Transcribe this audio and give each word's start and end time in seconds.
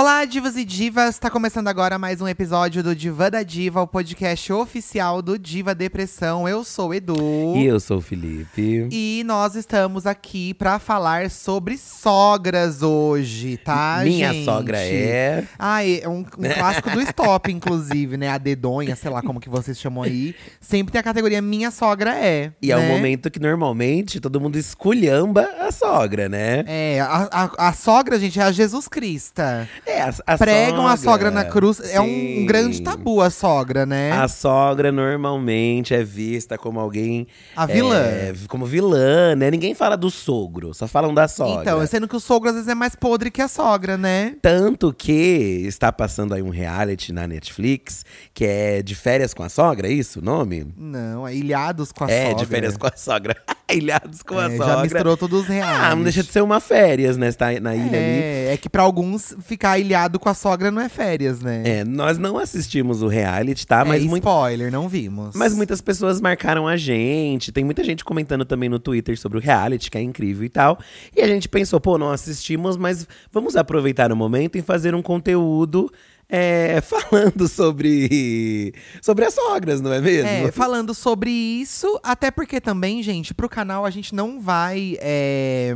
Olá, 0.00 0.24
divas 0.24 0.56
e 0.56 0.64
divas! 0.64 1.16
Está 1.16 1.28
começando 1.28 1.66
agora 1.66 1.98
mais 1.98 2.20
um 2.20 2.28
episódio 2.28 2.84
do 2.84 2.94
Diva 2.94 3.28
da 3.28 3.42
Diva, 3.42 3.82
o 3.82 3.86
podcast 3.88 4.52
oficial 4.52 5.20
do 5.20 5.36
Diva 5.36 5.74
Depressão. 5.74 6.48
Eu 6.48 6.62
sou 6.62 6.90
o 6.90 6.94
Edu. 6.94 7.56
E 7.56 7.66
eu 7.66 7.80
sou 7.80 7.98
o 7.98 8.00
Felipe. 8.00 8.86
E 8.92 9.24
nós 9.26 9.56
estamos 9.56 10.06
aqui 10.06 10.54
para 10.54 10.78
falar 10.78 11.28
sobre 11.32 11.76
sogras 11.76 12.80
hoje, 12.80 13.56
tá, 13.56 14.02
Minha 14.04 14.32
gente? 14.32 14.44
sogra 14.44 14.78
é. 14.78 15.44
Ah, 15.58 15.84
é 15.84 16.06
um, 16.06 16.20
um 16.20 16.24
clássico 16.24 16.90
do 16.90 17.00
Stop, 17.00 17.50
inclusive, 17.50 18.16
né? 18.16 18.28
A 18.28 18.38
dedonha, 18.38 18.94
sei 18.94 19.10
lá 19.10 19.20
como 19.20 19.40
que 19.40 19.48
vocês 19.48 19.80
chamam 19.80 20.04
aí. 20.04 20.32
Sempre 20.60 20.92
tem 20.92 21.00
a 21.00 21.02
categoria 21.02 21.42
Minha 21.42 21.72
Sogra 21.72 22.14
É. 22.14 22.52
E 22.62 22.70
é 22.70 22.76
né? 22.76 22.86
um 22.86 22.88
momento 22.88 23.32
que 23.32 23.40
normalmente 23.40 24.20
todo 24.20 24.40
mundo 24.40 24.56
esculhamba 24.56 25.42
a 25.58 25.72
sogra, 25.72 26.28
né? 26.28 26.62
É, 26.68 27.00
a, 27.00 27.28
a, 27.32 27.68
a 27.68 27.72
sogra, 27.72 28.16
gente, 28.16 28.38
é 28.38 28.44
a 28.44 28.52
Jesus 28.52 28.86
Crista. 28.86 29.68
É, 29.88 30.02
a, 30.02 30.14
a 30.26 30.38
Pregam 30.38 30.86
a 30.86 30.96
sogra 30.96 31.30
na 31.30 31.44
cruz. 31.44 31.80
É 31.92 31.98
um, 32.00 32.04
Sim. 32.04 32.44
grande 32.46 32.82
tabu 32.82 33.22
a 33.22 33.30
sogra, 33.30 33.86
né? 33.86 34.12
A 34.12 34.28
sogra 34.28 34.92
normalmente 34.92 35.94
é 35.94 36.04
vista 36.04 36.58
como 36.58 36.78
alguém. 36.78 37.26
A 37.56 37.64
vilã. 37.64 37.96
é, 37.96 38.34
como 38.48 38.66
vilã, 38.66 39.34
né? 39.34 39.50
Ninguém 39.50 39.74
fala 39.74 39.96
do 39.96 40.10
sogro, 40.10 40.74
só 40.74 40.86
falam 40.86 41.14
da 41.14 41.26
sogra. 41.26 41.62
Então, 41.62 41.86
sendo 41.86 42.06
que 42.06 42.14
o 42.16 42.20
sogro 42.20 42.50
às 42.50 42.54
vezes 42.54 42.68
é 42.68 42.74
mais 42.74 42.94
podre 42.94 43.30
que 43.30 43.40
a 43.40 43.48
sogra, 43.48 43.96
né? 43.96 44.36
Tanto 44.42 44.92
que 44.92 45.62
está 45.66 45.90
passando 45.90 46.34
aí 46.34 46.42
um 46.42 46.50
reality 46.50 47.12
na 47.12 47.26
Netflix 47.26 48.04
que 48.34 48.44
é 48.44 48.82
de 48.82 48.94
férias 48.94 49.32
com 49.32 49.42
a 49.42 49.48
sogra, 49.48 49.88
é 49.88 49.92
isso 49.92 50.20
o 50.20 50.22
nome? 50.22 50.66
Não, 50.76 51.26
é 51.26 51.34
ilhados 51.34 51.92
com 51.92 52.04
a 52.04 52.10
é, 52.10 52.26
sogra. 52.28 52.44
de 52.44 52.46
férias 52.46 52.76
com 52.76 52.86
a 52.86 52.92
sogra. 52.94 53.36
Ilhados 53.70 54.22
com 54.22 54.38
a 54.38 54.46
É, 54.50 54.56
sogra. 54.56 54.66
já 54.76 54.82
misturou 54.82 55.14
todos 55.16 55.42
os 55.42 55.46
reais. 55.46 55.80
Ah, 55.82 55.94
não 55.94 56.02
deixa 56.02 56.22
de 56.22 56.32
ser 56.32 56.42
uma 56.42 56.58
férias, 56.58 57.18
né? 57.18 57.30
Você 57.30 57.36
tá 57.36 57.46
na 57.60 57.74
ilha 57.74 57.84
ali. 57.84 58.22
É, 58.22 58.50
é 58.54 58.56
que 58.56 58.66
pra 58.66 58.82
alguns 58.82 59.36
ficar 59.42 59.67
ilhado 59.76 60.18
com 60.20 60.28
a 60.28 60.34
sogra 60.34 60.70
não 60.70 60.80
é 60.80 60.88
férias, 60.88 61.40
né? 61.40 61.62
É, 61.64 61.84
nós 61.84 62.16
não 62.16 62.38
assistimos 62.38 63.02
o 63.02 63.08
reality, 63.08 63.66
tá? 63.66 63.80
É, 63.80 63.84
Mas, 63.84 64.04
muito, 64.04 64.22
spoiler, 64.22 64.70
não 64.70 64.88
vimos. 64.88 65.34
mas 65.34 65.52
muitas 65.54 65.80
pessoas 65.80 66.20
marcaram 66.20 66.68
a 66.68 66.76
gente. 66.76 67.50
Tem 67.50 67.64
muita 67.64 67.82
gente 67.82 68.04
comentando 68.04 68.44
também 68.44 68.68
no 68.68 68.78
Twitter 68.78 69.18
sobre 69.18 69.38
o 69.38 69.40
reality, 69.40 69.90
que 69.90 69.98
é 69.98 70.02
incrível 70.02 70.44
e 70.44 70.48
tal. 70.48 70.78
E 71.16 71.20
a 71.20 71.26
gente 71.26 71.48
pensou, 71.48 71.80
pô, 71.80 71.98
não 71.98 72.10
assistimos, 72.10 72.76
mas 72.76 73.08
vamos 73.32 73.56
aproveitar 73.56 74.12
o 74.12 74.16
momento 74.16 74.56
e 74.56 74.62
fazer 74.62 74.94
um 74.94 75.02
conteúdo 75.02 75.90
é, 76.28 76.80
falando 76.82 77.48
sobre, 77.48 78.74
sobre 79.00 79.24
as 79.24 79.34
sogras, 79.34 79.80
não 79.80 79.92
é 79.92 80.00
mesmo? 80.00 80.28
É, 80.28 80.52
falando 80.52 80.92
sobre 80.94 81.30
isso, 81.30 81.98
até 82.02 82.30
porque 82.30 82.60
também, 82.60 83.02
gente, 83.02 83.32
pro 83.32 83.48
canal 83.48 83.86
a 83.86 83.90
gente 83.90 84.14
não 84.14 84.38
vai 84.38 84.96
é, 85.00 85.74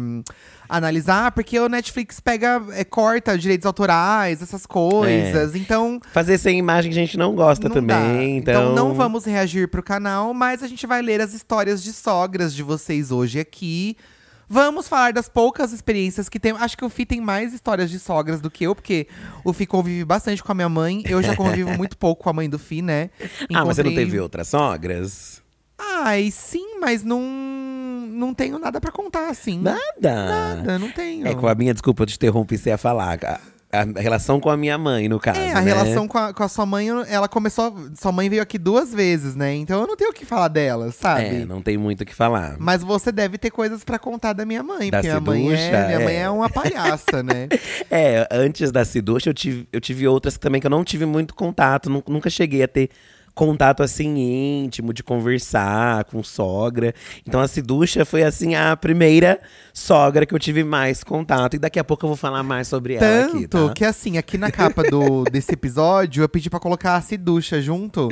analisar, 0.69 1.33
porque 1.33 1.59
o 1.59 1.69
Netflix 1.69 2.21
pega, 2.21 2.63
é, 2.73 2.85
corta 2.85 3.37
direitos 3.39 3.65
autorais, 3.67 4.43
essas 4.43 4.67
coisas. 4.67 5.55
Então, 5.55 5.99
Fazer 6.13 6.37
sem 6.37 6.59
imagem 6.59 6.91
a 6.91 6.95
gente 6.95 7.17
não 7.17 7.34
gosta 7.34 7.69
não 7.69 7.75
também. 7.77 8.43
dá. 8.43 8.53
Então... 8.53 8.75
não 8.75 8.95
vamos 8.95 9.25
reagir 9.25 9.69
pro 9.69 9.83
canal, 9.83 10.34
mas 10.34 10.63
a 10.63 10.69
gente 10.69 10.87
vai 10.87 11.01
ler 11.01 11.21
as 11.21 11.33
histórias 11.33 11.83
de 11.83 11.93
sogras 11.93 12.55
de 12.55 12.63
vocês 12.63 13.11
hoje 13.11 13.41
aqui. 13.41 13.97
Vamos 14.53 14.87
falar 14.87 15.15
das 15.15 15.31
poucas 15.31 15.73
experiências 15.73 16.29
que 16.29 16.39
tem. 16.39 16.53
Acho 16.53 16.77
que 16.77 16.85
o 16.85 16.91
Fi 16.91 17.07
tem 17.07 17.23
mais 17.23 17.55
histórias 17.55 17.89
de 17.89 17.99
sogras 17.99 18.39
do 18.39 18.51
que 18.51 18.65
eu, 18.65 18.75
porque 18.75 19.09
o 19.43 19.51
Fi 19.55 19.65
convive 19.65 20.05
bastante 20.05 20.43
com 20.45 20.53
a 20.53 20.55
minha 20.55 20.69
mãe. 20.69 21.03
Eu 21.07 21.23
já 21.23 21.35
convivo 21.35 21.71
muito 21.73 21.97
pouco 21.97 22.25
com 22.25 22.29
a 22.29 22.35
mãe 22.35 22.51
do 22.51 22.59
Fi, 22.59 22.83
né? 22.83 23.09
Ah, 23.55 23.65
mas 23.65 23.77
você 23.77 23.83
não 23.83 23.91
Encontrei- 23.91 23.95
teve 23.95 24.21
outras 24.21 24.49
sogras? 24.49 25.41
Ai, 25.79 26.31
sim, 26.31 26.79
mas 26.79 27.03
não, 27.03 27.23
não 28.11 28.35
tenho 28.35 28.59
nada 28.59 28.79
pra 28.79 28.93
contar, 28.93 29.31
assim. 29.31 29.59
Nada. 29.59 29.79
Nada, 30.03 30.79
não 30.79 30.91
tenho. 30.93 31.27
É, 31.27 31.34
com 31.34 31.49
a 31.49 31.55
minha 31.55 31.73
desculpa, 31.73 32.03
eu 32.03 32.07
te 32.07 32.17
interrompi, 32.17 32.59
você 32.59 32.69
ia 32.69 32.77
falar. 32.79 33.19
A, 33.72 33.84
relação 34.00 34.38
com 34.38 34.50
a 34.50 34.56
minha 34.56 34.77
mãe, 34.77 35.09
no 35.09 35.19
caso. 35.19 35.41
É, 35.41 35.53
a 35.53 35.62
né? 35.62 35.72
relação 35.72 36.06
com 36.06 36.19
a, 36.19 36.34
com 36.34 36.43
a 36.43 36.49
sua 36.49 36.66
mãe, 36.66 36.88
ela 37.09 37.27
começou. 37.27 37.75
Sua 37.99 38.12
mãe 38.12 38.28
veio 38.28 38.43
aqui 38.43 38.59
duas 38.59 38.93
vezes, 38.93 39.34
né? 39.34 39.55
Então 39.55 39.81
eu 39.81 39.87
não 39.87 39.97
tenho 39.97 40.10
o 40.10 40.12
que 40.12 40.27
falar 40.27 40.49
dela, 40.49 40.93
sabe? 40.93 41.25
É, 41.25 41.44
não 41.47 41.62
tem 41.62 41.78
muito 41.78 42.03
o 42.03 42.05
que 42.05 42.15
falar. 42.15 42.56
Mas 42.59 42.83
você 42.83 43.10
deve 43.10 43.38
ter 43.38 43.50
coisas 43.50 43.83
pra 43.83 43.99
contar 43.99 44.34
da 44.34 44.44
minha 44.44 44.62
mãe, 44.62 44.91
Da 44.91 44.99
porque 44.99 45.09
minha 45.09 45.21
mãe, 45.21 45.55
é, 45.55 45.87
minha 45.87 46.00
mãe 46.00 46.15
é. 46.16 46.21
é 46.21 46.31
uma 46.31 46.50
palhaça, 46.50 47.22
né? 47.22 47.49
É, 47.91 48.27
antes 48.31 48.71
da 48.71 48.84
Ciducha, 48.84 49.31
eu 49.31 49.34
tive, 49.34 49.66
eu 49.72 49.81
tive 49.81 50.06
outras 50.09 50.37
também 50.39 50.60
que 50.60 50.66
eu 50.66 50.71
não 50.71 50.84
tive 50.84 51.04
muito 51.06 51.34
contato. 51.34 51.89
nu- 51.91 52.03
Nunca 52.09 52.28
cheguei 52.31 52.62
a 52.62 52.69
ter 52.69 52.91
contato 53.34 53.82
assim 53.82 54.62
íntimo, 54.65 54.93
de 54.93 55.03
conversar 55.03 56.04
com 56.04 56.22
sogra. 56.22 56.94
Então 57.26 57.41
a 57.41 57.48
Ciducha 57.48 58.04
foi 58.04 58.22
assim 58.22 58.54
a 58.54 58.76
primeira 58.76 59.41
sogra 59.72 60.26
que 60.26 60.34
eu 60.34 60.38
tive 60.38 60.62
mais 60.65 61.03
contato. 61.03 61.54
E 61.54 61.59
daqui 61.59 61.78
a 61.78 61.84
pouco 61.84 62.04
eu 62.04 62.09
vou 62.09 62.16
falar 62.16 62.42
mais 62.42 62.69
sobre 62.69 62.94
ela 62.94 63.26
aqui, 63.26 63.47
Tanto 63.48 63.69
tá? 63.69 63.75
que 63.75 63.84
assim, 63.84 64.19
aqui 64.19 64.37
na 64.37 64.50
capa 64.50 64.82
do, 64.82 65.25
desse 65.31 65.53
episódio, 65.53 66.22
eu 66.22 66.28
pedi 66.28 66.50
pra 66.50 66.60
colocar 66.60 66.97
a 66.97 67.00
Ciducha 67.00 67.60
junto. 67.60 68.09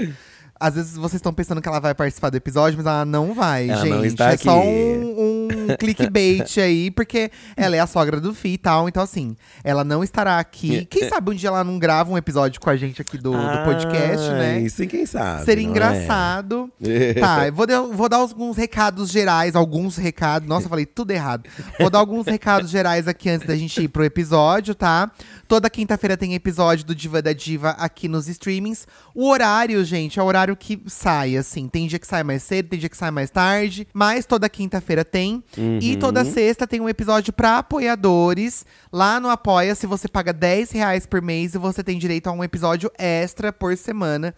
Às 0.62 0.74
vezes 0.74 0.94
vocês 0.94 1.14
estão 1.14 1.32
pensando 1.32 1.62
que 1.62 1.68
ela 1.68 1.80
vai 1.80 1.94
participar 1.94 2.28
do 2.28 2.36
episódio, 2.36 2.76
mas 2.76 2.86
ela 2.86 3.04
não 3.06 3.32
vai, 3.32 3.70
Ela 3.70 3.80
gente. 3.82 3.94
não 3.94 4.04
está 4.04 4.32
é 4.32 4.36
só 4.36 4.58
aqui. 4.58 4.68
um, 4.68 5.14
um 5.56 5.76
clickbait 5.76 6.58
aí, 6.58 6.90
porque 6.90 7.30
ela 7.56 7.76
é 7.76 7.80
a 7.80 7.86
sogra 7.86 8.20
do 8.20 8.34
Fi 8.34 8.50
e 8.50 8.58
tal. 8.58 8.88
Então, 8.88 9.02
assim, 9.02 9.36
ela 9.62 9.84
não 9.84 10.02
estará 10.02 10.38
aqui. 10.38 10.84
Quem 10.86 11.08
sabe 11.08 11.30
um 11.30 11.34
dia 11.34 11.48
ela 11.48 11.64
não 11.64 11.78
grava 11.78 12.10
um 12.10 12.18
episódio 12.18 12.60
com 12.60 12.70
a 12.70 12.76
gente 12.76 13.00
aqui 13.00 13.18
do, 13.18 13.32
do 13.32 13.64
podcast, 13.64 14.28
né? 14.30 14.68
Sim, 14.68 14.86
quem 14.86 15.06
sabe. 15.06 15.44
Seria 15.44 15.66
é? 15.66 15.68
engraçado. 15.68 16.70
tá, 17.20 17.46
eu 17.48 17.52
vou, 17.52 17.66
dar- 17.66 17.82
vou 17.82 18.08
dar 18.08 18.16
alguns 18.18 18.56
recados 18.56 19.10
gerais, 19.10 19.54
alguns 19.54 19.96
recados. 19.96 20.48
Nossa, 20.48 20.66
eu 20.66 20.70
falei 20.70 20.86
tudo 20.86 21.10
errado. 21.10 21.48
Vou 21.78 21.90
dar 21.90 21.98
alguns 21.98 22.26
recados 22.26 22.70
gerais 22.70 23.08
aqui 23.08 23.28
antes 23.28 23.46
da 23.46 23.56
gente 23.56 23.82
ir 23.82 23.88
pro 23.88 24.04
episódio, 24.04 24.74
tá? 24.74 25.10
Toda 25.48 25.68
quinta-feira 25.68 26.16
tem 26.16 26.34
episódio 26.34 26.84
do 26.86 26.94
Diva 26.94 27.20
da 27.20 27.32
Diva 27.32 27.70
aqui 27.70 28.06
nos 28.06 28.28
streamings. 28.28 28.86
O 29.14 29.28
horário, 29.28 29.84
gente, 29.84 30.18
é 30.18 30.22
o 30.22 30.26
horário 30.26 30.56
que 30.56 30.80
sai, 30.86 31.36
assim. 31.36 31.68
Tem 31.68 31.86
dia 31.86 31.98
que 31.98 32.06
sai 32.06 32.22
mais 32.22 32.42
cedo, 32.42 32.68
tem 32.68 32.78
dia 32.78 32.88
que 32.88 32.96
sai 32.96 33.10
mais 33.10 33.30
tarde. 33.30 33.86
Mas 33.92 34.26
toda 34.26 34.48
quinta-feira 34.48 35.04
tem. 35.04 35.39
E 35.80 35.96
toda 35.96 36.24
sexta 36.24 36.66
tem 36.66 36.80
um 36.80 36.88
episódio 36.88 37.32
pra 37.32 37.58
apoiadores. 37.58 38.64
Lá 38.92 39.20
no 39.20 39.28
Apoia, 39.28 39.74
se 39.74 39.86
você 39.86 40.08
paga 40.08 40.32
10 40.32 40.70
reais 40.70 41.06
por 41.06 41.20
mês, 41.22 41.54
você 41.54 41.82
tem 41.82 41.98
direito 41.98 42.28
a 42.28 42.32
um 42.32 42.44
episódio 42.44 42.90
extra 42.98 43.52
por 43.52 43.76
semana. 43.76 44.34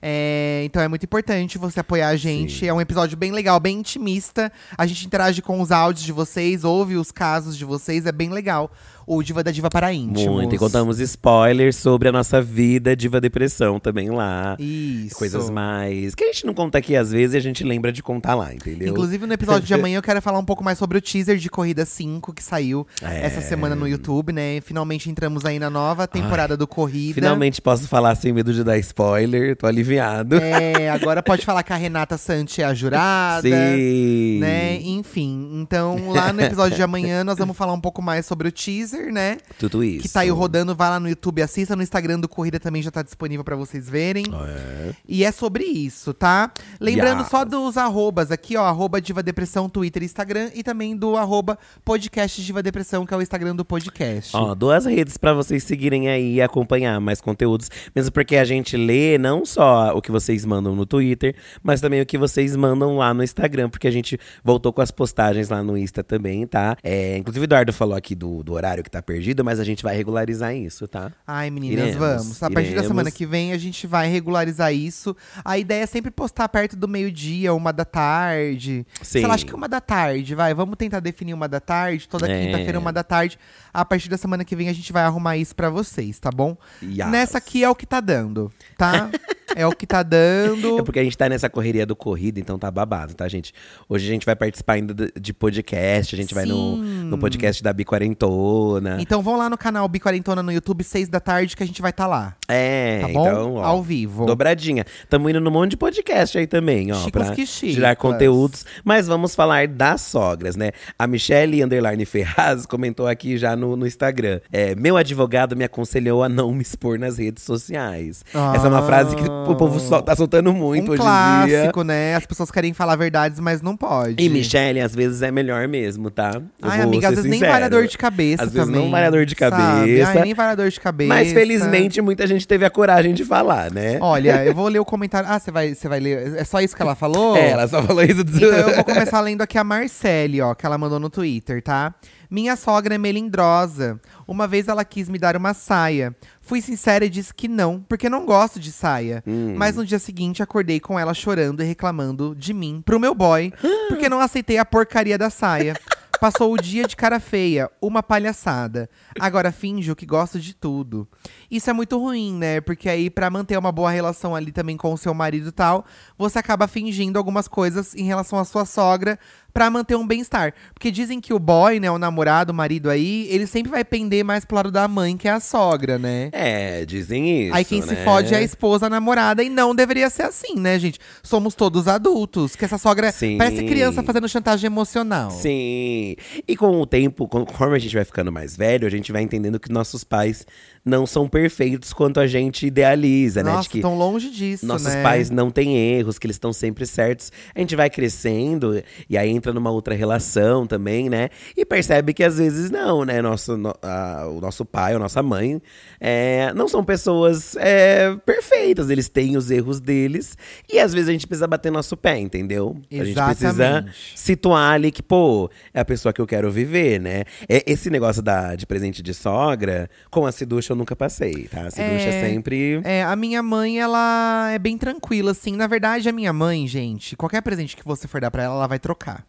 É, 0.00 0.62
então 0.64 0.82
é 0.82 0.88
muito 0.88 1.04
importante 1.04 1.58
você 1.58 1.80
apoiar 1.80 2.08
a 2.08 2.16
gente. 2.16 2.66
É 2.66 2.72
um 2.72 2.80
episódio 2.80 3.16
bem 3.16 3.32
legal, 3.32 3.58
bem 3.58 3.78
intimista. 3.78 4.52
A 4.76 4.86
gente 4.86 5.06
interage 5.06 5.42
com 5.42 5.60
os 5.60 5.72
áudios 5.72 6.04
de 6.04 6.12
vocês, 6.12 6.64
ouve 6.64 6.96
os 6.96 7.10
casos 7.10 7.56
de 7.56 7.64
vocês, 7.64 8.06
é 8.06 8.12
bem 8.12 8.30
legal. 8.30 8.70
O 9.06 9.22
Diva 9.22 9.42
da 9.44 9.50
Diva 9.52 9.70
para 9.70 9.92
íntimos. 9.92 10.26
Muito. 10.26 10.54
E 10.54 10.58
contamos 10.58 10.98
spoilers 10.98 11.76
sobre 11.76 12.08
a 12.08 12.12
nossa 12.12 12.42
vida 12.42 12.96
diva 12.96 13.20
depressão 13.20 13.78
também 13.78 14.10
lá. 14.10 14.56
Isso. 14.58 15.14
Coisas 15.16 15.48
mais. 15.48 16.14
Que 16.14 16.24
a 16.24 16.26
gente 16.32 16.44
não 16.46 16.52
conta 16.54 16.78
aqui 16.78 16.96
às 16.96 17.12
vezes 17.12 17.34
e 17.34 17.36
a 17.36 17.40
gente 17.40 17.62
lembra 17.62 17.92
de 17.92 18.02
contar 18.02 18.34
lá, 18.34 18.52
entendeu? 18.52 18.88
Inclusive, 18.88 19.26
no 19.26 19.32
episódio 19.32 19.62
de 19.66 19.72
amanhã, 19.74 19.98
eu 19.98 20.02
quero 20.02 20.20
falar 20.20 20.38
um 20.38 20.44
pouco 20.44 20.64
mais 20.64 20.76
sobre 20.78 20.98
o 20.98 21.00
teaser 21.00 21.36
de 21.36 21.48
Corrida 21.48 21.84
5 21.84 22.32
que 22.32 22.42
saiu 22.42 22.86
É. 23.00 23.26
essa 23.26 23.40
semana 23.40 23.76
no 23.76 23.86
YouTube, 23.86 24.32
né? 24.32 24.60
Finalmente 24.60 25.08
entramos 25.08 25.44
aí 25.44 25.58
na 25.58 25.70
nova 25.70 26.06
temporada 26.08 26.56
do 26.56 26.66
Corrida. 26.66 27.14
Finalmente 27.14 27.62
posso 27.62 27.86
falar 27.86 28.14
sem 28.16 28.32
medo 28.32 28.52
de 28.52 28.64
dar 28.64 28.76
spoiler, 28.78 29.56
tô 29.56 29.66
aliviado. 29.66 30.36
É, 30.36 30.90
agora 30.90 31.22
pode 31.22 31.44
falar 31.44 31.62
que 31.62 31.72
a 31.72 31.76
Renata 31.76 32.18
Santi 32.18 32.60
é 32.60 32.64
a 32.64 32.74
jurada. 32.74 33.42
Sim. 33.48 34.38
né? 34.40 34.80
Enfim, 34.82 35.50
então 35.62 36.10
lá 36.10 36.32
no 36.32 36.40
episódio 36.40 36.76
de 36.76 36.82
amanhã 36.82 37.22
nós 37.22 37.38
vamos 37.38 37.56
falar 37.56 37.72
um 37.72 37.80
pouco 37.80 38.02
mais 38.02 38.26
sobre 38.26 38.48
o 38.48 38.52
teaser. 38.52 38.95
Né? 39.12 39.38
Tudo 39.58 39.82
isso. 39.84 40.02
Que 40.02 40.08
tá 40.08 40.20
aí 40.20 40.30
rodando, 40.30 40.74
vai 40.74 40.90
lá 40.90 41.00
no 41.00 41.08
YouTube, 41.08 41.42
assista 41.42 41.74
no 41.76 41.82
Instagram 41.82 42.20
do 42.20 42.28
Corrida 42.28 42.58
também 42.60 42.82
já 42.82 42.90
tá 42.90 43.02
disponível 43.02 43.44
pra 43.44 43.56
vocês 43.56 43.88
verem. 43.88 44.24
É. 44.46 44.92
E 45.08 45.24
é 45.24 45.30
sobre 45.32 45.64
isso, 45.64 46.12
tá? 46.14 46.50
Lembrando 46.80 47.20
Yes. 47.20 47.28
só 47.30 47.44
dos 47.44 47.76
arrobas 47.76 48.30
aqui, 48.30 48.56
ó, 48.56 48.64
arroba 48.64 49.00
Diva 49.00 49.22
Depressão, 49.22 49.68
Twitter 49.68 50.02
e 50.02 50.06
Instagram, 50.06 50.50
e 50.54 50.62
também 50.62 50.96
do 50.96 51.16
arroba 51.16 51.58
podcast 51.84 52.42
Diva 52.42 52.62
Depressão, 52.62 53.06
que 53.06 53.14
é 53.14 53.16
o 53.16 53.22
Instagram 53.22 53.54
do 53.54 53.64
podcast. 53.64 54.36
Ó, 54.36 54.54
duas 54.54 54.84
redes 54.86 55.16
pra 55.16 55.32
vocês 55.32 55.62
seguirem 55.64 56.08
aí 56.08 56.34
e 56.34 56.42
acompanhar 56.42 57.00
mais 57.00 57.20
conteúdos. 57.20 57.70
Mesmo 57.94 58.12
porque 58.12 58.36
a 58.36 58.44
gente 58.44 58.76
lê 58.76 59.18
não 59.18 59.44
só 59.44 59.96
o 59.96 60.02
que 60.02 60.10
vocês 60.10 60.44
mandam 60.44 60.74
no 60.74 60.84
Twitter, 60.86 61.34
mas 61.62 61.80
também 61.80 62.00
o 62.00 62.06
que 62.06 62.18
vocês 62.18 62.54
mandam 62.56 62.96
lá 62.98 63.12
no 63.14 63.22
Instagram. 63.22 63.68
Porque 63.70 63.86
a 63.88 63.90
gente 63.90 64.18
voltou 64.42 64.72
com 64.72 64.80
as 64.80 64.90
postagens 64.90 65.48
lá 65.48 65.62
no 65.62 65.76
Insta 65.76 66.02
também, 66.04 66.46
tá? 66.46 66.76
É, 66.82 67.16
inclusive 67.16 67.44
o 67.44 67.46
Eduardo 67.46 67.72
falou 67.72 67.96
aqui 67.96 68.14
do, 68.14 68.42
do 68.42 68.52
horário 68.52 68.82
que 68.86 68.90
tá 68.90 69.02
perdido, 69.02 69.44
mas 69.44 69.58
a 69.58 69.64
gente 69.64 69.82
vai 69.82 69.96
regularizar 69.96 70.54
isso, 70.54 70.86
tá? 70.86 71.10
Ai, 71.26 71.50
meninas, 71.50 71.88
Iremos, 71.88 71.98
vamos. 71.98 72.42
A 72.42 72.48
partir 72.48 72.68
da 72.68 72.72
iremos. 72.74 72.86
semana 72.86 73.10
que 73.10 73.26
vem 73.26 73.52
a 73.52 73.58
gente 73.58 73.84
vai 73.86 74.08
regularizar 74.08 74.72
isso. 74.72 75.14
A 75.44 75.58
ideia 75.58 75.82
é 75.82 75.86
sempre 75.86 76.10
postar 76.12 76.48
perto 76.48 76.76
do 76.76 76.86
meio-dia, 76.86 77.52
uma 77.52 77.72
da 77.72 77.84
tarde. 77.84 78.86
Sim. 79.02 79.04
Sei 79.04 79.26
lá, 79.26 79.34
acho 79.34 79.44
que 79.44 79.54
uma 79.54 79.68
da 79.68 79.80
tarde, 79.80 80.34
vai. 80.36 80.54
Vamos 80.54 80.76
tentar 80.76 81.00
definir 81.00 81.34
uma 81.34 81.48
da 81.48 81.58
tarde. 81.58 82.08
Toda 82.08 82.30
É. 82.30 82.46
quinta-feira, 82.46 82.78
uma 82.78 82.92
da 82.92 83.02
tarde. 83.02 83.38
A 83.74 83.84
partir 83.84 84.08
da 84.08 84.16
semana 84.16 84.44
que 84.44 84.54
vem 84.54 84.68
a 84.68 84.72
gente 84.72 84.92
vai 84.92 85.02
arrumar 85.02 85.36
isso 85.36 85.54
pra 85.54 85.68
vocês, 85.68 86.18
tá 86.20 86.30
bom? 86.30 86.56
Yes. 86.80 87.08
Nessa 87.10 87.38
aqui 87.38 87.64
é 87.64 87.68
o 87.68 87.74
que 87.74 87.84
tá 87.86 88.00
dando, 88.00 88.52
tá? 88.78 89.10
é 89.54 89.66
o 89.66 89.72
que 89.72 89.86
tá 89.86 90.02
dando. 90.02 90.78
É 90.78 90.82
porque 90.82 90.98
a 90.98 91.04
gente 91.04 91.16
tá 91.16 91.28
nessa 91.28 91.48
correria 91.48 91.86
do 91.86 91.94
corrida, 91.94 92.40
então 92.40 92.58
tá 92.58 92.70
babado, 92.70 93.14
tá, 93.14 93.28
gente? 93.28 93.52
Hoje 93.88 94.06
a 94.06 94.10
gente 94.10 94.26
vai 94.26 94.34
participar 94.34 94.74
ainda 94.74 94.94
de- 95.18 95.32
podcast, 95.32 96.14
a 96.14 96.18
gente 96.18 96.34
vai 96.34 96.44
no, 96.46 96.76
no 96.76 97.18
podcast 97.18 97.62
da 97.62 97.72
Biquarentona. 97.72 98.96
Então 99.00 99.22
vão 99.22 99.36
lá 99.36 99.48
no 99.50 99.58
canal 99.58 99.86
Biquarentona 99.88 100.42
no 100.42 100.50
YouTube, 100.50 100.82
seis 100.82 101.08
da 101.08 101.20
tarde, 101.20 101.56
que 101.56 101.62
a 101.62 101.66
gente 101.66 101.80
vai 101.82 101.90
estar 101.90 102.06
lá. 102.06 102.34
É, 102.48 103.00
Tá 103.02 103.08
bom? 103.08 103.28
então, 103.28 103.54
ó, 103.56 103.64
Ao 103.64 103.82
vivo. 103.82 104.24
Dobradinha. 104.26 104.84
Tamo 105.08 105.28
indo 105.28 105.40
num 105.40 105.50
monte 105.50 105.72
de 105.72 105.76
podcast 105.76 106.38
aí 106.38 106.46
também, 106.46 106.90
ó. 106.92 106.96
Chicos 106.96 107.10
pra 107.26 107.34
que 107.34 107.46
chicas. 107.46 107.74
gerar 107.76 107.96
conteúdos. 107.96 108.64
Mas 108.84 109.06
vamos 109.06 109.34
falar 109.34 109.68
das 109.68 110.00
sogras, 110.02 110.56
né? 110.56 110.70
A 110.98 111.06
Michelle 111.06 111.62
Underline 111.62 112.04
Ferraz 112.04 112.64
comentou 112.66 113.06
aqui 113.06 113.36
já 113.36 113.54
no, 113.56 113.76
no 113.76 113.86
Instagram. 113.86 114.40
É, 114.52 114.74
meu 114.74 114.96
advogado 114.96 115.56
me 115.56 115.64
aconselhou 115.64 116.22
a 116.22 116.28
não 116.28 116.52
me 116.52 116.62
expor 116.62 116.98
nas 116.98 117.18
redes 117.18 117.42
sociais. 117.44 118.24
Essa 118.54 118.66
é 118.66 118.68
uma 118.70 118.82
frase 118.82 119.14
que 119.16 119.35
o 119.48 119.56
povo 119.56 119.78
sol- 119.80 120.02
tá 120.02 120.14
soltando 120.16 120.52
muito 120.52 120.90
um 120.90 120.94
hoje 120.94 121.02
em 121.02 121.46
dia. 121.46 121.56
clássico, 121.60 121.82
né? 121.82 122.14
As 122.14 122.24
pessoas 122.26 122.50
querem 122.50 122.72
falar 122.72 122.96
verdades, 122.96 123.38
mas 123.40 123.60
não 123.62 123.76
pode. 123.76 124.16
E 124.22 124.28
Michelle, 124.28 124.80
às 124.80 124.94
vezes 124.94 125.22
é 125.22 125.30
melhor 125.30 125.66
mesmo, 125.68 126.10
tá? 126.10 126.32
Eu 126.34 126.68
Ai, 126.70 126.80
amiga, 126.82 127.08
às 127.08 127.14
vezes 127.14 127.24
nem 127.30 127.38
sincero. 127.40 127.52
vai 127.52 127.60
dar 127.60 127.68
dor 127.68 127.86
de 127.86 127.98
cabeça 127.98 128.42
Às 128.44 128.52
vezes 128.52 128.66
também. 128.68 128.82
não 128.84 128.90
vai 128.90 129.10
dor 129.10 129.26
de 129.26 129.34
cabeça. 129.34 130.08
Ai, 130.10 130.22
nem 130.22 130.34
vai 130.34 130.56
dor 130.56 130.68
de 130.70 130.80
cabeça. 130.80 131.08
Mas 131.08 131.32
felizmente 131.32 132.00
muita 132.00 132.26
gente 132.26 132.46
teve 132.46 132.64
a 132.64 132.70
coragem 132.70 133.14
de 133.14 133.24
falar, 133.24 133.70
né? 133.72 133.98
Olha, 134.00 134.42
eu 134.46 134.54
vou 134.54 134.68
ler 134.68 134.78
o 134.78 134.84
comentário. 134.84 135.28
Ah, 135.30 135.38
você 135.38 135.50
vai, 135.50 135.74
você 135.74 135.88
vai 135.88 136.00
ler. 136.00 136.36
É 136.36 136.44
só 136.44 136.60
isso 136.60 136.74
que 136.76 136.82
ela 136.82 136.94
falou? 136.94 137.36
É, 137.36 137.50
ela 137.50 137.66
só 137.68 137.82
falou 137.82 138.02
isso 138.02 138.22
do 138.24 138.36
Então 138.36 138.48
eu 138.48 138.74
vou 138.74 138.84
começar 138.84 139.20
lendo 139.20 139.42
aqui 139.42 139.58
a 139.58 139.64
Marcele, 139.64 140.40
ó, 140.40 140.54
que 140.54 140.64
ela 140.66 140.78
mandou 140.78 140.98
no 141.00 141.10
Twitter, 141.10 141.62
tá? 141.62 141.94
Minha 142.28 142.56
sogra 142.56 142.96
é 142.96 142.98
melindrosa. 142.98 144.00
Uma 144.26 144.48
vez 144.48 144.66
ela 144.68 144.84
quis 144.84 145.08
me 145.08 145.18
dar 145.18 145.36
uma 145.36 145.54
saia. 145.54 146.14
Fui 146.46 146.62
sincera 146.62 147.04
e 147.04 147.10
disse 147.10 147.34
que 147.34 147.48
não, 147.48 147.80
porque 147.88 148.08
não 148.08 148.24
gosto 148.24 148.60
de 148.60 148.70
saia. 148.70 149.20
Hum. 149.26 149.56
Mas 149.56 149.74
no 149.74 149.84
dia 149.84 149.98
seguinte 149.98 150.44
acordei 150.44 150.78
com 150.78 150.96
ela 150.96 151.12
chorando 151.12 151.60
e 151.60 151.66
reclamando 151.66 152.36
de 152.36 152.54
mim 152.54 152.80
pro 152.86 153.00
meu 153.00 153.16
boy, 153.16 153.52
porque 153.88 154.08
não 154.08 154.20
aceitei 154.20 154.56
a 154.56 154.64
porcaria 154.64 155.18
da 155.18 155.28
saia. 155.28 155.74
Passou 156.20 156.52
o 156.52 156.56
dia 156.56 156.86
de 156.86 156.96
cara 156.96 157.20
feia, 157.20 157.70
uma 157.80 158.02
palhaçada. 158.02 158.88
Agora 159.18 159.52
finjo 159.52 159.94
que 159.94 160.06
gosto 160.06 160.40
de 160.40 160.54
tudo. 160.54 161.06
Isso 161.50 161.68
é 161.68 161.72
muito 161.72 161.98
ruim, 161.98 162.34
né? 162.34 162.60
Porque 162.60 162.88
aí, 162.88 163.10
pra 163.10 163.28
manter 163.28 163.58
uma 163.58 163.72
boa 163.72 163.90
relação 163.90 164.34
ali 164.34 164.50
também 164.50 164.76
com 164.76 164.92
o 164.92 164.96
seu 164.96 165.12
marido 165.12 165.48
e 165.48 165.52
tal, 165.52 165.84
você 166.16 166.38
acaba 166.38 166.66
fingindo 166.66 167.18
algumas 167.18 167.48
coisas 167.48 167.94
em 167.94 168.04
relação 168.04 168.38
à 168.38 168.44
sua 168.44 168.64
sogra 168.64 169.18
pra 169.56 169.70
manter 169.70 169.96
um 169.96 170.06
bem-estar. 170.06 170.52
Porque 170.74 170.90
dizem 170.90 171.18
que 171.18 171.32
o 171.32 171.38
boy, 171.38 171.80
né, 171.80 171.90
o 171.90 171.96
namorado, 171.96 172.52
o 172.52 172.54
marido 172.54 172.90
aí, 172.90 173.26
ele 173.30 173.46
sempre 173.46 173.70
vai 173.70 173.82
pender 173.82 174.22
mais 174.22 174.44
pro 174.44 174.56
lado 174.56 174.70
da 174.70 174.86
mãe, 174.86 175.16
que 175.16 175.26
é 175.26 175.30
a 175.30 175.40
sogra, 175.40 175.98
né? 175.98 176.28
É, 176.30 176.84
dizem 176.84 177.46
isso. 177.46 177.54
Aí 177.54 177.64
quem 177.64 177.80
se 177.80 177.94
né? 177.94 178.04
fode 178.04 178.34
é 178.34 178.36
a 178.36 178.42
esposa, 178.42 178.84
a 178.84 178.90
namorada, 178.90 179.42
e 179.42 179.48
não 179.48 179.74
deveria 179.74 180.10
ser 180.10 180.24
assim, 180.24 180.56
né, 180.56 180.78
gente? 180.78 180.98
Somos 181.22 181.54
todos 181.54 181.88
adultos, 181.88 182.54
que 182.54 182.66
essa 182.66 182.76
sogra 182.76 183.10
Sim. 183.10 183.38
parece 183.38 183.64
criança 183.64 184.02
fazendo 184.02 184.28
chantagem 184.28 184.66
emocional. 184.66 185.30
Sim. 185.30 186.16
E 186.46 186.54
com 186.54 186.78
o 186.78 186.84
tempo, 186.84 187.26
conforme 187.26 187.76
a 187.76 187.78
gente 187.78 187.94
vai 187.94 188.04
ficando 188.04 188.30
mais 188.30 188.54
velho, 188.54 188.86
a 188.86 188.90
gente 188.90 189.10
vai 189.10 189.22
entendendo 189.22 189.58
que 189.58 189.72
nossos 189.72 190.04
pais 190.04 190.44
não 190.86 191.04
são 191.04 191.26
perfeitos 191.28 191.92
quanto 191.92 192.20
a 192.20 192.28
gente 192.28 192.64
idealiza, 192.64 193.42
né? 193.42 193.50
Nossa, 193.50 193.64
De 193.64 193.68
que 193.70 193.80
tão 193.80 193.98
longe 193.98 194.30
disso, 194.30 194.64
nossos 194.64 194.94
né? 194.94 195.02
pais 195.02 195.30
não 195.30 195.50
têm 195.50 195.76
erros, 195.76 196.16
que 196.16 196.26
eles 196.28 196.36
estão 196.36 196.52
sempre 196.52 196.86
certos. 196.86 197.32
A 197.52 197.58
gente 197.58 197.74
vai 197.74 197.90
crescendo 197.90 198.80
e 199.10 199.18
aí 199.18 199.28
entra 199.28 199.52
numa 199.52 199.68
outra 199.72 199.96
relação 199.96 200.64
também, 200.64 201.10
né? 201.10 201.28
E 201.56 201.66
percebe 201.66 202.14
que 202.14 202.22
às 202.22 202.38
vezes 202.38 202.70
não, 202.70 203.04
né? 203.04 203.20
Nosso, 203.20 203.56
no- 203.56 203.74
a- 203.82 204.28
o 204.30 204.40
nosso 204.40 204.64
pai 204.64 204.94
ou 204.94 205.00
nossa 205.00 205.20
mãe 205.24 205.60
é, 206.00 206.52
não 206.54 206.68
são 206.68 206.84
pessoas 206.84 207.56
é, 207.56 208.14
perfeitas. 208.24 208.88
Eles 208.88 209.08
têm 209.08 209.36
os 209.36 209.50
erros 209.50 209.80
deles 209.80 210.38
e 210.72 210.78
às 210.78 210.94
vezes 210.94 211.08
a 211.08 211.12
gente 211.12 211.26
precisa 211.26 211.48
bater 211.48 211.72
nosso 211.72 211.96
pé, 211.96 212.16
entendeu? 212.20 212.76
A 212.92 213.04
gente 213.04 213.14
precisa 213.20 213.48
Exatamente. 213.48 214.12
situar 214.14 214.74
ali 214.74 214.92
que, 214.92 215.02
pô, 215.02 215.50
é 215.74 215.80
a 215.80 215.84
pessoa 215.84 216.12
que 216.12 216.20
eu 216.20 216.26
quero 216.28 216.48
viver, 216.48 217.00
né? 217.00 217.24
É, 217.48 217.64
esse 217.66 217.90
negócio 217.90 218.22
da, 218.22 218.54
de 218.54 218.64
presente 218.66 219.02
de 219.02 219.12
sogra, 219.12 219.90
com 220.12 220.24
a 220.24 220.30
Ciducha 220.30 220.75
eu 220.76 220.78
nunca 220.78 220.94
passei, 220.94 221.48
tá? 221.48 221.70
Ciducha 221.70 222.08
É, 222.08 222.20
sempre. 222.28 222.80
É, 222.84 223.02
a 223.02 223.16
minha 223.16 223.42
mãe, 223.42 223.80
ela 223.80 224.50
é 224.52 224.58
bem 224.58 224.76
tranquila, 224.78 225.32
assim. 225.32 225.56
Na 225.56 225.66
verdade, 225.66 226.08
a 226.08 226.12
minha 226.12 226.32
mãe, 226.32 226.66
gente, 226.66 227.16
qualquer 227.16 227.40
presente 227.42 227.76
que 227.76 227.84
você 227.84 228.06
for 228.06 228.20
dar 228.20 228.30
pra 228.30 228.42
ela, 228.44 228.54
ela 228.54 228.66
vai 228.66 228.78
trocar. 228.78 229.24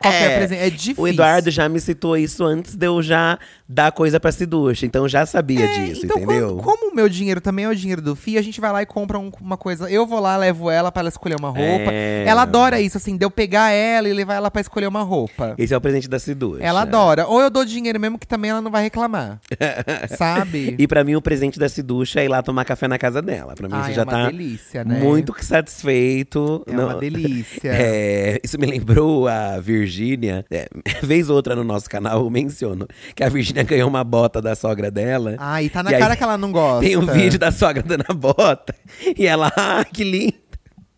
Qualquer 0.00 0.36
presente. 0.38 0.60
É 0.62 0.70
difícil. 0.70 1.02
O 1.02 1.08
Eduardo 1.08 1.50
já 1.50 1.68
me 1.68 1.80
citou 1.80 2.16
isso 2.16 2.44
antes 2.44 2.74
de 2.74 2.86
eu 2.86 3.02
já 3.02 3.38
dar 3.68 3.90
coisa 3.92 4.20
pra 4.20 4.30
Ciducha, 4.30 4.84
então 4.84 5.04
eu 5.04 5.08
já 5.08 5.24
sabia 5.24 5.64
É, 5.64 5.78
disso, 5.86 6.04
então, 6.04 6.18
entendeu? 6.18 6.56
Como, 6.56 6.62
como 6.62 6.92
o 6.92 6.94
meu 6.94 7.08
dinheiro 7.08 7.40
também 7.40 7.64
é 7.64 7.68
o 7.68 7.74
dinheiro 7.74 8.02
do 8.02 8.14
FI, 8.14 8.36
a 8.36 8.42
gente 8.42 8.60
vai 8.60 8.70
lá 8.70 8.82
e 8.82 8.86
compra 8.86 9.18
um- 9.18 9.32
uma 9.40 9.56
coisa. 9.56 9.90
Eu 9.90 10.06
vou 10.06 10.20
lá, 10.20 10.36
levo 10.36 10.70
ela 10.70 10.92
pra 10.92 11.00
ela 11.00 11.08
escolher 11.08 11.36
uma 11.38 11.48
roupa. 11.48 11.90
É. 11.90 12.24
Ela 12.26 12.42
adora 12.42 12.80
isso, 12.80 12.98
assim, 12.98 13.16
de 13.16 13.24
eu 13.24 13.30
pegar 13.30 13.70
ela 13.70 14.08
e 14.08 14.12
levar 14.12 14.34
ela 14.34 14.50
pra 14.50 14.60
escolher 14.60 14.86
uma 14.88 15.02
roupa. 15.02 15.54
Esse 15.56 15.72
é 15.72 15.76
o 15.76 15.80
presente 15.80 16.06
da 16.08 16.18
Ciducha. 16.18 16.62
Ela 16.62 16.82
adora. 16.82 17.26
Ou 17.26 17.40
eu 17.40 17.48
dou 17.48 17.64
dinheiro 17.64 17.98
mesmo, 17.98 18.18
que 18.18 18.26
também 18.26 18.50
ela 18.50 18.60
não 18.60 18.70
vai 18.70 18.82
reclamar. 18.82 19.40
Sabe? 20.18 20.74
E 20.78 20.86
pra 20.86 21.02
mim, 21.04 21.14
o 21.14 21.22
presente 21.22 21.58
da 21.58 21.68
Ciducha 21.68 22.20
é 22.20 22.24
ir 22.26 22.28
lá 22.28 22.42
tomar 22.42 22.64
café 22.64 22.86
na 22.86 22.98
casa 22.98 23.22
dela. 23.22 23.54
Pra 23.54 23.68
mim, 23.68 23.74
Ai, 23.74 23.82
isso 23.82 23.90
é 23.92 23.94
já 23.94 24.02
uma 24.02 24.12
tá 24.12 24.26
delícia, 24.30 24.84
né? 24.84 24.98
muito 24.98 25.32
que 25.32 25.44
satisfeito. 25.44 26.62
É 26.66 26.72
uma 26.72 26.94
delícia. 26.96 27.72
É, 27.82 28.40
isso 28.44 28.58
me 28.58 28.66
lembrou 28.66 29.26
a 29.28 29.51
Virgínia. 29.60 30.44
É, 30.50 30.68
vez 31.02 31.28
ou 31.30 31.36
outra 31.36 31.54
no 31.54 31.64
nosso 31.64 31.88
canal 31.88 32.24
eu 32.24 32.30
menciono 32.30 32.86
que 33.14 33.22
a 33.22 33.28
Virgínia 33.28 33.62
ganhou 33.62 33.88
uma 33.88 34.04
bota 34.04 34.40
da 34.40 34.54
sogra 34.54 34.90
dela. 34.90 35.36
Ai, 35.38 35.68
tá 35.68 35.82
na 35.82 35.92
E 35.92 35.98
cara 35.98 36.16
que 36.16 36.22
ela 36.22 36.38
não 36.38 36.52
gosta. 36.52 36.86
Tem 36.86 36.96
um 36.96 37.06
vídeo 37.06 37.38
da 37.38 37.50
sogra 37.50 37.82
dando 37.82 38.04
a 38.08 38.14
bota. 38.14 38.74
E 39.16 39.26
ela, 39.26 39.52
ah, 39.56 39.84
que 39.84 40.04
lindo. 40.04 40.41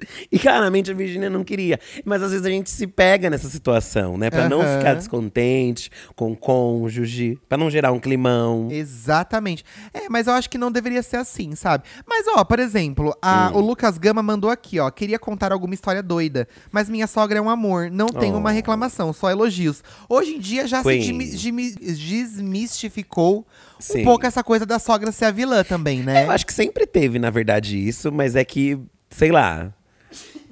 E 0.32 0.38
claramente 0.38 0.90
a 0.90 0.94
Virgínia 0.94 1.30
não 1.30 1.44
queria. 1.44 1.78
Mas 2.04 2.22
às 2.22 2.30
vezes 2.32 2.44
a 2.46 2.50
gente 2.50 2.68
se 2.70 2.86
pega 2.86 3.30
nessa 3.30 3.48
situação, 3.48 4.16
né? 4.16 4.30
Pra 4.30 4.48
não 4.48 4.60
Aham. 4.62 4.78
ficar 4.78 4.94
descontente 4.94 5.90
com 6.16 6.32
o 6.32 6.36
cônjuge, 6.36 7.38
pra 7.48 7.56
não 7.58 7.70
gerar 7.70 7.92
um 7.92 8.00
climão. 8.00 8.68
Exatamente. 8.70 9.64
É, 9.92 10.08
mas 10.08 10.26
eu 10.26 10.32
acho 10.32 10.48
que 10.50 10.58
não 10.58 10.72
deveria 10.72 11.02
ser 11.02 11.16
assim, 11.18 11.54
sabe? 11.54 11.84
Mas, 12.06 12.26
ó, 12.28 12.42
por 12.44 12.58
exemplo, 12.58 13.16
a- 13.22 13.50
Hum. 13.52 13.58
o 13.58 13.60
Lucas 13.60 13.98
Gama 13.98 14.22
mandou 14.22 14.50
aqui, 14.50 14.78
ó. 14.80 14.90
Queria 14.90 15.18
contar 15.18 15.52
alguma 15.52 15.74
história 15.74 16.02
doida, 16.02 16.48
mas 16.72 16.88
minha 16.88 17.06
sogra 17.06 17.38
é 17.38 17.42
um 17.42 17.48
amor. 17.50 17.90
Não 17.90 18.06
tem 18.08 18.32
Oh. 18.32 18.38
uma 18.38 18.50
reclamação, 18.50 19.12
só 19.12 19.30
elogios. 19.30 19.82
Hoje 20.08 20.34
em 20.36 20.38
dia 20.40 20.66
já 20.66 20.82
Queen. 20.82 21.00
se 21.00 21.06
dimi- 21.06 21.30
dimi- 21.30 21.74
desmistificou 21.74 23.46
Sim. 23.78 24.00
um 24.00 24.04
pouco 24.04 24.26
essa 24.26 24.42
coisa 24.42 24.64
da 24.66 24.78
sogra 24.78 25.12
ser 25.12 25.26
a 25.26 25.30
vilã 25.30 25.62
também, 25.64 26.02
né? 26.02 26.24
Eu 26.26 26.30
acho 26.30 26.46
que 26.46 26.52
sempre 26.52 26.86
teve, 26.86 27.18
na 27.18 27.30
verdade, 27.30 27.76
isso, 27.78 28.10
mas 28.12 28.34
é 28.36 28.44
que, 28.44 28.78
sei 29.10 29.30
lá. 29.30 29.72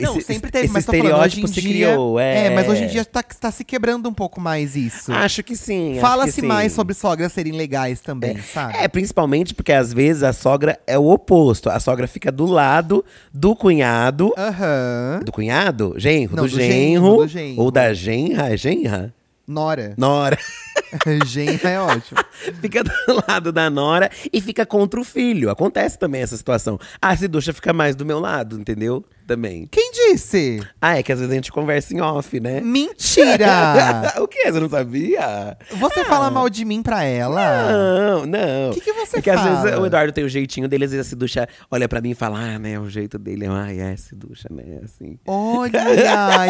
Não, 0.02 0.16
esse- 0.18 0.26
sempre 0.34 0.50
teve, 0.50 0.64
esse 0.66 0.72
mas 0.74 0.84
falando, 0.84 1.04
estereótipo 1.04 1.44
em 1.46 1.52
se 1.52 1.60
dia, 1.60 1.86
criou. 1.88 2.18
É, 2.20 2.50
mas 2.50 2.68
hoje 2.68 2.84
em 2.84 2.86
dia 2.88 3.04
tá, 3.04 3.22
tá 3.22 3.50
se 3.50 3.64
quebrando 3.64 4.08
um 4.08 4.14
pouco 4.14 4.40
mais 4.40 4.76
isso. 4.76 5.12
Acho 5.12 5.42
que 5.42 5.56
sim. 5.56 5.98
Fala-se 6.00 6.42
mais 6.42 6.72
sobre 6.72 6.94
sogras 6.94 7.32
serem 7.32 7.52
legais 7.52 8.00
também, 8.00 8.38
sabe? 8.42 8.76
É, 8.78 8.88
principalmente 8.88 9.54
porque 9.54 9.72
às 9.72 9.92
vezes 9.92 10.22
a 10.22 10.32
sogra 10.32 10.78
é 10.86 10.98
o 10.98 11.06
oposto. 11.10 11.68
A 11.70 11.78
sogra 11.80 12.06
fica 12.06 12.30
do 12.32 12.46
lado 12.46 13.04
do 13.32 13.54
cunhado. 13.56 14.32
Aham. 14.36 15.20
Do 15.24 15.32
cunhado? 15.32 15.94
Genro? 15.96 16.36
Não, 16.36 16.44
do, 16.44 16.50
do 16.50 16.56
genro, 16.60 16.72
genro, 16.72 17.16
do 17.16 17.28
genro. 17.28 17.60
Ou 17.62 17.70
da 17.70 17.92
genra? 17.94 18.52
É 18.52 18.56
Genra? 18.56 19.12
Nora. 19.46 19.94
Nora. 19.96 20.38
Genro 21.26 21.66
é 21.68 21.80
ótimo. 21.80 22.20
fica 22.60 22.82
do 22.84 22.92
lado 23.28 23.52
da 23.52 23.68
nora 23.70 24.10
e 24.32 24.40
fica 24.40 24.64
contra 24.66 25.00
o 25.00 25.04
filho. 25.04 25.50
Acontece 25.50 25.98
também 25.98 26.22
essa 26.22 26.36
situação. 26.36 26.78
A 27.00 27.16
Siducha 27.16 27.52
fica 27.52 27.72
mais 27.72 27.94
do 27.96 28.04
meu 28.04 28.18
lado, 28.20 28.58
entendeu? 28.60 29.04
Também. 29.26 29.68
Quem 29.70 29.92
disse? 29.92 30.60
Ah, 30.80 30.98
é 30.98 31.02
que 31.02 31.12
às 31.12 31.18
vezes 31.18 31.30
a 31.32 31.34
gente 31.36 31.52
conversa 31.52 31.94
em 31.94 32.00
off, 32.00 32.38
né? 32.40 32.60
Mentira! 32.60 34.12
o 34.20 34.26
quê? 34.26 34.50
Você 34.50 34.60
não 34.60 34.68
sabia? 34.68 35.56
Você 35.78 36.04
fala 36.04 36.30
mal 36.30 36.50
de 36.50 36.64
mim 36.64 36.82
pra 36.82 37.04
ela? 37.04 37.70
Não, 37.72 38.26
não. 38.26 38.70
O 38.70 38.74
que, 38.74 38.80
que 38.80 38.92
você 38.92 39.18
é 39.18 39.22
que 39.22 39.30
às 39.30 39.40
fala? 39.40 39.62
vezes 39.62 39.78
o 39.78 39.86
Eduardo 39.86 40.12
tem 40.12 40.24
o 40.24 40.28
jeitinho 40.28 40.68
dele, 40.68 40.84
às 40.84 40.90
vezes 40.90 41.06
a 41.06 41.08
Siducha 41.10 41.48
olha 41.70 41.88
pra 41.88 42.00
mim 42.00 42.10
e 42.10 42.14
fala, 42.14 42.38
ah, 42.40 42.58
né, 42.58 42.78
o 42.80 42.90
jeito 42.90 43.16
dele. 43.18 43.46
Ai, 43.46 43.78
é, 43.80 43.96
Siducha, 43.96 44.48
né, 44.50 44.80
assim. 44.84 45.16
Olha, 45.26 45.82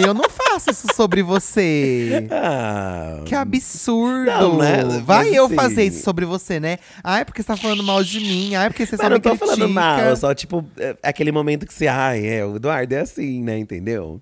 eu 0.05 0.15
não 0.15 0.29
faço 0.31 0.71
isso 0.71 0.87
sobre 0.95 1.23
você. 1.23 2.27
Ah, 2.31 3.21
Que 3.27 3.35
absurdo! 3.35 4.12
Não, 4.25 4.59
né? 4.59 4.83
Vai 5.05 5.25
Mas 5.27 5.35
eu 5.35 5.47
assim- 5.47 5.55
fazer 5.55 5.85
isso 5.85 6.03
sobre 6.03 6.25
você, 6.25 6.59
né? 6.61 6.79
Ai, 7.03 7.25
porque 7.25 7.43
você 7.43 7.47
tá 7.49 7.57
falando 7.57 7.83
mal 7.83 8.03
de 8.05 8.21
mim. 8.21 8.55
Ai, 8.55 8.69
porque 8.71 8.85
você 8.87 8.97
só 8.97 9.03
mas 9.05 9.11
me 9.11 9.15
não 9.17 9.21
tô 9.21 9.31
critica. 9.31 9.57
falando 9.57 9.73
mal, 9.73 10.17
só 10.17 10.35
tipo, 10.35 10.65
é 10.79 10.97
aquele 11.03 11.33
momento 11.33 11.67
que 11.67 11.73
você, 11.75 11.87
ai, 11.87 12.27
é, 12.27 12.45
o 12.45 12.57
Eduardo 12.57 12.95
é 12.95 13.01
assim, 13.01 13.43
né, 13.43 13.59
entendeu? 13.59 14.21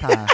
Tá. 0.00 0.26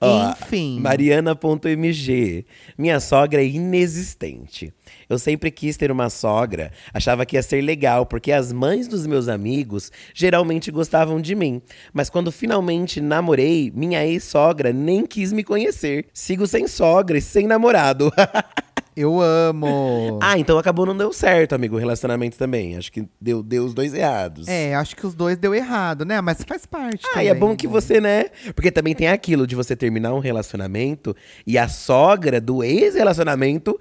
Ó, 0.00 0.30
Enfim. 0.30 0.80
Mariana.mg. 0.80 2.46
Minha 2.76 3.00
sogra 3.00 3.42
é 3.42 3.46
inexistente. 3.46 4.72
Eu 5.08 5.18
sempre 5.18 5.50
quis 5.50 5.76
ter 5.76 5.90
uma 5.90 6.08
sogra, 6.10 6.72
achava 6.92 7.26
que 7.26 7.36
ia 7.36 7.42
ser 7.42 7.60
legal, 7.60 8.06
porque 8.06 8.32
as 8.32 8.52
mães 8.52 8.88
dos 8.88 9.06
meus 9.06 9.28
amigos 9.28 9.90
geralmente 10.14 10.70
gostavam 10.70 11.20
de 11.20 11.34
mim. 11.34 11.60
Mas 11.92 12.08
quando 12.08 12.32
finalmente 12.32 13.00
namorei, 13.00 13.70
minha 13.74 14.04
ex-sogra 14.04 14.72
nem 14.72 15.06
quis 15.06 15.32
me 15.32 15.44
conhecer. 15.44 16.06
Sigo 16.12 16.46
sem 16.46 16.66
sogra 16.66 17.18
e 17.18 17.22
sem 17.22 17.46
namorado. 17.46 18.12
Eu 18.96 19.20
amo. 19.20 20.18
ah, 20.22 20.38
então 20.38 20.58
acabou 20.58 20.86
não 20.86 20.96
deu 20.96 21.12
certo, 21.12 21.54
amigo, 21.54 21.76
o 21.76 21.78
relacionamento 21.78 22.36
também. 22.36 22.76
Acho 22.76 22.92
que 22.92 23.08
deu, 23.20 23.42
deu 23.42 23.64
os 23.64 23.74
dois 23.74 23.94
errados. 23.94 24.48
É, 24.48 24.74
acho 24.74 24.94
que 24.94 25.06
os 25.06 25.14
dois 25.14 25.38
deu 25.38 25.54
errado, 25.54 26.04
né? 26.04 26.20
Mas 26.20 26.42
faz 26.44 26.66
parte. 26.66 27.04
Ah, 27.14 27.24
e 27.24 27.28
é 27.28 27.34
também. 27.34 27.48
bom 27.48 27.56
que 27.56 27.66
você, 27.66 28.00
né? 28.00 28.26
Porque 28.54 28.70
também 28.70 28.94
tem 28.94 29.08
aquilo 29.08 29.46
de 29.46 29.54
você 29.54 29.74
terminar 29.74 30.12
um 30.14 30.18
relacionamento 30.18 31.16
e 31.46 31.56
a 31.56 31.68
sogra 31.68 32.40
do 32.40 32.62
ex-relacionamento 32.62 33.78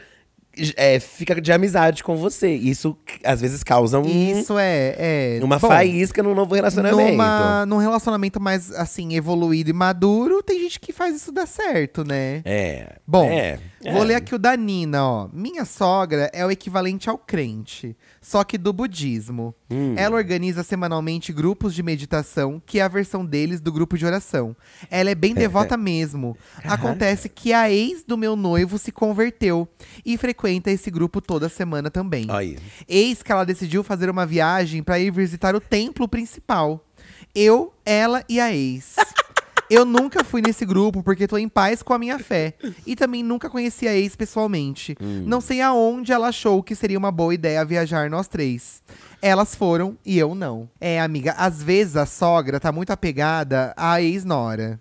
é, 0.75 0.99
fica 0.99 1.39
de 1.39 1.51
amizade 1.51 2.03
com 2.03 2.15
você. 2.17 2.53
Isso 2.53 2.97
às 3.23 3.41
vezes 3.41 3.63
causa 3.63 3.99
um, 3.99 4.05
Isso 4.05 4.57
é. 4.57 4.95
é 4.97 5.39
uma 5.43 5.59
bom, 5.59 5.67
faísca 5.67 6.21
num 6.21 6.35
novo 6.35 6.55
relacionamento. 6.55 7.11
Numa, 7.11 7.65
num 7.65 7.77
relacionamento 7.77 8.39
mais, 8.39 8.71
assim, 8.71 9.15
evoluído 9.15 9.69
e 9.69 9.73
maduro, 9.73 10.43
tem 10.43 10.59
gente 10.59 10.79
que 10.79 10.91
faz 10.91 11.15
isso 11.15 11.31
dar 11.31 11.47
certo, 11.47 12.03
né? 12.03 12.41
É. 12.43 12.97
Bom, 13.07 13.25
é, 13.29 13.59
Vou 13.83 14.03
é. 14.03 14.05
ler 14.05 14.15
aqui 14.15 14.35
o 14.35 14.39
da 14.39 14.55
Nina, 14.55 15.03
ó. 15.03 15.29
Minha 15.33 15.65
sogra 15.65 16.29
é 16.33 16.45
o 16.45 16.51
equivalente 16.51 17.09
ao 17.09 17.17
crente, 17.17 17.95
só 18.21 18.43
que 18.43 18.57
do 18.57 18.71
budismo. 18.71 19.55
Hum. 19.69 19.95
Ela 19.97 20.15
organiza 20.15 20.61
semanalmente 20.61 21.33
grupos 21.33 21.73
de 21.73 21.81
meditação, 21.81 22.61
que 22.63 22.79
é 22.79 22.83
a 22.83 22.87
versão 22.87 23.25
deles 23.25 23.59
do 23.59 23.71
grupo 23.71 23.97
de 23.97 24.05
oração. 24.05 24.55
Ela 24.91 25.09
é 25.09 25.15
bem 25.15 25.33
devota 25.33 25.75
mesmo. 25.75 26.37
Acontece 26.63 27.27
que 27.27 27.51
a 27.51 27.71
ex 27.71 28.03
do 28.03 28.15
meu 28.17 28.35
noivo 28.35 28.77
se 28.77 28.91
converteu 28.91 29.67
e 30.05 30.17
frequenta 30.17 30.69
esse 30.69 30.91
grupo 30.91 31.19
toda 31.19 31.49
semana 31.49 31.89
também. 31.89 32.27
Aí. 32.29 32.59
Eis 32.87 33.23
que 33.23 33.31
ela 33.31 33.43
decidiu 33.43 33.83
fazer 33.83 34.09
uma 34.09 34.25
viagem 34.25 34.83
para 34.83 34.99
ir 34.99 35.11
visitar 35.11 35.55
o 35.55 35.59
templo 35.59 36.07
principal. 36.07 36.85
Eu, 37.33 37.73
ela 37.83 38.23
e 38.29 38.39
a 38.39 38.53
ex. 38.53 38.95
Eu 39.73 39.85
nunca 39.85 40.23
fui 40.23 40.41
nesse 40.41 40.65
grupo 40.65 41.01
porque 41.01 41.27
tô 41.27 41.37
em 41.37 41.47
paz 41.47 41.81
com 41.81 41.93
a 41.93 41.97
minha 41.99 42.19
fé. 42.19 42.53
E 42.85 42.95
também 42.95 43.23
nunca 43.23 43.49
conheci 43.49 43.87
a 43.87 43.93
ex 43.95 44.15
pessoalmente. 44.15 44.95
Não 45.25 45.39
sei 45.39 45.61
aonde 45.61 46.11
ela 46.11 46.27
achou 46.27 46.61
que 46.61 46.75
seria 46.75 46.97
uma 46.97 47.11
boa 47.11 47.33
ideia 47.33 47.63
viajar 47.63 48.09
nós 48.09 48.27
três. 48.27 48.81
Elas 49.21 49.55
foram 49.55 49.97
e 50.05 50.17
eu 50.19 50.35
não. 50.35 50.69
É, 50.79 50.99
amiga, 50.99 51.31
às 51.37 51.63
vezes 51.63 51.95
a 51.95 52.05
sogra 52.05 52.59
tá 52.59 52.71
muito 52.71 52.91
apegada 52.91 53.73
à 53.77 54.01
ex-nora. 54.01 54.79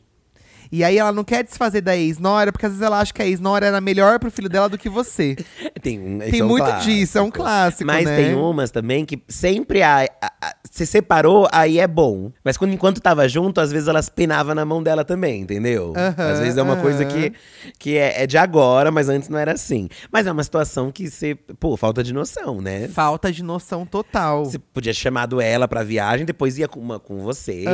E 0.73 0.85
aí 0.85 0.99
ela 0.99 1.11
não 1.11 1.25
quer 1.25 1.43
desfazer 1.43 1.81
da 1.81 1.97
ex-nora, 1.97 2.53
porque 2.53 2.65
às 2.65 2.71
vezes 2.73 2.87
ela 2.87 3.01
acha 3.01 3.13
que 3.13 3.21
a 3.21 3.27
ex-nora 3.27 3.67
era 3.67 3.81
melhor 3.81 4.21
pro 4.21 4.31
filho 4.31 4.49
dela 4.49 4.69
do 4.69 4.79
que 4.79 4.89
você. 4.89 5.35
Tem, 5.83 6.19
Tem 6.31 6.41
é 6.41 6.45
um 6.45 6.49
muito 6.49 6.65
clássico. 6.65 6.85
disso, 6.93 7.19
é 7.19 7.23
um 7.23 7.31
clássico, 7.31 7.85
Mas 7.87 8.05
né? 8.05 8.17
tem 8.17 8.35
umas 8.37 8.71
também 8.71 9.05
que 9.05 9.21
sempre 9.27 9.83
a, 9.83 10.03
a- 10.23 10.33
a- 10.41 10.55
se 10.71 10.87
separou, 10.87 11.49
aí 11.51 11.81
é 11.81 11.87
bom. 11.89 12.31
Mas 12.45 12.57
quando 12.57 12.73
enquanto 12.73 13.01
tava 13.01 13.29
junto, 13.29 13.61
às 13.61 13.73
vezes 13.73 13.89
elas 13.89 14.09
penavam 14.09 14.55
na 14.55 14.65
mão 14.65 14.81
dela 14.81 15.05
também, 15.05 15.43
entendeu? 15.43 15.93
Às 16.17 16.39
vezes 16.39 16.57
é 16.57 16.63
uma 16.63 16.77
coisa 16.77 17.05
que, 17.05 17.33
que 17.77 17.99
é, 17.99 18.23
é 18.23 18.27
de 18.27 18.39
agora, 18.39 18.93
mas 18.93 19.09
antes 19.09 19.29
não 19.29 19.37
era 19.39 19.53
assim. 19.53 19.89
Mas 20.13 20.29
é 20.29 20.33
uma 20.33 20.45
situação 20.45 20.93
que 20.93 21.11
você, 21.11 21.35
pô, 21.35 21.77
falta 21.77 22.05
de 22.05 22.15
noção, 22.15 22.61
né? 22.61 22.87
Falta 22.87 23.33
de 23.33 23.43
noção 23.43 23.85
total. 23.85 24.45
Você 24.45 24.59
podia 24.59 24.93
ter 24.93 24.99
chamado 24.99 25.41
ela 25.41 25.67
pra 25.67 25.83
viagem, 25.83 26.25
depois 26.25 26.57
ia 26.57 26.69
com, 26.69 26.79
uma, 26.79 27.01
com 27.01 27.21
você. 27.21 27.65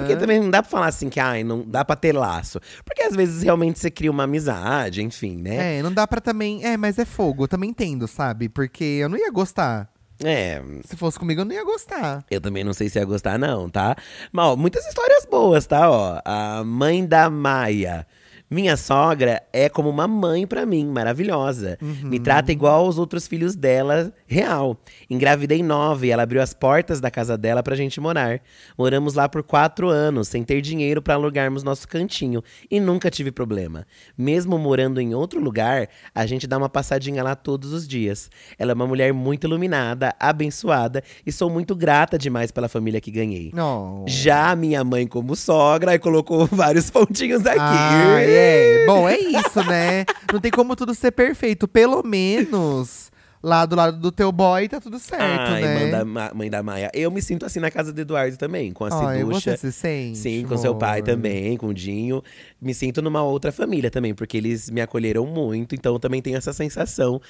Porque 0.00 0.16
também 0.16 0.40
não 0.40 0.50
dá 0.50 0.62
pra 0.62 0.70
falar 0.70 0.86
assim 0.86 1.08
que, 1.08 1.18
ai, 1.18 1.42
não 1.42 1.64
dá 1.66 1.82
pra 1.84 1.96
ter 1.96 2.12
laço. 2.12 2.60
Porque 2.84 3.02
às 3.02 3.16
vezes 3.16 3.42
realmente 3.42 3.78
você 3.78 3.90
cria 3.90 4.10
uma 4.10 4.24
amizade, 4.24 5.02
enfim, 5.02 5.36
né? 5.40 5.78
É, 5.78 5.82
não 5.82 5.92
dá 5.92 6.06
pra 6.06 6.20
também. 6.20 6.64
É, 6.64 6.76
mas 6.76 6.98
é 6.98 7.06
fogo, 7.06 7.44
eu 7.44 7.48
também 7.48 7.70
entendo, 7.70 8.06
sabe? 8.06 8.50
Porque 8.50 8.84
eu 8.84 9.08
não 9.08 9.16
ia 9.16 9.30
gostar. 9.30 9.93
É, 10.22 10.62
Se 10.84 10.96
fosse 10.96 11.18
comigo, 11.18 11.40
eu 11.40 11.44
não 11.44 11.54
ia 11.54 11.64
gostar. 11.64 12.24
Eu 12.30 12.40
também 12.40 12.62
não 12.62 12.72
sei 12.72 12.88
se 12.88 12.98
ia 12.98 13.04
gostar, 13.04 13.38
não, 13.38 13.68
tá? 13.68 13.96
Mas, 14.30 14.44
ó, 14.46 14.56
muitas 14.56 14.86
histórias 14.86 15.26
boas, 15.26 15.66
tá? 15.66 15.90
Ó, 15.90 16.20
a 16.24 16.62
mãe 16.64 17.04
da 17.04 17.28
Maia. 17.28 18.06
Minha 18.50 18.76
sogra 18.76 19.42
é 19.52 19.68
como 19.68 19.88
uma 19.88 20.06
mãe 20.06 20.46
pra 20.46 20.66
mim, 20.66 20.86
maravilhosa. 20.86 21.78
Me 21.80 22.20
trata 22.20 22.52
igual 22.52 22.84
aos 22.84 22.98
outros 22.98 23.26
filhos 23.26 23.56
dela, 23.56 24.12
real. 24.26 24.76
Engravidei 25.08 25.62
nove 25.62 26.06
e 26.06 26.10
ela 26.10 26.22
abriu 26.22 26.42
as 26.42 26.52
portas 26.52 27.00
da 27.00 27.10
casa 27.10 27.36
dela 27.38 27.62
pra 27.62 27.74
gente 27.74 28.00
morar. 28.00 28.40
Moramos 28.78 29.14
lá 29.14 29.28
por 29.28 29.42
quatro 29.42 29.88
anos, 29.88 30.28
sem 30.28 30.44
ter 30.44 30.60
dinheiro 30.60 31.00
pra 31.00 31.14
alugarmos 31.14 31.62
nosso 31.62 31.88
cantinho. 31.88 32.42
E 32.70 32.78
nunca 32.78 33.10
tive 33.10 33.32
problema. 33.32 33.86
Mesmo 34.16 34.58
morando 34.58 35.00
em 35.00 35.14
outro 35.14 35.40
lugar, 35.40 35.88
a 36.14 36.26
gente 36.26 36.46
dá 36.46 36.58
uma 36.58 36.68
passadinha 36.68 37.22
lá 37.24 37.34
todos 37.34 37.72
os 37.72 37.88
dias. 37.88 38.30
Ela 38.58 38.72
é 38.72 38.74
uma 38.74 38.86
mulher 38.86 39.12
muito 39.12 39.46
iluminada, 39.46 40.14
abençoada 40.20 41.02
e 41.26 41.32
sou 41.32 41.48
muito 41.48 41.74
grata 41.74 42.18
demais 42.18 42.50
pela 42.52 42.68
família 42.68 43.00
que 43.00 43.10
ganhei. 43.10 43.50
Não. 43.54 44.04
Já 44.06 44.50
a 44.50 44.56
minha 44.56 44.84
mãe, 44.84 45.06
como 45.06 45.34
sogra, 45.34 45.98
colocou 45.98 46.46
vários 46.52 46.90
pontinhos 46.90 47.44
aqui. 47.46 47.58
Ah, 47.58 48.33
é. 48.34 48.86
Bom, 48.86 49.08
é 49.08 49.18
isso, 49.18 49.62
né? 49.68 50.04
Não 50.32 50.40
tem 50.40 50.50
como 50.50 50.74
tudo 50.76 50.94
ser 50.94 51.10
perfeito. 51.12 51.66
Pelo 51.68 52.02
menos 52.02 53.10
lá 53.42 53.66
do 53.66 53.76
lado 53.76 53.98
do 53.98 54.10
teu 54.10 54.32
boy 54.32 54.66
tá 54.68 54.80
tudo 54.80 54.98
certo, 54.98 55.22
Ai, 55.22 55.60
né? 55.60 55.74
mãe 55.74 55.90
da, 55.90 56.34
mãe 56.34 56.50
da 56.50 56.62
Maia. 56.62 56.90
Eu 56.94 57.10
me 57.10 57.20
sinto 57.20 57.44
assim 57.44 57.60
na 57.60 57.70
casa 57.70 57.92
do 57.92 58.00
Eduardo 58.00 58.36
também, 58.38 58.72
com 58.72 58.84
a 58.86 58.88
Ai, 58.90 59.18
Ciducha. 59.18 59.50
você 59.50 59.70
se 59.70 59.72
sente, 59.72 60.18
Sim, 60.18 60.46
com 60.48 60.56
seu 60.56 60.74
pai 60.74 61.00
amor? 61.00 61.04
também, 61.10 61.56
com 61.58 61.66
o 61.66 61.74
Dinho. 61.74 62.22
Me 62.64 62.72
sinto 62.72 63.02
numa 63.02 63.22
outra 63.22 63.52
família 63.52 63.90
também, 63.90 64.14
porque 64.14 64.36
eles 64.38 64.70
me 64.70 64.80
acolheram 64.80 65.26
muito, 65.26 65.74
então 65.74 65.92
eu 65.92 65.98
também 65.98 66.22
tenho 66.22 66.36
essa 66.38 66.52
sensação. 66.52 67.20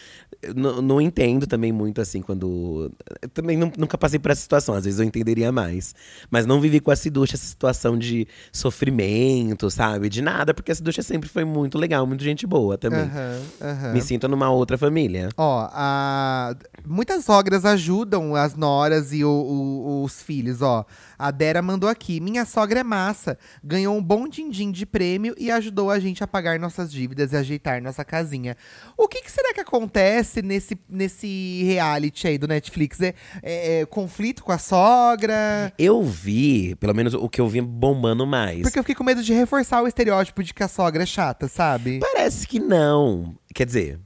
Não, 0.55 0.81
não 0.81 1.01
entendo 1.01 1.47
também 1.47 1.73
muito 1.73 2.01
assim 2.01 2.23
quando. 2.23 2.93
eu 3.21 3.29
também 3.31 3.57
nu- 3.57 3.73
nunca 3.77 3.99
passei 3.99 4.19
por 4.19 4.31
essa 4.31 4.41
situação, 4.43 4.75
às 4.75 4.85
vezes 4.85 5.01
eu 5.01 5.05
entenderia 5.07 5.51
mais. 5.51 5.95
Mas 6.31 6.47
não 6.47 6.61
vivi 6.61 6.79
com 6.79 6.91
a 6.93 6.97
Ciducha 6.97 7.35
essa 7.35 7.47
situação 7.47 7.99
de 7.99 8.29
sofrimento, 8.53 9.71
sabe? 9.71 10.09
De 10.09 10.21
nada, 10.23 10.53
porque 10.55 10.71
a 10.73 10.75
Ciducha 10.75 11.03
sempre 11.03 11.29
foi 11.29 11.45
muito 11.45 11.79
legal, 11.79 12.07
muito 12.07 12.23
gente 12.23 12.47
boa 12.47 12.77
também. 12.77 13.01
Aham, 13.01 13.41
aham. 13.61 13.93
Me 13.93 14.01
sinto 14.03 14.29
numa 14.29 14.51
outra 14.51 14.77
família. 14.79 15.29
Ó, 15.37 15.69
a... 15.73 16.55
muitas 16.87 17.25
sogras 17.25 17.65
ajudam 17.65 18.35
as 18.37 18.55
noras 18.55 19.13
e 19.13 19.25
o- 19.25 19.29
o- 19.31 20.05
os 20.05 20.23
filhos, 20.23 20.63
ó. 20.63 20.85
A 21.25 21.31
Dera 21.31 21.63
mandou 21.63 21.89
aqui. 21.89 22.21
Minha 22.21 22.45
sogra 22.45 22.81
é 22.81 22.85
massa. 22.85 23.39
Ganhou 23.63 23.97
um 23.97 24.03
bom 24.03 24.29
din-din 24.29 24.71
de 24.71 24.85
prêmio 24.85 25.35
e 25.39 25.51
ajudou 25.51 25.91
a 25.91 25.99
gente 25.99 26.23
a 26.23 26.27
pagar 26.27 26.59
nossas 26.61 26.93
dívidas 26.93 27.33
e 27.33 27.37
ajeitar 27.37 27.81
nossa 27.81 28.05
casinha. 28.05 28.55
O 28.95 29.09
que, 29.09 29.23
que 29.23 29.33
será 29.33 29.55
que 29.55 29.61
acontece 29.61 30.43
nesse, 30.43 30.79
nesse 30.87 31.63
reality 31.65 32.27
aí 32.29 32.37
do 32.37 32.47
Netflix? 32.47 33.01
É, 33.01 33.15
é- 33.43 33.81
é 33.81 33.87
conflito 33.87 34.45
com 34.45 34.53
a 34.53 34.59
sogra? 34.59 35.73
Eu 35.79 36.03
vi, 36.03 36.75
pelo 36.75 36.95
menos 36.95 37.15
o 37.15 37.27
que 37.27 37.41
eu 37.41 37.49
vi 37.49 37.63
bombando 37.63 38.27
mais. 38.27 38.61
Porque 38.61 38.79
eu 38.79 38.83
fiquei 38.83 38.95
com 38.95 39.03
medo 39.05 39.23
de 39.23 39.33
reforçar 39.33 39.81
o 39.83 39.89
estereótipo 39.89 40.43
de 40.43 40.53
que 40.53 40.63
a 40.63 40.69
sogra 40.69 41.05
é 41.05 41.07
chata, 41.07 41.49
sabe? 41.49 42.01
Parece 42.01 42.47
que 42.47 42.61
não. 42.61 43.35
Quer 43.55 43.65
dizer, 43.65 43.99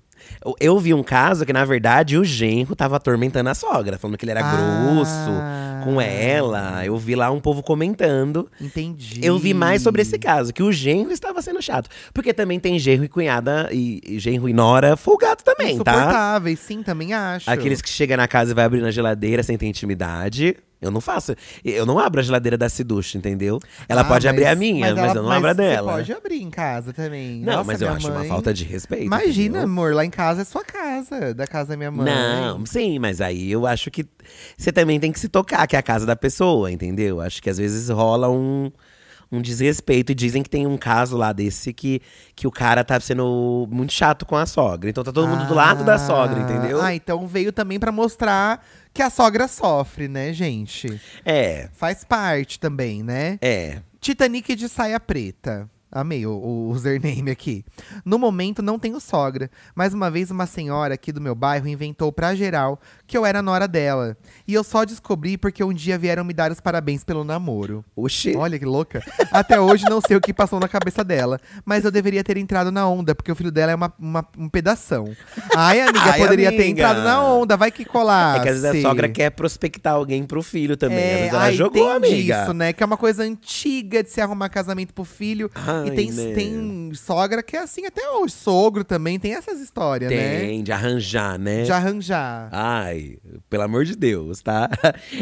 eu- 0.61 0.79
vi 0.79 0.95
um 0.95 1.03
caso 1.03 1.45
que, 1.45 1.53
na 1.53 1.65
verdade, 1.65 2.17
o 2.17 2.25
genro 2.25 2.77
tava 2.77 2.97
atormentando 2.97 3.49
a 3.51 3.55
sogra, 3.55 3.99
falando 3.99 4.17
que 4.17 4.25
ele 4.25 4.31
era 4.33 4.41
Ah. 4.45 4.53
grosso 4.93 5.85
com 5.85 6.01
ela. 6.01 6.85
Eu 6.85 6.97
vi 6.97 7.15
lá 7.15 7.31
um 7.31 7.41
povo 7.41 7.63
comentando. 7.63 8.49
Entendi. 8.61 9.21
Eu 9.23 9.39
vi 9.39 9.53
mais 9.55 9.83
sobre 9.83 10.03
esse 10.03 10.19
caso, 10.19 10.53
que 10.53 10.63
o 10.63 10.71
genro 10.73 11.11
estava 11.13 11.41
sendo 11.43 11.61
chato. 11.63 11.89
Porque 12.15 12.33
também 12.33 12.61
tem 12.61 12.79
genro 12.79 13.05
e 13.05 13.09
cunhada, 13.09 13.69
e, 13.73 14.01
e 14.07 14.19
genro 14.19 14.49
e 14.49 14.53
nora 14.53 14.97
folgado 14.97 15.43
também, 15.43 15.79
tá? 15.79 15.93
Insuportáveis, 15.93 16.59
sim, 16.61 16.83
também 16.83 17.13
acho. 17.15 17.51
Aqueles 17.51 17.83
que 17.83 17.89
chegam 17.89 18.17
na 18.17 18.29
casa 18.29 18.53
e 18.53 18.55
vai 18.55 18.65
abrir 18.65 18.81
na 18.81 18.91
geladeira 18.91 19.43
sem 19.43 19.57
ter 19.57 19.67
intimidade. 19.67 20.57
Eu 20.81 20.91
não 20.93 21.01
faço. 21.01 21.35
Eu 21.65 21.85
não 21.85 21.99
abro 21.99 22.21
a 22.21 22.23
geladeira 22.23 22.57
da 22.57 22.69
Ciducha, 22.69 23.19
entendeu? 23.19 23.59
Ela 23.89 24.03
Ah, 24.03 24.05
pode 24.05 24.29
abrir 24.29 24.45
a 24.45 24.51
mas- 24.51 24.59
minha, 24.59 24.95
mas, 24.95 24.99
ela- 24.99 25.15
eu 25.15 25.23
não 25.25 25.31
abro 25.33 25.49
a 25.51 25.53
dela. 25.53 25.91
Você 25.93 25.99
pode 25.99 26.13
abrir 26.13 26.41
em 26.43 26.51
casa 26.51 26.93
também. 26.93 27.41
Não, 27.41 27.55
Nossa, 27.55 27.65
mas 27.65 27.81
eu 27.83 27.89
minha 27.89 27.97
acho 27.97 28.07
uma 28.09 28.19
mãe- 28.21 28.29
falta 28.29 28.55
de 28.55 28.65
respeito. 28.65 29.05
Imagina, 29.07 29.59
entendeu? 29.59 29.63
amor, 29.63 29.95
lá 29.95 30.05
em 30.05 30.11
casa 30.11 30.43
é 30.43 30.45
sua 30.45 30.65
casa, 30.65 31.35
da 31.35 31.47
casa 31.49 31.71
da 31.71 31.77
minha 31.77 31.91
mãe. 31.91 32.07
Não, 32.07 32.65
sim, 32.65 32.99
mas 32.99 33.21
aí 33.21 33.51
eu 33.51 33.67
acho 33.67 33.91
que 33.91 34.07
você 34.57 34.71
também 34.71 35.01
tem 35.01 35.11
que 35.11 35.19
se 35.19 35.29
tocar, 35.29 35.67
que 35.67 35.75
é 35.75 35.79
a 35.79 35.83
casa 35.83 36.07
da 36.07 36.15
pessoa, 36.15 36.71
entendeu? 36.71 37.21
Acho 37.21 37.43
que 37.43 37.51
às 37.51 37.59
vezes 37.59 37.89
rola 37.89 38.31
um, 38.31 38.71
um 39.31 39.41
desrespeito. 39.41 40.13
E 40.13 40.15
dizem 40.15 40.43
que 40.43 40.51
tem 40.51 40.67
um 40.67 40.77
caso 40.77 41.17
lá 41.17 41.33
desse 41.33 41.73
que, 41.73 42.01
que 42.35 42.47
o 42.47 42.51
cara 42.51 42.85
tá 42.85 42.99
sendo 43.01 43.69
muito 43.71 43.93
chato 43.93 44.25
com 44.27 44.37
a 44.37 44.47
sogra. 44.47 44.89
Então 44.91 45.05
tá 45.05 45.13
todo 45.13 45.29
mundo 45.29 45.47
do 45.47 45.55
lado 45.55 45.85
da 45.85 45.99
sogra, 45.99 46.41
entendeu? 46.41 46.81
Ah, 46.81 46.95
então 46.95 47.27
veio 47.27 47.53
também 47.53 47.79
pra 47.79 47.93
mostrar 47.93 48.65
que 48.93 49.03
a 49.03 49.11
sogra 49.11 49.47
sofre, 49.47 50.09
né, 50.09 50.33
gente? 50.33 51.01
É, 51.25 51.69
Faz 51.75 52.05
parte 52.05 52.59
também, 52.59 53.03
né? 53.03 53.39
é. 53.41 53.81
Titanic 54.01 54.55
de 54.55 54.69
saia 54.69 54.99
preta. 55.01 55.69
Amei 55.91 56.27
o, 56.27 56.31
o 56.33 56.69
username 56.69 57.31
aqui. 57.31 57.65
No 58.05 58.19
momento 58.19 58.63
não 58.63 58.79
tenho 58.79 59.01
sogra, 59.01 59.51
mas 59.75 59.95
uma 59.95 60.11
vez 60.11 60.31
uma 60.31 60.47
senhora 60.47 60.95
aqui 60.95 61.11
do 61.11 61.21
meu 61.21 61.35
bairro 61.35 61.67
inventou 61.67 62.13
pra 62.13 62.35
geral 62.35 62.79
que 63.09 63.17
eu 63.19 63.25
era 63.27 63.41
nora 63.43 63.67
dela. 63.67 64.17
E 64.47 64.53
eu 64.55 64.63
só 64.63 64.85
descobri 64.85 65.37
porque 65.39 65.65
um 65.65 65.73
dia 65.73 65.99
vieram 65.99 66.23
me 66.23 66.33
dar 66.35 66.53
os 66.53 66.61
parabéns 66.61 67.03
pelo 67.03 67.25
namoro. 67.25 67.85
Oxi. 67.97 68.37
Olha 68.37 68.59
que 68.59 68.65
louca. 68.67 69.03
Até 69.33 69.59
hoje 69.59 69.85
não 69.89 70.01
sei 70.01 70.17
o 70.17 70.21
que 70.21 70.33
passou 70.33 70.61
na 70.61 70.69
cabeça 70.69 71.03
dela, 71.03 71.41
mas 71.65 71.85
eu 71.85 71.91
deveria 71.91 72.23
ter 72.23 72.37
entrado 72.37 72.71
na 72.71 72.87
onda, 72.89 73.15
porque 73.15 73.33
o 73.33 73.35
filho 73.35 73.51
dela 73.51 73.73
é 73.73 73.75
uma, 73.75 73.93
uma- 73.99 74.29
um 74.37 74.49
pedação. 74.49 75.13
Ai, 75.57 75.81
amiga, 75.81 76.13
Ai, 76.13 76.19
poderia 76.21 76.51
ter 76.51 76.57
amiga. 76.65 76.69
entrado 76.71 77.03
na 77.03 77.23
onda, 77.25 77.57
vai 77.57 77.71
que 77.71 77.85
colar. 77.85 78.39
É 78.39 78.43
que 78.43 78.49
às 78.51 78.61
vezes 78.63 78.85
a 78.85 78.89
sogra 78.89 79.09
quer 79.09 79.31
prospectar 79.31 79.95
alguém 79.95 80.25
pro 80.25 80.43
filho 80.43 80.77
também. 80.77 80.99
às 81.13 81.19
vezes 81.19 81.33
ela 81.35 81.43
ai, 81.45 81.55
jogou, 81.55 81.73
tem 81.73 81.91
amiga. 81.91 82.41
disso, 82.41 82.53
né? 82.53 82.73
Que 82.75 82.83
é 82.83 82.87
uma 82.87 82.97
coisa 82.99 83.23
antiga 83.23 84.03
de 84.03 84.11
se 84.11 84.21
arrumar 84.21 84.51
casamento 84.51 84.93
pro 84.93 85.05
filho. 85.05 85.51
Ai, 85.55 85.89
e 85.89 85.91
tem, 85.93 86.11
né? 86.13 86.35
tem 86.35 86.91
sogra 86.95 87.43
que 87.43 87.57
é 87.57 87.61
assim 87.61 87.87
até 87.87 88.09
hoje. 88.11 88.35
Sogro 88.35 88.85
também 88.85 89.19
tem 89.19 89.35
essas 89.35 89.61
histórias, 89.61 90.11
né? 90.11 90.41
Tem, 90.41 90.63
de 90.63 90.73
arranjar, 90.73 91.39
né? 91.39 91.63
De 91.63 91.73
arranjar. 91.73 92.49
Ai, 92.53 92.98
pelo 93.49 93.63
amor 93.63 93.85
de 93.85 93.97
Deus, 93.97 94.41
tá? 94.43 94.69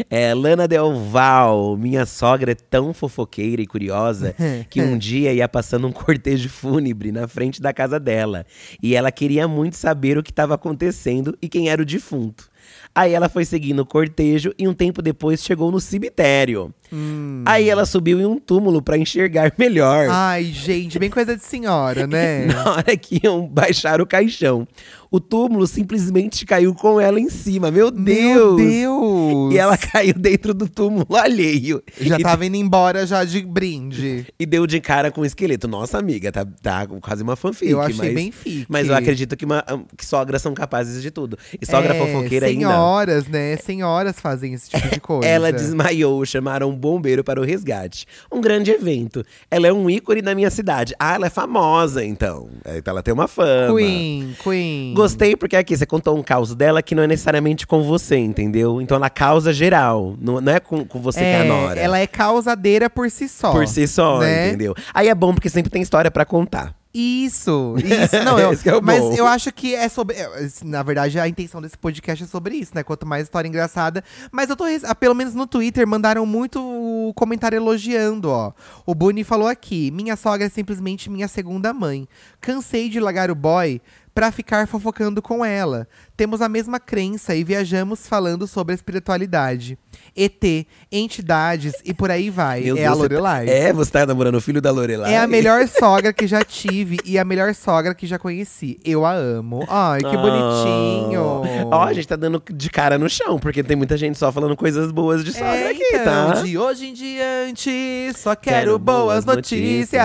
É, 0.09 0.33
Lana 0.33 0.67
Del 0.67 0.93
Val, 1.09 1.75
minha 1.77 2.05
sogra 2.05 2.51
é 2.51 2.55
tão 2.55 2.93
fofoqueira 2.93 3.61
e 3.61 3.67
curiosa 3.67 4.35
que 4.69 4.81
um 4.81 4.97
dia 4.97 5.33
ia 5.33 5.47
passando 5.47 5.87
um 5.87 5.91
cortejo 5.91 6.49
fúnebre 6.49 7.11
na 7.11 7.27
frente 7.27 7.61
da 7.61 7.73
casa 7.73 7.99
dela. 7.99 8.45
E 8.81 8.95
ela 8.95 9.11
queria 9.11 9.47
muito 9.47 9.75
saber 9.75 10.17
o 10.17 10.23
que 10.23 10.31
estava 10.31 10.55
acontecendo 10.55 11.37
e 11.41 11.49
quem 11.49 11.69
era 11.69 11.81
o 11.81 11.85
defunto. 11.85 12.49
Aí 12.93 13.13
ela 13.13 13.29
foi 13.29 13.45
seguindo 13.45 13.79
o 13.79 13.85
cortejo 13.85 14.53
e 14.57 14.67
um 14.67 14.73
tempo 14.73 15.01
depois 15.01 15.43
chegou 15.43 15.71
no 15.71 15.79
cemitério. 15.79 16.73
Hum. 16.91 17.43
Aí 17.45 17.69
ela 17.69 17.85
subiu 17.85 18.19
em 18.19 18.25
um 18.25 18.39
túmulo 18.39 18.81
pra 18.81 18.97
enxergar 18.97 19.53
melhor. 19.59 20.07
Ai, 20.09 20.45
gente, 20.45 20.97
bem 20.99 21.09
coisa 21.09 21.35
de 21.35 21.43
senhora, 21.43 22.07
né? 22.07 22.45
Na 22.51 22.71
hora 22.73 22.97
que 22.97 23.19
iam 23.23 23.47
baixar 23.47 23.99
o 24.01 24.05
caixão, 24.05 24.67
o 25.11 25.19
túmulo 25.19 25.65
simplesmente 25.67 26.45
caiu 26.45 26.73
com 26.73 26.99
ela 26.99 27.19
em 27.19 27.29
cima. 27.29 27.71
Meu 27.71 27.91
Meu 27.91 28.55
Deus! 28.55 28.57
Deus! 28.57 29.53
E 29.53 29.57
ela 29.57 29.77
caiu 29.77 30.13
dentro 30.13 30.53
do 30.53 30.67
túmulo 30.67 31.15
alheio. 31.15 31.81
já 31.99 32.17
e, 32.19 32.23
tava 32.23 32.45
indo 32.45 32.55
embora 32.57 33.05
já 33.05 33.23
de 33.23 33.41
brinde. 33.41 34.25
e 34.39 34.45
deu 34.45 34.65
de 34.67 34.79
cara 34.81 35.11
com 35.11 35.21
o 35.21 35.25
esqueleto. 35.25 35.67
Nossa, 35.67 35.97
amiga, 35.97 36.31
tá, 36.31 36.45
tá 36.61 36.87
quase 37.01 37.23
uma 37.23 37.35
fanfic. 37.35 37.71
Eu 37.71 37.81
achei 37.81 37.95
mas, 37.97 38.13
bem 38.13 38.31
fique. 38.31 38.65
Mas 38.67 38.87
eu 38.87 38.95
acredito 38.95 39.35
que, 39.37 39.45
uma- 39.45 39.63
que 39.97 40.05
sogras 40.05 40.41
são 40.41 40.53
capazes 40.53 41.01
de 41.01 41.11
tudo. 41.11 41.37
E 41.61 41.65
sogra 41.65 41.93
É, 41.93 41.97
fofoqueira 41.99 42.47
ainda. 42.47 42.67
Senhoras, 42.67 43.27
né? 43.27 43.57
Senhoras 43.57 44.19
fazem 44.19 44.53
esse 44.53 44.69
tipo 44.69 44.89
de 44.89 44.99
coisa. 44.99 45.27
Ela 45.27 45.51
desmaiou, 45.53 46.25
chamaram 46.25 46.69
um 46.69 46.76
bombeiro 46.77 47.23
para 47.23 47.39
o 47.41 47.43
resgate. 47.43 48.05
Um 48.31 48.39
grande 48.39 48.71
evento. 48.71 49.25
Ela 49.49 49.67
é 49.67 49.73
um 49.73 49.89
ícone 49.89 50.21
da 50.21 50.35
minha 50.35 50.49
cidade. 50.49 50.93
Ah, 50.99 51.15
ela 51.15 51.27
é 51.27 51.29
famosa, 51.29 52.03
então. 52.05 52.49
É, 52.63 52.77
Então 52.77 52.91
ela 52.91 53.03
tem 53.03 53.13
uma 53.13 53.27
fama. 53.27 53.75
Queen, 53.75 54.35
Queen. 54.43 54.93
Gostei 54.93 55.35
porque 55.35 55.55
aqui 55.55 55.75
você 55.75 55.85
contou 55.85 56.17
um 56.17 56.23
caos 56.23 56.53
dela 56.55 56.81
que 56.81 56.93
não 56.95 57.03
é 57.03 57.07
necessariamente 57.07 57.65
com 57.65 57.83
você, 57.83 58.17
entendeu? 58.17 58.81
Então 58.81 58.97
ela 58.97 59.09
causa 59.09 59.51
geral. 59.51 60.15
Não, 60.21 60.39
não 60.39 60.53
é 60.53 60.59
com, 60.59 60.85
com 60.85 60.99
você 60.99 61.19
que 61.19 61.25
é 61.25 61.41
a 61.41 61.43
Nora. 61.43 61.79
Ela 61.79 61.99
é 61.99 62.07
causadeira 62.07 62.89
por 62.89 63.09
si 63.09 63.27
só. 63.27 63.51
Por 63.51 63.67
si 63.67 63.87
só, 63.87 64.19
né? 64.19 64.49
entendeu? 64.49 64.75
Aí 64.93 65.07
é 65.07 65.15
bom 65.15 65.33
porque 65.33 65.49
sempre 65.49 65.71
tem 65.71 65.81
história 65.81 66.11
pra 66.11 66.25
contar. 66.25 66.76
Isso, 66.93 67.75
isso. 67.83 68.23
Não, 68.23 68.39
eu, 68.39 68.51
é 68.53 68.75
o 68.75 68.81
mas 68.81 69.01
bom. 69.01 69.13
eu 69.13 69.27
acho 69.27 69.51
que 69.51 69.75
é 69.75 69.87
sobre. 69.89 70.15
é, 70.15 70.29
Na 70.63 70.81
verdade, 70.81 71.19
a 71.19 71.27
intenção 71.27 71.61
desse 71.61 71.77
podcast 71.77 72.23
é 72.23 72.27
sobre 72.27 72.55
isso, 72.55 72.71
né? 72.73 72.83
Quanto 72.83 73.05
mais 73.05 73.23
história 73.23 73.47
engraçada. 73.47 74.03
Mas 74.31 74.49
eu 74.49 74.55
tô. 74.55 74.65
Pelo 74.99 75.13
menos 75.15 75.33
no 75.35 75.45
Twitter, 75.45 75.85
mandaram 75.85 76.25
muito 76.25 77.11
comentário 77.15 77.55
elogiando, 77.57 78.29
ó. 78.29 78.51
O 78.85 78.95
Buni 78.95 79.23
falou 79.23 79.47
aqui: 79.47 79.91
Minha 79.91 80.15
sogra 80.15 80.45
é 80.45 80.49
simplesmente 80.49 81.09
minha 81.09 81.27
segunda 81.27 81.73
mãe. 81.73 82.07
Cansei 82.41 82.89
de 82.89 82.99
largar 82.99 83.29
o 83.29 83.35
boy 83.35 83.81
pra 84.13 84.31
ficar 84.31 84.67
fofocando 84.67 85.21
com 85.21 85.45
ela. 85.45 85.87
Temos 86.17 86.41
a 86.41 86.49
mesma 86.49 86.79
crença 86.79 87.35
e 87.35 87.43
viajamos 87.43 88.07
falando 88.07 88.47
sobre 88.47 88.73
a 88.73 88.75
espiritualidade. 88.75 89.77
ET, 90.15 90.65
entidades 90.91 91.73
e 91.85 91.93
por 91.93 92.09
aí 92.09 92.31
vai. 92.31 92.61
Meu 92.61 92.75
é 92.75 92.79
Deus, 92.81 92.89
a 92.89 92.95
tá- 92.95 92.97
Lorelai. 93.01 93.47
É, 93.47 93.71
você 93.71 93.91
tá 93.91 94.05
namorando 94.05 94.33
o 94.35 94.41
filho 94.41 94.59
da 94.59 94.71
Lorelai? 94.71 95.13
É 95.13 95.19
a 95.19 95.27
melhor 95.27 95.67
sogra 95.67 96.11
que 96.11 96.25
já 96.25 96.43
tive 96.43 96.97
e 97.05 97.19
a 97.19 97.23
melhor 97.23 97.53
sogra 97.53 97.93
que 97.93 98.07
já 98.07 98.17
conheci. 98.17 98.79
Eu 98.83 99.05
a 99.05 99.13
amo. 99.13 99.63
Ai, 99.69 99.99
que 99.99 100.07
Ah. 100.07 100.17
bonitinho. 100.17 101.67
Ó, 101.71 101.83
a 101.83 101.93
gente 101.93 102.07
tá 102.07 102.15
dando 102.15 102.41
de 102.51 102.69
cara 102.71 102.97
no 102.97 103.07
chão, 103.07 103.37
porque 103.37 103.61
tem 103.63 103.77
muita 103.77 103.95
gente 103.95 104.17
só 104.17 104.31
falando 104.31 104.55
coisas 104.57 104.91
boas 104.91 105.23
de 105.23 105.31
sogra 105.33 105.47
É, 105.55 105.69
aqui, 105.69 105.83
então, 105.93 106.31
tá? 106.33 106.41
De 106.41 106.57
hoje 106.57 106.87
em 106.87 106.93
diante, 106.93 108.11
só 108.15 108.35
quero, 108.35 108.57
Quero 108.57 108.79
boas 108.79 109.23
boas 109.23 109.35
notícias. 109.37 110.01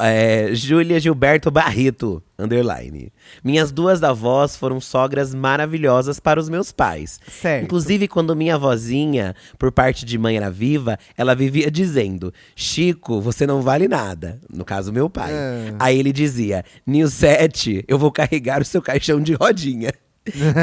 É, 0.00 0.48
Júlia 0.52 1.00
Gilberto 1.00 1.50
Barreto, 1.50 2.22
underline. 2.38 3.12
Minhas 3.42 3.72
duas 3.72 4.02
avós 4.02 4.56
foram 4.56 4.80
sogras 4.84 5.34
maravilhosas 5.34 6.20
para 6.20 6.38
os 6.38 6.48
meus 6.48 6.72
pais. 6.72 7.20
Certo. 7.28 7.64
Inclusive, 7.64 8.08
quando 8.08 8.36
minha 8.36 8.54
avózinha, 8.54 9.34
por 9.58 9.72
parte 9.72 10.04
de 10.04 10.18
mãe, 10.18 10.36
era 10.36 10.50
viva, 10.50 10.98
ela 11.16 11.34
vivia 11.34 11.70
dizendo: 11.70 12.32
Chico, 12.54 13.20
você 13.20 13.46
não 13.46 13.62
vale 13.62 13.88
nada. 13.88 14.38
No 14.52 14.64
caso, 14.64 14.92
meu 14.92 15.08
pai. 15.08 15.32
Ah. 15.32 15.76
Aí 15.78 15.98
ele 15.98 16.12
dizia: 16.12 16.64
Nilsete, 16.86 17.84
eu 17.88 17.98
vou 17.98 18.12
carregar 18.12 18.62
o 18.62 18.64
seu 18.64 18.82
caixão 18.82 19.20
de 19.20 19.34
rodinha. 19.34 19.92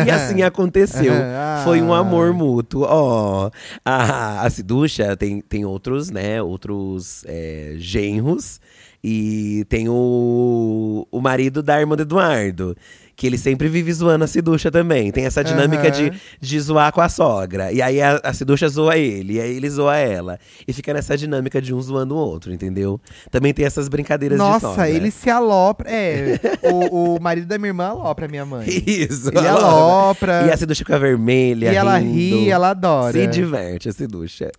E 0.06 0.10
assim 0.10 0.42
aconteceu. 0.44 1.14
Ah. 1.14 1.62
Foi 1.64 1.82
um 1.82 1.94
amor 1.94 2.34
mútuo. 2.34 2.86
Ó, 2.88 3.52
a, 3.84 4.42
a 4.42 4.50
Ciducha 4.50 5.16
tem, 5.18 5.42
tem 5.42 5.66
outros, 5.66 6.10
né? 6.10 6.42
Outros 6.42 7.24
é, 7.28 7.76
genros. 7.78 8.60
E 9.04 9.66
tem 9.70 9.88
o, 9.88 11.08
o 11.10 11.22
marido 11.22 11.64
da 11.64 11.80
irmã 11.80 11.96
do 11.96 12.02
Eduardo. 12.02 12.76
Que 13.20 13.28
ele 13.28 13.38
sempre 13.38 13.68
vive 13.68 13.92
zoando 13.92 14.24
a 14.24 14.28
Ciducha 14.28 14.72
também. 14.72 15.12
Tem 15.12 15.26
essa 15.26 15.44
dinâmica 15.44 15.90
Aham. 15.90 16.10
de, 16.10 16.22
de 16.40 16.60
zoar 16.62 16.94
com 16.94 17.02
a 17.02 17.10
sogra. 17.10 17.70
E 17.70 17.82
aí 17.82 18.02
a, 18.02 18.18
a 18.24 18.32
Ciducha 18.32 18.70
zoa 18.70 18.96
ele, 18.98 19.34
e 19.34 19.42
aí 19.42 19.58
ele 19.58 19.70
zoa 19.70 19.98
ela. 19.98 20.40
E 20.66 20.72
fica 20.72 20.94
nessa 20.94 21.18
dinâmica 21.18 21.62
de 21.62 21.74
um 21.74 21.82
zoando 21.82 22.16
o 22.16 22.18
outro, 22.18 22.54
entendeu? 22.54 22.98
Também 23.30 23.54
tem 23.54 23.66
essas 23.66 23.90
brincadeiras 23.90 24.38
de 24.38 24.42
Nossa, 24.42 24.70
sogra. 24.70 24.90
ele 24.90 25.12
se 25.12 25.30
alopra. 25.30 25.92
É, 25.92 26.40
o, 26.72 27.16
o 27.18 27.22
marido 27.22 27.46
da 27.46 27.58
minha 27.58 27.72
irmã 27.72 27.88
alopra 27.88 28.26
minha 28.30 28.46
mãe. 28.46 28.66
Isso. 28.88 29.28
Ele 29.36 29.46
alopra. 29.46 30.48
E 30.48 30.52
a 30.54 30.56
Ciducha 30.56 30.80
fica 30.86 30.98
vermelha. 30.98 31.74
E 31.74 31.76
ela 31.76 31.98
rindo. 31.98 32.14
ri, 32.38 32.50
ela 32.50 32.70
adora. 32.70 33.12
Se 33.12 33.28
diverte, 33.28 33.90
a 33.90 33.92
Ciducha. 33.92 34.50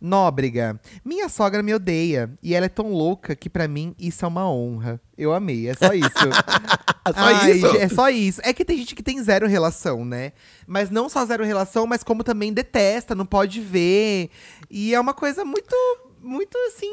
Nóbrega. 0.00 0.76
Minha 1.04 1.28
sogra 1.28 1.62
me 1.62 1.72
odeia. 1.72 2.28
E 2.42 2.52
ela 2.52 2.66
é 2.66 2.68
tão 2.68 2.90
louca 2.90 3.36
que 3.36 3.48
pra 3.48 3.68
mim 3.68 3.94
isso 3.96 4.24
é 4.24 4.28
uma 4.28 4.50
honra. 4.50 5.00
Eu 5.18 5.32
amei, 5.34 5.68
é 5.68 5.74
só 5.74 5.92
isso. 5.92 6.08
Só 7.08 7.14
Ai, 7.16 7.52
isso? 7.52 7.66
É 7.78 7.88
só 7.88 8.10
isso. 8.10 8.40
É 8.44 8.52
que 8.52 8.62
tem 8.62 8.76
gente 8.76 8.94
que 8.94 9.02
tem 9.02 9.22
zero 9.22 9.48
relação, 9.48 10.04
né? 10.04 10.32
Mas 10.66 10.90
não 10.90 11.08
só 11.08 11.24
zero 11.24 11.42
relação, 11.42 11.86
mas 11.86 12.02
como 12.02 12.22
também 12.22 12.52
detesta, 12.52 13.14
não 13.14 13.24
pode 13.24 13.62
ver. 13.62 14.28
E 14.70 14.94
é 14.94 15.00
uma 15.00 15.14
coisa 15.14 15.42
muito, 15.42 15.74
muito 16.22 16.56
assim, 16.68 16.90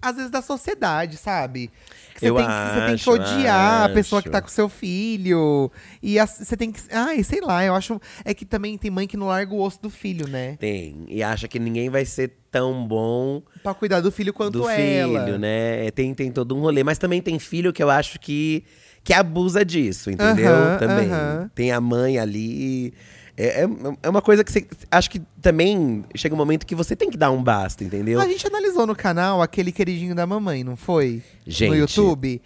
às 0.00 0.16
vezes 0.16 0.30
da 0.30 0.40
sociedade, 0.42 1.16
sabe? 1.16 1.70
Que 2.14 2.20
Você 2.20 2.30
Eu 2.30 2.34
tem, 2.34 2.44
que- 2.46 2.52
você 2.52 2.80
tem 2.80 2.86
que 2.86 2.92
acho, 2.94 3.10
odiar 3.12 3.82
a 3.84 3.88
pessoa 3.90 4.22
que 4.22 4.28
tá 4.30 4.38
acho. 4.38 4.46
com 4.46 4.52
seu 4.52 4.68
filho. 4.68 5.70
E 6.02 6.18
as- 6.18 6.38
você 6.42 6.56
tem 6.56 6.72
que. 6.72 6.80
Ai, 6.92 7.22
sei 7.22 7.40
lá, 7.40 7.64
eu 7.64 7.74
acho. 7.74 8.00
É 8.24 8.34
que 8.34 8.44
também 8.44 8.76
tem 8.76 8.90
mãe 8.90 9.06
que 9.06 9.16
não 9.16 9.28
larga 9.28 9.54
o 9.54 9.60
osso 9.60 9.80
do 9.80 9.88
filho, 9.90 10.26
né? 10.28 10.56
Tem. 10.58 11.04
E 11.08 11.22
acha 11.22 11.46
que 11.46 11.58
ninguém 11.58 11.88
vai 11.90 12.04
ser 12.04 12.32
tão 12.50 12.86
bom 12.86 13.42
Pra 13.62 13.74
cuidar 13.74 14.00
do 14.00 14.10
filho 14.10 14.32
quanto 14.32 14.60
do 14.60 14.68
ela. 14.68 15.24
filho, 15.26 15.38
né? 15.38 15.90
Tem, 15.92 16.12
tem 16.14 16.32
todo 16.32 16.56
um 16.56 16.60
rolê. 16.60 16.82
Mas 16.82 16.98
também 16.98 17.20
tem 17.22 17.38
filho 17.38 17.72
que 17.72 17.82
eu 17.82 17.90
acho 17.90 18.18
que, 18.18 18.64
que 19.04 19.12
abusa 19.12 19.64
disso, 19.64 20.10
entendeu? 20.10 20.52
Também. 20.78 21.08
Tem 21.54 21.70
a 21.72 21.80
mãe 21.80 22.18
ali. 22.18 22.92
É, 23.38 23.62
é, 23.62 23.68
é 24.02 24.08
uma 24.08 24.20
coisa 24.20 24.42
que 24.42 24.50
você. 24.50 24.66
Acho 24.90 25.08
que 25.08 25.22
também 25.40 26.04
chega 26.16 26.34
um 26.34 26.38
momento 26.38 26.66
que 26.66 26.74
você 26.74 26.96
tem 26.96 27.08
que 27.08 27.16
dar 27.16 27.30
um 27.30 27.40
basta, 27.40 27.84
entendeu? 27.84 28.20
A 28.20 28.26
gente 28.26 28.44
analisou 28.44 28.84
no 28.84 28.96
canal 28.96 29.40
aquele 29.40 29.70
queridinho 29.70 30.12
da 30.12 30.26
mamãe, 30.26 30.64
não 30.64 30.76
foi? 30.76 31.22
Gente. 31.46 31.70
No 31.70 31.76
YouTube. 31.76 32.42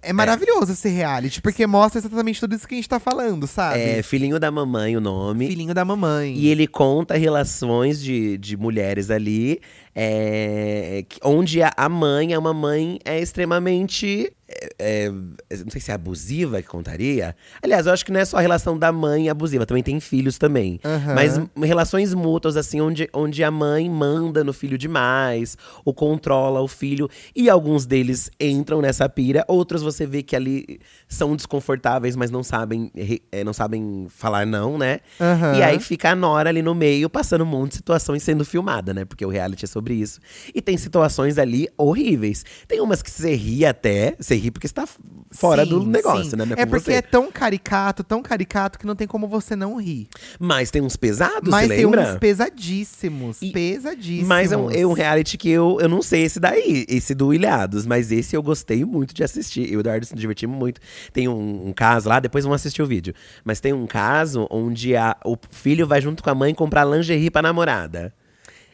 é 0.00 0.14
maravilhoso 0.14 0.72
esse 0.72 0.88
reality, 0.88 1.42
porque 1.42 1.66
mostra 1.66 2.00
exatamente 2.00 2.40
tudo 2.40 2.54
isso 2.54 2.66
que 2.66 2.74
a 2.74 2.78
gente 2.78 2.88
tá 2.88 2.98
falando, 2.98 3.46
sabe? 3.46 3.80
É 3.80 4.02
Filhinho 4.02 4.40
da 4.40 4.50
Mamãe 4.50 4.96
o 4.96 5.00
nome. 5.00 5.46
Filhinho 5.46 5.74
da 5.74 5.84
mamãe. 5.84 6.34
E 6.34 6.48
ele 6.48 6.66
conta 6.66 7.18
relações 7.18 8.02
de, 8.02 8.38
de 8.38 8.56
mulheres 8.56 9.10
ali, 9.10 9.60
é, 9.94 11.04
onde 11.22 11.60
a, 11.62 11.88
mãe, 11.88 12.34
a 12.34 12.40
mamãe 12.40 12.98
é 13.04 13.20
extremamente. 13.20 14.32
é, 14.78 15.06
é, 15.08 15.10
não 15.10 15.70
sei 15.70 15.80
se 15.80 15.90
é 15.90 15.94
abusiva 15.94 16.60
que 16.60 16.68
contaria. 16.68 17.36
Aliás, 17.62 17.86
eu 17.86 17.92
acho 17.92 18.04
que 18.04 18.12
não 18.12 18.20
é 18.20 18.24
só 18.24 18.36
a 18.36 18.40
relação 18.40 18.78
da 18.78 18.92
mãe 18.92 19.28
abusiva, 19.28 19.66
também 19.66 19.82
tem 19.82 19.98
filhos 20.00 20.38
também. 20.38 20.80
Aham. 20.84 21.14
Mas 21.14 21.40
relações 21.56 22.14
mútuas, 22.14 22.56
assim, 22.56 22.80
onde, 22.80 23.08
onde 23.12 23.42
a 23.44 23.50
mãe 23.50 23.88
manda 23.88 24.42
no 24.44 24.52
filho 24.52 24.78
demais, 24.78 25.56
ou 25.84 25.92
controla 25.92 26.60
o 26.60 26.68
filho. 26.68 27.08
E 27.34 27.48
alguns 27.50 27.86
deles 27.86 28.30
entram 28.40 28.80
nessa 28.80 29.08
pira, 29.08 29.44
outros 29.48 29.82
você 29.82 30.06
vê 30.06 30.22
que 30.22 30.36
ali 30.36 30.80
são 31.08 31.34
desconfortáveis, 31.36 32.16
mas 32.16 32.30
não 32.30 32.42
sabem, 32.42 32.90
é, 33.32 33.42
não 33.44 33.52
sabem 33.52 34.06
falar 34.08 34.46
não, 34.46 34.78
né? 34.78 35.00
Aham. 35.20 35.56
E 35.56 35.62
aí 35.62 35.80
fica 35.80 36.10
a 36.10 36.14
Nora 36.14 36.48
ali 36.48 36.62
no 36.62 36.74
meio, 36.74 37.08
passando 37.10 37.42
um 37.42 37.46
monte 37.46 37.70
de 37.70 37.76
situações 37.76 38.22
sendo 38.22 38.44
filmada, 38.44 38.92
né? 38.94 39.04
Porque 39.04 39.24
o 39.24 39.28
reality 39.28 39.64
é 39.64 39.68
sobre 39.68 39.79
isso. 39.88 40.20
E 40.54 40.60
tem 40.60 40.76
situações 40.76 41.38
ali 41.38 41.68
horríveis. 41.76 42.44
Tem 42.68 42.80
umas 42.80 43.02
que 43.02 43.10
você 43.10 43.34
ri 43.34 43.64
até, 43.64 44.14
você 44.18 44.34
ri 44.34 44.50
porque 44.50 44.68
você 44.68 44.74
tá 44.74 44.82
f- 44.82 44.98
fora 45.32 45.64
Sim, 45.64 45.70
do 45.70 45.86
negócio, 45.86 46.30
sim. 46.30 46.36
né? 46.36 46.44
É 46.56 46.66
porque 46.66 46.84
você. 46.86 46.92
é 46.94 47.02
tão 47.02 47.30
caricato, 47.30 48.02
tão 48.04 48.22
caricato, 48.22 48.78
que 48.78 48.86
não 48.86 48.94
tem 48.96 49.06
como 49.06 49.26
você 49.28 49.54
não 49.56 49.76
rir. 49.80 50.08
Mas 50.38 50.70
tem 50.70 50.82
uns 50.82 50.96
pesados, 50.96 51.48
Mas 51.50 51.68
tem 51.68 51.78
lembra? 51.84 52.12
uns 52.12 52.18
pesadíssimos, 52.18 53.40
E- 53.42 53.52
pesadíssimos. 53.52 54.28
Mas 54.28 54.52
é 54.52 54.56
um, 54.56 54.70
é 54.70 54.86
um 54.86 54.92
reality 54.92 55.36
que 55.38 55.48
eu, 55.50 55.78
eu 55.80 55.88
não 55.88 56.02
sei 56.02 56.22
esse 56.24 56.38
daí, 56.40 56.84
esse 56.88 57.14
do 57.14 57.32
Ilhados, 57.32 57.86
mas 57.86 58.10
esse 58.12 58.36
eu 58.36 58.42
gostei 58.42 58.84
muito 58.84 59.14
de 59.14 59.22
assistir. 59.24 59.66
Eu 59.66 59.74
e 59.74 59.76
o 59.76 59.80
Eduardo 59.80 60.06
se 60.06 60.14
divertimos 60.14 60.56
muito. 60.58 60.80
Tem 61.12 61.28
um, 61.28 61.68
um 61.68 61.72
caso 61.72 62.08
lá, 62.08 62.20
depois 62.20 62.44
vão 62.44 62.52
assistir 62.54 62.82
o 62.82 62.86
vídeo. 62.86 63.14
Mas 63.44 63.60
tem 63.60 63.72
um 63.72 63.86
caso 63.86 64.46
onde 64.50 64.94
a, 64.96 65.16
o 65.24 65.36
filho 65.50 65.86
vai 65.86 66.00
junto 66.00 66.22
com 66.22 66.30
a 66.30 66.34
mãe 66.34 66.54
comprar 66.54 66.84
lingerie 66.84 67.30
pra 67.30 67.42
namorada. 67.42 68.12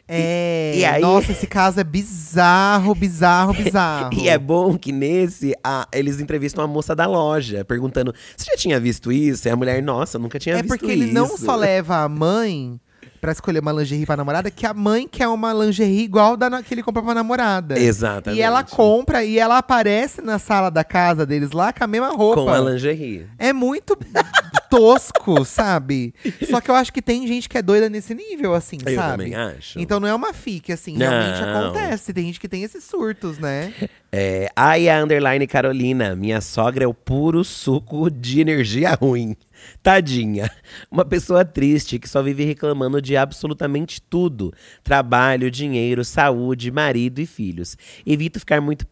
É, 0.07 0.71
E- 0.75 0.79
e 0.79 0.85
aí- 0.85 1.01
nossa, 1.01 1.31
esse 1.33 1.45
caso 1.47 1.79
é 1.79 1.83
bizarro, 1.83 2.95
bizarro, 2.95 3.53
bizarro. 3.53 4.13
E 4.13 4.29
é 4.29 4.37
bom 4.37 4.77
que 4.77 4.91
nesse, 4.91 5.53
a- 5.63 5.87
eles 5.91 6.19
entrevistam 6.19 6.63
a 6.63 6.67
moça 6.67 6.95
da 6.95 7.05
loja, 7.05 7.65
perguntando: 7.65 8.13
Você 8.35 8.51
já 8.51 8.57
tinha 8.57 8.79
visto 8.79 9.11
isso? 9.11 9.47
E 9.47 9.51
a 9.51 9.55
mulher, 9.55 9.81
nossa, 9.83 10.17
nunca 10.17 10.39
tinha 10.39 10.55
É 10.55 10.61
visto 10.61 10.69
porque 10.77 10.85
isso. 10.93 11.03
ele 11.03 11.11
não 11.11 11.37
só 11.37 11.55
leva 11.55 11.97
a 12.03 12.07
mãe 12.09 12.79
pra 13.19 13.31
escolher 13.31 13.59
uma 13.59 13.71
lingerie 13.71 14.05
pra 14.05 14.15
namorada, 14.17 14.49
que 14.51 14.65
a 14.65 14.73
mãe 14.73 15.07
quer 15.07 15.27
uma 15.27 15.53
lingerie 15.53 16.03
igual 16.03 16.37
da 16.37 16.49
na- 16.49 16.63
que 16.63 16.73
ele 16.73 16.83
compra 16.83 17.01
pra 17.01 17.13
namorada. 17.13 17.77
Exatamente. 17.79 18.39
E 18.39 18.41
ela 18.41 18.63
compra 18.63 19.23
e 19.23 19.37
ela 19.39 19.57
aparece 19.57 20.21
na 20.21 20.39
sala 20.39 20.69
da 20.69 20.83
casa 20.83 21.25
deles 21.25 21.51
lá 21.51 21.71
com 21.73 21.83
a 21.83 21.87
mesma 21.87 22.09
roupa. 22.09 22.43
Com 22.43 22.49
a 22.49 22.59
lingerie. 22.59 23.27
É 23.37 23.51
muito 23.53 23.97
tosco, 24.69 25.43
sabe? 25.45 26.13
Só 26.49 26.59
que 26.61 26.69
eu 26.69 26.75
acho 26.75 26.91
que 26.91 27.01
tem 27.01 27.27
gente 27.27 27.47
que 27.49 27.57
é 27.57 27.61
doida 27.61 27.89
nesse 27.89 28.13
nível, 28.13 28.53
assim, 28.53 28.77
Eu 28.85 28.95
sabe? 28.95 29.11
também 29.23 29.35
acho. 29.35 29.79
Então 29.79 29.99
não 29.99 30.07
é 30.07 30.13
uma 30.13 30.33
fique, 30.33 30.71
assim, 30.71 30.97
realmente 30.97 31.41
Não. 31.41 31.59
acontece. 31.69 32.13
Tem 32.13 32.25
gente 32.25 32.39
que 32.39 32.47
tem 32.49 32.63
esses 32.63 32.83
surtos, 32.83 33.37
né? 33.37 33.73
É, 34.11 34.49
ai, 34.55 34.89
a 34.89 35.01
underline 35.03 35.45
Carolina, 35.47 36.15
minha 36.15 36.41
sogra 36.41 36.83
é 36.83 36.87
o 36.87 36.93
puro 36.93 37.43
suco 37.43 38.09
de 38.09 38.39
energia 38.41 38.93
ruim. 38.93 39.35
Tadinha. 39.81 40.49
Uma 40.89 41.05
pessoa 41.05 41.43
triste 41.45 41.99
que 41.99 42.09
só 42.09 42.21
vive 42.21 42.43
reclamando 42.43 43.01
de 43.01 43.15
absolutamente 43.15 44.01
tudo: 44.01 44.53
trabalho, 44.83 45.49
dinheiro, 45.51 46.03
saúde, 46.03 46.71
marido 46.71 47.19
e 47.19 47.25
filhos. 47.25 47.77
Evito 48.05 48.39
ficar 48.39 48.61
muito 48.61 48.85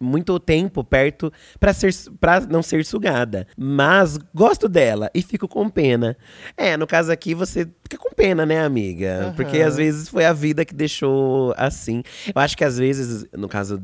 muito 0.00 0.38
tempo 0.38 0.84
perto 0.84 1.32
ser 1.72 1.90
para 2.20 2.40
não 2.40 2.62
ser 2.62 2.84
sugada, 2.84 3.46
mas 3.56 4.18
gosto 4.34 4.68
dela 4.68 5.10
e 5.14 5.22
fico 5.22 5.48
com 5.48 5.68
pena. 5.68 6.16
É, 6.56 6.76
no 6.76 6.86
caso 6.86 7.10
aqui 7.10 7.34
você 7.34 7.66
fica 7.82 7.96
com 7.96 8.14
pena, 8.14 8.44
né, 8.44 8.62
amiga? 8.64 9.32
Porque 9.36 9.60
às 9.62 9.76
vezes 9.76 10.08
foi 10.08 10.24
a 10.24 10.32
vida 10.32 10.64
que 10.64 10.74
deixou 10.74 11.54
assim. 11.56 12.02
Eu 12.34 12.40
acho 12.40 12.56
que 12.56 12.64
às 12.64 12.76
vezes, 12.76 13.24
no 13.32 13.48
caso 13.48 13.82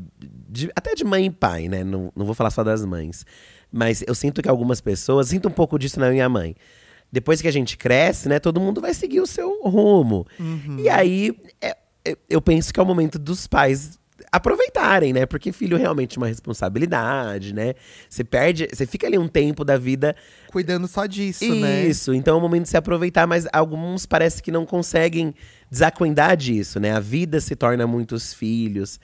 de- 0.49 0.71
até 0.75 0.93
de 0.93 1.03
mãe 1.03 1.25
e 1.25 1.31
pai, 1.31 1.67
né? 1.67 1.83
Não, 1.83 2.11
não 2.15 2.25
vou 2.25 2.35
falar 2.35 2.51
só 2.51 2.63
das 2.63 2.85
mães. 2.85 3.25
Mas 3.71 4.03
eu 4.05 4.13
sinto 4.13 4.41
que 4.41 4.49
algumas 4.49 4.81
pessoas, 4.81 5.29
sinto 5.29 5.47
um 5.47 5.51
pouco 5.51 5.79
disso 5.79 5.99
na 5.99 6.09
minha 6.09 6.27
mãe. 6.27 6.55
Depois 7.11 7.41
que 7.41 7.47
a 7.47 7.51
gente 7.51 7.77
cresce, 7.77 8.27
né? 8.29 8.39
Todo 8.39 8.59
mundo 8.59 8.79
vai 8.81 8.93
seguir 8.93 9.19
o 9.21 9.27
seu 9.27 9.61
rumo. 9.63 10.25
E 10.79 10.89
aí, 10.89 11.37
é- 11.61 11.77
é- 12.05 12.17
eu 12.29 12.41
penso 12.41 12.73
que 12.73 12.79
é 12.79 12.83
o 12.83 12.85
momento 12.85 13.19
dos 13.19 13.47
pais 13.47 13.99
aproveitarem, 14.31 15.13
né? 15.13 15.25
Porque 15.25 15.51
filho 15.51 15.77
realmente 15.77 16.17
é 16.17 16.21
uma 16.21 16.27
responsabilidade, 16.27 17.53
né? 17.53 17.73
Você 18.09 18.23
perde, 18.23 18.67
você 18.71 18.85
fica 18.85 19.07
ali 19.07 19.17
um 19.17 19.27
tempo 19.27 19.63
da 19.65 19.77
vida 19.77 20.15
Cuidando 20.47 20.87
só 20.87 21.05
disso, 21.05 21.43
né? 21.55 21.85
isso, 21.87 22.13
então 22.13 22.35
é 22.35 22.37
o 22.37 22.41
momento 22.41 22.63
de 22.63 22.69
se 22.69 22.77
aproveitar, 22.77 23.25
mas 23.27 23.47
alguns 23.51 24.05
parece 24.05 24.41
que 24.41 24.51
não 24.51 24.65
conseguem 24.65 25.33
desacuendar 25.69 26.35
disso, 26.37 26.79
né? 26.79 26.91
A 26.91 26.99
vida 26.99 27.39
se 27.39 27.55
torna 27.55 27.87
muitos 27.87 28.33
filhos. 28.33 28.99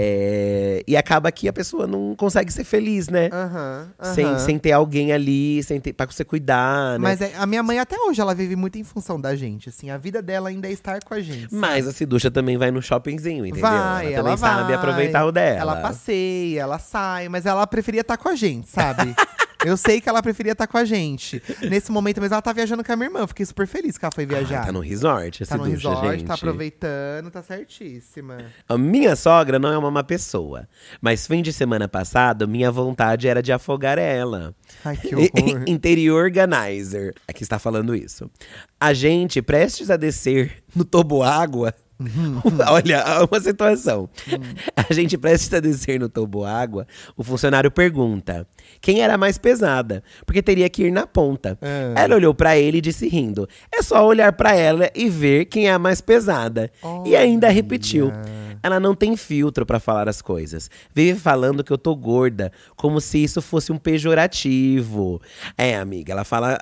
É, 0.00 0.82
e 0.86 0.96
acaba 0.96 1.30
que 1.32 1.48
a 1.48 1.52
pessoa 1.52 1.86
não 1.86 2.14
consegue 2.14 2.52
ser 2.52 2.64
feliz, 2.64 3.08
né? 3.08 3.28
Aham, 3.32 3.88
Sem, 4.14 4.24
aham. 4.24 4.38
sem 4.38 4.58
ter 4.58 4.72
alguém 4.72 5.12
ali, 5.12 5.62
sem 5.62 5.80
ter, 5.80 5.92
pra 5.92 6.06
você 6.06 6.24
cuidar, 6.24 6.92
né? 6.92 6.98
Mas 6.98 7.20
é- 7.20 7.32
a 7.36 7.44
minha 7.46 7.62
mãe 7.62 7.78
até 7.78 7.96
hoje 7.98 8.20
ela 8.20 8.34
vive 8.34 8.54
muito 8.56 8.78
em 8.78 8.84
função 8.84 9.20
da 9.20 9.34
gente, 9.34 9.68
assim, 9.68 9.90
a 9.90 9.96
vida 9.96 10.22
dela 10.22 10.48
ainda 10.48 10.68
é 10.68 10.72
estar 10.72 11.00
com 11.02 11.14
a 11.14 11.20
gente. 11.20 11.52
Mas 11.54 11.86
a 11.88 11.92
Ciducha 11.92 12.30
também 12.30 12.56
vai 12.56 12.70
no 12.70 12.80
shoppingzinho, 12.80 13.44
entendeu? 13.44 13.62
Vai, 13.68 14.06
ela 14.06 14.14
ela, 14.14 14.16
também 14.22 14.36
vai. 14.36 14.50
sabe 14.56 14.72
aproveitar 14.74 15.24
o 15.24 15.32
dela. 15.32 15.58
Ela 15.60 15.76
passeia, 15.76 16.60
ela 16.60 16.78
sai, 16.78 17.28
mas 17.28 17.44
ela 17.46 17.66
preferia 17.66 18.00
estar 18.02 18.16
com 18.16 18.28
a 18.28 18.34
gente, 18.34 18.68
sabe? 18.68 19.14
Eu 19.64 19.76
sei 19.76 20.00
que 20.00 20.08
ela 20.08 20.22
preferia 20.22 20.52
estar 20.52 20.66
com 20.66 20.78
a 20.78 20.84
gente. 20.84 21.42
Nesse 21.68 21.90
momento 21.90 22.20
mesmo, 22.20 22.34
ela 22.34 22.42
tá 22.42 22.52
viajando 22.52 22.84
com 22.84 22.92
a 22.92 22.96
minha 22.96 23.08
irmã. 23.08 23.26
Fiquei 23.26 23.44
super 23.44 23.66
feliz 23.66 23.98
que 23.98 24.04
ela 24.04 24.12
foi 24.12 24.24
viajar. 24.24 24.62
Ah, 24.62 24.66
tá 24.66 24.72
no 24.72 24.80
resort, 24.80 25.42
a 25.42 25.46
Tá 25.46 25.56
no 25.56 25.64
Ciducha, 25.64 25.88
resort, 25.88 26.18
gente. 26.18 26.26
tá 26.28 26.34
aproveitando, 26.34 27.30
tá 27.30 27.42
certíssima. 27.42 28.38
A 28.68 28.78
minha 28.78 29.16
sogra 29.16 29.58
não 29.58 29.72
é 29.72 29.76
uma 29.76 29.90
má 29.90 30.04
pessoa. 30.04 30.68
Mas 31.00 31.26
fim 31.26 31.42
de 31.42 31.52
semana 31.52 31.88
passado, 31.88 32.46
minha 32.46 32.70
vontade 32.70 33.26
era 33.26 33.42
de 33.42 33.52
afogar 33.52 33.98
ela. 33.98 34.54
Ai, 34.84 34.96
que 34.96 35.14
horror. 35.14 35.64
Interior 35.66 36.24
Organizer. 36.24 37.14
Aqui 37.26 37.42
está 37.42 37.58
falando 37.58 37.94
isso. 37.96 38.30
A 38.80 38.92
gente, 38.92 39.42
prestes 39.42 39.90
a 39.90 39.96
descer 39.96 40.62
no 40.74 40.84
toboágua. 40.84 41.74
Olha, 42.68 43.04
uma 43.28 43.40
situação. 43.40 44.08
A 44.76 44.92
gente 44.92 45.18
prestes 45.18 45.52
a 45.52 45.60
descer 45.60 45.98
no 45.98 46.08
toboágua, 46.08 46.86
o 47.16 47.24
funcionário 47.24 47.70
pergunta: 47.70 48.46
quem 48.80 49.00
era 49.00 49.14
a 49.14 49.18
mais 49.18 49.36
pesada? 49.36 50.02
Porque 50.24 50.42
teria 50.42 50.68
que 50.68 50.84
ir 50.84 50.92
na 50.92 51.06
ponta. 51.06 51.58
Ah. 51.60 52.00
Ela 52.02 52.14
olhou 52.16 52.34
pra 52.34 52.56
ele 52.56 52.78
e 52.78 52.82
disse 52.82 53.08
rindo: 53.08 53.48
é 53.72 53.82
só 53.82 54.06
olhar 54.06 54.32
pra 54.32 54.54
ela 54.54 54.90
e 54.94 55.08
ver 55.08 55.46
quem 55.46 55.68
é 55.68 55.72
a 55.72 55.78
mais 55.78 56.00
pesada. 56.00 56.70
E 57.04 57.16
ainda 57.16 57.48
repetiu: 57.48 58.12
ela 58.62 58.78
não 58.78 58.94
tem 58.94 59.16
filtro 59.16 59.66
pra 59.66 59.80
falar 59.80 60.08
as 60.08 60.22
coisas. 60.22 60.70
Vive 60.94 61.18
falando 61.18 61.64
que 61.64 61.72
eu 61.72 61.78
tô 61.78 61.94
gorda, 61.96 62.52
como 62.76 63.00
se 63.00 63.22
isso 63.22 63.42
fosse 63.42 63.72
um 63.72 63.78
pejorativo. 63.78 65.20
É, 65.56 65.76
amiga, 65.76 66.12
ela 66.12 66.24
fala 66.24 66.58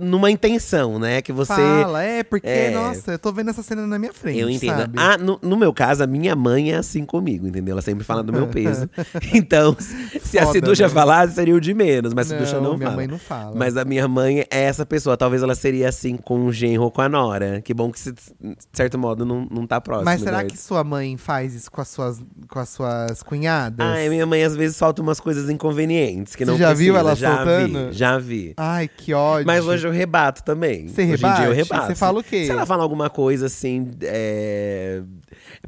numa 0.00 0.30
intenção, 0.30 0.98
né? 0.98 1.22
Que 1.22 1.32
você. 1.32 1.54
Fala, 1.54 2.02
é, 2.02 2.22
porque, 2.22 2.46
É. 2.48 2.70
nossa, 2.70 3.12
eu 3.12 3.18
tô 3.18 3.32
vendo 3.32 3.50
essa 3.50 3.62
cena 3.62 3.86
na 3.86 3.98
minha 3.98 4.12
frente. 4.12 4.38
Eu 4.38 4.50
entendo. 4.50 4.76
Sabe? 4.78 4.94
Ah, 4.98 5.16
no, 5.16 5.38
no 5.42 5.56
meu 5.56 5.72
caso, 5.72 6.02
a 6.02 6.06
minha 6.06 6.34
mãe 6.34 6.72
é 6.72 6.76
assim 6.76 7.04
comigo, 7.04 7.46
entendeu? 7.46 7.72
Ela 7.72 7.82
sempre 7.82 8.04
fala 8.04 8.22
do 8.22 8.32
meu 8.32 8.46
peso. 8.48 8.88
então, 9.34 9.76
se 9.78 10.38
a 10.38 10.42
Foda, 10.42 10.52
Ciducha 10.52 10.82
né? 10.84 10.88
falasse, 10.88 11.34
seria 11.34 11.54
o 11.54 11.60
de 11.60 11.72
menos. 11.74 12.12
Mas 12.14 12.30
a 12.32 12.34
Ciducha 12.36 12.60
Não, 12.60 12.74
minha 12.76 12.86
fala. 12.86 12.96
mãe 12.96 13.06
não 13.06 13.18
fala. 13.18 13.54
Mas 13.56 13.76
a 13.76 13.84
minha 13.84 14.08
mãe 14.08 14.40
é 14.40 14.62
essa 14.64 14.84
pessoa. 14.84 15.16
Talvez 15.16 15.42
ela 15.42 15.54
seria 15.54 15.88
assim 15.88 16.16
com 16.16 16.44
o 16.46 16.52
genro 16.52 16.84
ou 16.84 16.90
com 16.90 17.00
a 17.00 17.08
nora. 17.08 17.60
Que 17.62 17.72
bom 17.72 17.90
que, 17.92 18.00
se- 18.00 18.12
de 18.12 18.56
certo 18.72 18.98
modo, 18.98 19.24
não, 19.24 19.46
não 19.50 19.66
tá 19.66 19.80
próximo. 19.80 20.04
Mas 20.06 20.20
será 20.20 20.38
né? 20.38 20.44
que 20.44 20.56
sua 20.56 20.82
mãe 20.82 21.16
faz 21.16 21.54
isso 21.54 21.70
com 21.70 21.80
as 21.80 21.88
suas, 21.88 22.20
com 22.48 22.58
as 22.58 22.68
suas 22.70 23.22
cunhadas? 23.22 23.78
Ah, 23.86 24.08
minha 24.08 24.26
mãe 24.26 24.42
às 24.42 24.56
vezes 24.56 24.76
solta 24.76 25.00
umas 25.02 25.20
coisas 25.20 25.48
inconvenientes 25.48 26.34
que 26.34 26.44
Você 26.44 26.50
não 26.50 26.58
já 26.58 26.72
viu 26.74 26.94
precisa. 26.94 26.98
ela 26.98 27.14
já 27.14 27.36
soltando? 27.36 27.88
Vi, 27.90 27.92
já 27.92 28.18
vi. 28.18 28.54
Ai, 28.56 28.88
que 28.88 29.14
ódio. 29.28 29.46
Mas 29.46 29.66
hoje 29.66 29.86
eu 29.86 29.92
rebato 29.92 30.42
também. 30.42 30.88
Você 30.88 31.02
hoje 31.02 31.26
em 31.26 31.34
dia 31.34 31.44
eu 31.46 31.52
rebate? 31.52 31.56
rebato. 31.72 31.86
Você 31.86 31.94
fala 31.94 32.20
o 32.20 32.22
quê? 32.24 32.44
Se 32.44 32.50
ela 32.50 32.66
fala 32.66 32.82
alguma 32.82 33.08
coisa 33.10 33.46
assim. 33.46 33.90
É... 34.02 35.02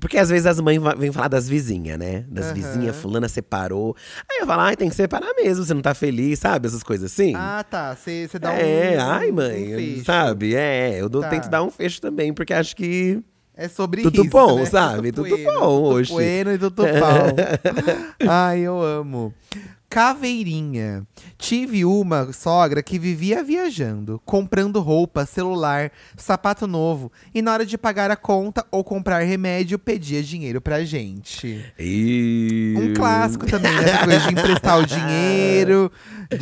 Porque 0.00 0.18
às 0.18 0.28
vezes 0.30 0.46
as 0.46 0.60
mães 0.60 0.80
vêm 0.98 1.12
falar 1.12 1.28
das 1.28 1.48
vizinhas, 1.48 1.98
né? 1.98 2.24
Das 2.28 2.46
Aham. 2.46 2.54
vizinhas, 2.54 2.96
fulana 2.96 3.28
separou. 3.28 3.94
Aí 4.30 4.38
eu 4.40 4.46
falo, 4.46 4.62
ai, 4.62 4.76
tem 4.76 4.88
que 4.88 4.94
separar 4.94 5.32
mesmo, 5.34 5.64
você 5.64 5.74
não 5.74 5.82
tá 5.82 5.94
feliz, 5.94 6.38
sabe? 6.38 6.66
Essas 6.68 6.82
coisas 6.82 7.10
assim. 7.12 7.34
Ah, 7.36 7.64
tá. 7.68 7.94
Você 7.96 8.28
dá 8.38 8.50
um. 8.52 8.56
é, 8.56 8.96
ai, 8.98 9.30
um 9.30 9.34
mãe, 9.34 9.74
fecho. 9.74 10.04
sabe? 10.04 10.54
É, 10.54 11.00
eu 11.00 11.08
Tá. 11.10 11.28
tento 11.28 11.48
dar 11.48 11.62
um 11.62 11.70
fecho 11.70 12.00
também, 12.00 12.32
porque 12.32 12.52
acho 12.54 12.74
que. 12.76 13.20
É 13.56 13.68
sobre 13.68 14.00
Tudo 14.02 14.22
isso, 14.22 14.30
bom, 14.30 14.60
né? 14.60 14.64
sabe? 14.66 15.12
Tudo 15.12 15.28
bueno, 15.28 15.44
bom, 15.60 15.82
tudo 15.90 16.00
oxe. 16.00 16.12
bueno 16.12 16.52
e 16.52 16.58
tudo 16.58 16.82
pau. 16.82 17.36
Ai, 18.26 18.60
eu 18.60 18.80
amo. 18.80 19.34
Caveirinha. 19.90 21.02
Tive 21.36 21.84
uma 21.84 22.32
sogra 22.32 22.80
que 22.80 22.96
vivia 22.96 23.42
viajando, 23.42 24.22
comprando 24.24 24.78
roupa, 24.78 25.26
celular, 25.26 25.90
sapato 26.16 26.68
novo. 26.68 27.10
E 27.34 27.42
na 27.42 27.52
hora 27.52 27.66
de 27.66 27.76
pagar 27.76 28.08
a 28.08 28.14
conta 28.14 28.64
ou 28.70 28.84
comprar 28.84 29.18
remédio, 29.24 29.80
pedia 29.80 30.22
dinheiro 30.22 30.60
pra 30.60 30.84
gente. 30.84 31.64
E... 31.76 32.74
Um 32.76 32.94
clássico 32.94 33.46
também, 33.46 33.72
né? 33.72 33.82
Essa 33.82 34.04
coisa 34.04 34.20
de 34.20 34.32
emprestar 34.32 34.78
o 34.78 34.86
dinheiro. 34.86 35.90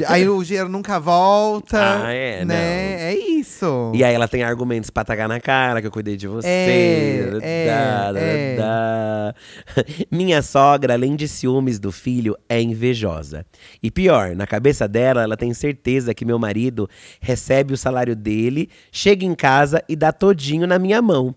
Aí 0.07 0.29
o 0.29 0.45
dinheiro 0.45 0.69
nunca 0.69 1.01
volta. 1.01 2.05
Ah, 2.05 2.13
é, 2.13 2.45
né? 2.45 2.45
não. 2.45 2.55
É 2.55 3.15
isso. 3.15 3.93
E 3.95 4.05
aí 4.05 4.15
ela 4.15 4.29
tem 4.29 4.43
argumentos 4.43 4.91
pra 4.91 5.05
tagar 5.05 5.27
na 5.27 5.41
cara, 5.41 5.81
que 5.81 5.87
eu 5.87 5.91
cuidei 5.91 6.19
de 6.19 6.29
você. 6.29 6.47
É, 6.47 7.39
é, 7.41 7.67
dá, 7.67 8.21
é. 8.21 8.57
dá. 8.57 9.35
Minha 10.13 10.43
sogra, 10.43 10.93
além 10.93 11.17
de 11.17 11.27
ciúmes 11.27 11.79
do 11.79 11.91
filho, 11.91 12.37
é 12.47 12.61
invejosa. 12.61 13.38
E 13.83 13.91
pior, 13.91 14.35
na 14.35 14.47
cabeça 14.47 14.87
dela, 14.89 15.23
ela 15.23 15.37
tem 15.37 15.53
certeza 15.55 16.15
que 16.15 16.25
meu 16.25 16.39
marido 16.39 16.89
recebe 17.21 17.73
o 17.75 17.77
salário 17.77 18.15
dele, 18.17 18.69
chega 18.93 19.25
em 19.25 19.35
casa 19.35 19.83
e 19.89 19.95
dá 19.97 20.13
todinho 20.13 20.67
na 20.67 20.79
minha 20.79 21.01
mão. 21.03 21.35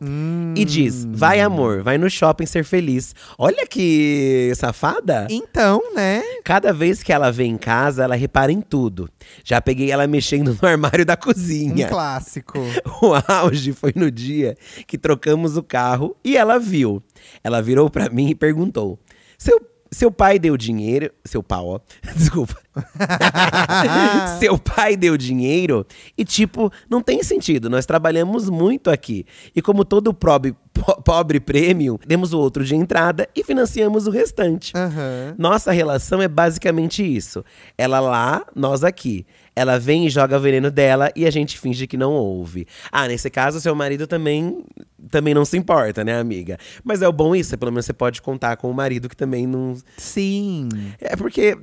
E 0.56 0.66
diz: 0.66 1.06
vai 1.10 1.40
amor, 1.42 1.82
vai 1.84 1.98
no 1.98 2.10
shopping 2.10 2.46
ser 2.46 2.64
feliz. 2.64 3.14
Olha 3.38 3.66
que 3.68 4.52
safada! 4.56 5.28
Então, 5.30 5.82
né? 5.96 6.22
Cada 6.44 6.72
vez 6.74 7.04
que 7.04 7.12
ela 7.14 7.32
vem 7.32 7.52
em 7.52 7.58
casa, 7.58 8.04
ela 8.04 8.16
repara 8.16 8.52
em 8.52 8.62
tudo. 8.62 9.10
Já 9.44 9.62
peguei 9.62 9.92
ela 9.92 10.08
mexendo 10.08 10.58
no 10.62 10.68
armário 10.68 11.06
da 11.06 11.14
Um 11.14 11.18
cozinha. 11.18 11.88
clássico. 11.88 12.60
O 13.02 13.14
auge 13.32 13.74
foi 13.74 13.94
no 13.96 14.12
dia 14.12 14.56
que 14.86 14.98
trocamos 14.98 15.58
o 15.58 15.64
carro 15.64 16.16
e 16.24 16.38
ela 16.38 16.60
viu. 16.60 17.02
Ela 17.44 17.62
virou 17.62 17.90
pra 17.90 18.10
mim 18.10 18.30
e 18.30 18.36
perguntou: 18.36 19.00
Seu, 19.38 19.60
seu 19.94 20.12
pai 20.12 20.40
deu 20.40 20.56
dinheiro. 20.56 21.12
Seu 21.26 21.44
pau, 21.44 21.68
ó. 21.68 21.80
Desculpa. 22.16 22.56
seu 24.40 24.58
pai 24.58 24.96
deu 24.96 25.18
dinheiro 25.18 25.86
e, 26.18 26.24
tipo, 26.24 26.72
não 26.90 27.02
tem 27.02 27.22
sentido. 27.24 27.70
Nós 27.70 27.86
trabalhamos 27.86 28.50
muito 28.50 28.90
aqui. 28.90 29.26
E 29.56 29.62
como 29.62 29.84
todo 29.84 30.14
pobre, 30.14 30.56
po- 30.74 31.02
pobre 31.02 31.40
prêmio, 31.40 32.00
demos 32.08 32.34
o 32.34 32.40
outro 32.40 32.64
de 32.64 32.76
entrada 32.76 33.28
e 33.36 33.44
financiamos 33.44 34.08
o 34.08 34.12
restante. 34.12 34.74
Aham. 34.76 35.36
Nossa 35.38 35.72
relação 35.72 36.22
é 36.22 36.28
basicamente 36.28 37.04
isso. 37.04 37.44
Ela 37.78 38.00
lá, 38.00 38.46
nós 38.56 38.84
aqui. 38.84 39.26
Ela 39.56 39.78
vem 39.80 40.06
e 40.06 40.10
joga 40.10 40.38
o 40.38 40.40
veneno 40.40 40.72
dela 40.72 41.12
e 41.16 41.26
a 41.26 41.32
gente 41.32 41.60
finge 41.60 41.86
que 41.88 41.98
não 41.98 42.14
ouve. 42.14 42.68
Ah, 42.92 43.08
nesse 43.08 43.30
caso, 43.30 43.60
seu 43.60 43.76
marido 43.76 44.08
também 44.08 44.64
também 45.10 45.34
não 45.34 45.44
se 45.44 45.58
importa, 45.58 46.04
né, 46.04 46.18
amiga? 46.20 46.58
Mas 46.84 47.02
é 47.02 47.08
o 47.08 47.12
bom 47.12 47.36
isso, 47.36 47.58
pelo 47.58 47.72
menos 47.72 47.86
você 47.86 47.94
pode 47.94 48.22
contar 48.22 48.56
com 48.58 48.70
o 48.70 48.74
marido 48.74 49.10
que 49.10 49.16
também 49.16 49.48
não. 49.48 49.76
Sim. 49.98 50.70
É 51.00 51.16
porque 51.16 51.58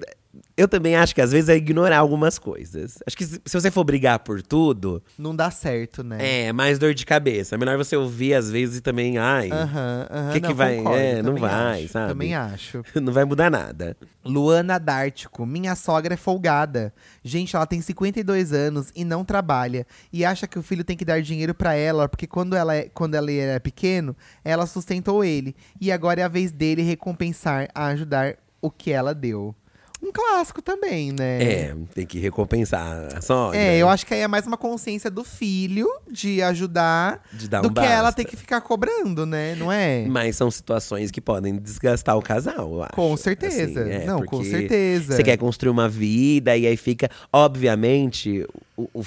eu 0.57 0.69
também 0.69 0.95
acho 0.95 1.15
que 1.15 1.21
às 1.21 1.33
vezes 1.33 1.49
é 1.49 1.57
ignorar 1.57 1.99
algumas 1.99 2.39
coisas. 2.39 2.99
Acho 3.07 3.17
que 3.17 3.25
se 3.25 3.41
você 3.51 3.71
for 3.71 3.83
brigar 3.83 4.19
por 4.19 4.43
tudo, 4.43 5.03
Não 5.19 5.35
dá 5.35 5.51
certo, 5.51 6.05
né? 6.05 6.47
é 6.49 6.53
mais 6.53 6.79
dor 6.79 6.93
de 6.95 7.07
cabeça. 7.07 7.55
É 7.55 7.59
melhor 7.59 7.77
você 7.79 7.97
ouvir 7.97 8.35
às 8.35 8.51
vezes 8.51 8.79
e 8.79 8.81
também, 8.81 9.19
ai, 9.19 9.51
Aham, 9.51 10.07
aham. 10.11 10.33
Que 10.33 10.41
que 10.41 10.49
não, 10.49 10.55
vai- 10.55 10.77
concordo, 10.77 10.99
é, 10.99 11.23
não 11.23 11.37
vai, 11.37 11.83
acho, 11.85 11.93
sabe? 11.93 12.09
Também 12.09 12.35
acho. 12.35 12.83
não 13.01 13.13
vai 13.13 13.25
mudar 13.25 13.51
nada. 13.51 13.97
Luana 14.25 14.79
Dártico, 14.79 15.47
minha 15.47 15.75
sogra 15.75 16.13
é 16.15 16.17
folgada. 16.17 16.93
Gente, 17.25 17.57
ela 17.57 17.67
tem 17.67 17.81
52 17.81 18.53
anos 18.53 18.93
e 18.95 19.05
não 19.05 19.25
trabalha. 19.25 19.87
E 20.13 20.25
acha 20.25 20.47
que 20.47 20.59
o 20.59 20.63
filho 20.63 20.85
tem 20.85 20.97
que 20.97 21.05
dar 21.05 21.23
dinheiro 21.23 21.55
pra 21.55 21.75
ela, 21.75 22.09
porque 22.09 22.27
quando, 22.27 22.55
ela 22.55 22.75
é, 22.77 22.89
quando 22.93 23.15
ela 23.15 23.31
era 23.33 23.59
pequeno, 23.59 24.15
ela 24.45 24.67
sustentou 24.67 25.25
ele. 25.25 25.57
E 25.81 25.91
agora 25.91 26.21
é 26.21 26.25
a 26.25 26.29
vez 26.29 26.53
dele 26.53 26.83
recompensar, 26.83 27.69
a 27.75 27.87
ajudar 27.87 28.37
o 28.61 28.71
que 28.71 28.91
ela 28.91 29.15
deu. 29.15 29.55
Um 30.01 30.13
clássico 30.13 30.63
também, 30.63 31.11
né? 31.13 31.43
É, 31.43 31.75
tem 31.93 32.07
que 32.07 32.19
recompensar 32.21 33.09
a 33.17 33.21
sogra. 33.21 33.59
É, 33.59 33.79
eu 33.79 33.89
acho 33.89 34.07
que 34.07 34.15
aí 34.15 34.21
é 34.21 34.29
mais 34.29 34.47
uma 34.47 34.57
consciência 34.57 35.11
do 35.11 35.25
filho 35.25 35.89
de 36.11 36.41
ajudar 36.41 37.21
De 37.33 37.49
dar 37.49 37.61
do 37.63 37.69
um 37.69 37.73
que 37.75 37.81
ela 37.81 38.03
basta. 38.05 38.23
ter 38.23 38.29
que 38.29 38.37
ficar 38.37 38.61
cobrando, 38.61 39.27
né? 39.27 39.57
Não 39.57 39.73
é? 39.73 40.05
Mas 40.07 40.37
são 40.37 40.51
situações 40.51 41.11
que 41.11 41.21
podem 41.21 41.57
desgastar 41.57 42.17
o 42.17 42.23
casal, 42.23 42.75
eu 42.75 42.83
acho. 42.85 42.93
Com 42.93 43.17
certeza. 43.17 43.83
Assim, 43.83 43.91
é, 43.91 44.05
Não, 44.07 44.25
com 44.25 44.43
certeza. 44.45 45.17
Você 45.17 45.23
quer 45.25 45.37
construir 45.37 45.71
uma 45.71 45.89
vida 45.89 46.57
e 46.57 46.67
aí 46.67 46.77
fica. 46.77 47.11
Obviamente, 47.33 48.47
o, 48.77 48.89
o, 48.95 49.05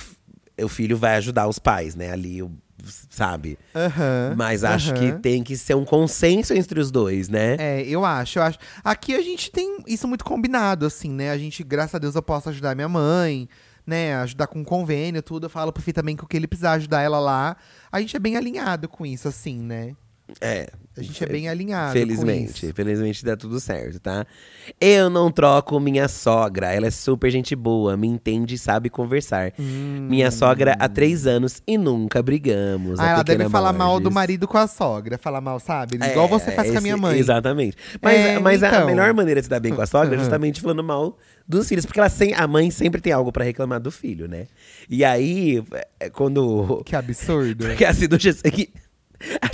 o 0.64 0.68
filho 0.68 0.98
vai 0.98 1.16
ajudar 1.16 1.48
os 1.48 1.58
pais, 1.58 1.96
né? 1.96 2.12
Ali, 2.12 2.44
o- 2.44 2.52
sabe? 3.10 3.58
Aham, 3.76 4.34
Mas 4.36 4.64
acho 4.64 4.92
aham. 4.94 5.00
que 5.16 5.22
tem 5.22 5.44
que 5.44 5.56
ser 5.58 5.76
um 5.76 5.86
consenso 5.86 6.54
entre 6.54 6.80
os 6.80 6.92
dois, 6.92 7.30
né? 7.30 7.56
É, 7.60 7.82
eu 7.84 8.04
acho, 8.06 8.40
eu 8.40 8.44
acho. 8.44 8.58
Aqui 8.84 9.14
a 9.16 9.22
gente 9.22 9.52
tem 9.52 9.78
isso 9.88 10.08
muito 10.08 10.24
combinado, 10.26 10.86
assim, 10.86 11.10
né? 11.12 11.32
A 11.32 11.38
gente, 11.38 11.64
graças 11.64 11.96
a 11.96 12.00
Deus, 12.00 12.16
eu 12.16 12.22
posso 12.22 12.50
ajudar 12.50 12.76
minha 12.76 12.90
mãe, 12.90 13.48
né? 13.86 14.16
Ajudar 14.18 14.48
com 14.48 14.64
convênio, 14.64 15.22
tudo. 15.22 15.46
Eu 15.46 15.50
falo 15.50 15.72
pro 15.72 15.82
Fih 15.84 15.94
também 15.94 16.16
que 16.16 16.24
o 16.24 16.28
que 16.28 16.38
ele 16.38 16.48
precisar 16.48 16.74
ajudar 16.74 17.02
ela 17.02 17.20
lá. 17.20 17.56
A 17.92 18.00
gente 18.00 18.16
é 18.16 18.20
bem 18.20 18.36
alinhado 18.38 18.88
com 18.88 19.06
isso, 19.06 19.28
assim, 19.28 19.60
né? 19.60 19.96
É. 20.40 20.68
A 20.98 21.02
gente 21.02 21.24
é 21.24 21.28
bem 21.28 21.48
alinhado. 21.48 21.94
Felizmente, 21.94 22.74
felizmente 22.74 23.24
dá 23.24 23.38
tudo 23.38 23.62
certo, 23.62 23.98
tá? 23.98 24.26
Eu 24.80 25.10
não 25.10 25.32
troco 25.32 25.80
minha 25.80 26.06
sogra, 26.10 26.74
ela 26.74 26.88
é 26.88 26.92
super 26.92 27.32
gente 27.32 27.56
boa, 27.56 27.96
me 27.96 28.08
entende 28.10 28.56
e 28.56 28.58
sabe 28.58 28.90
conversar. 28.90 29.54
Minha 29.58 30.30
sogra 30.32 30.76
há 30.78 30.90
três 30.90 31.26
anos 31.26 31.62
e 31.66 31.78
nunca 31.78 32.22
brigamos. 32.22 33.00
a 33.00 33.04
Ah, 33.04 33.10
ela 33.12 33.24
deve 33.24 33.48
falar 33.48 33.72
mal 33.72 34.02
do 34.02 34.12
marido 34.12 34.48
com 34.50 34.58
a 34.58 34.68
sogra. 34.68 35.18
Falar 35.18 35.40
mal, 35.40 35.62
sabe? 35.62 35.96
Igual 35.96 36.26
É, 36.26 36.30
você 36.30 36.52
faz 36.52 36.70
com 36.70 36.78
a 36.78 36.82
minha 36.82 36.94
esse- 36.96 37.02
mãe. 37.02 37.18
Exatamente. 37.18 37.78
Mas, 38.02 38.18
É, 38.18 38.40
mas 38.40 38.62
a 38.62 38.68
então. 38.68 38.86
melhor 38.86 39.14
maneira 39.14 39.40
de 39.40 39.46
se 39.46 39.50
dar 39.50 39.62
bem 39.62 39.74
com 39.74 39.82
a 39.82 39.88
sogra 39.88 40.14
é 40.16 40.20
justamente 40.20 40.60
falando 40.60 40.84
mal 40.84 41.18
dos 41.48 41.70
filhos. 41.70 41.86
Porque 41.86 42.00
ela 42.02 42.10
sem, 42.10 42.34
a 42.34 42.46
mãe 42.46 42.70
sempre 42.70 43.00
tem 43.00 43.14
algo 43.14 43.32
pra 43.32 43.46
reclamar 43.46 43.80
do 43.80 43.92
filho, 43.92 44.28
né? 44.28 44.48
E 44.90 45.06
aí, 45.06 45.64
é, 46.02 46.10
quando. 46.10 46.84
Que 46.86 46.98
absurdo. 46.98 47.64
Porque 47.66 47.86
a 47.86 47.94
chega. 47.94 48.68
A 49.42 49.48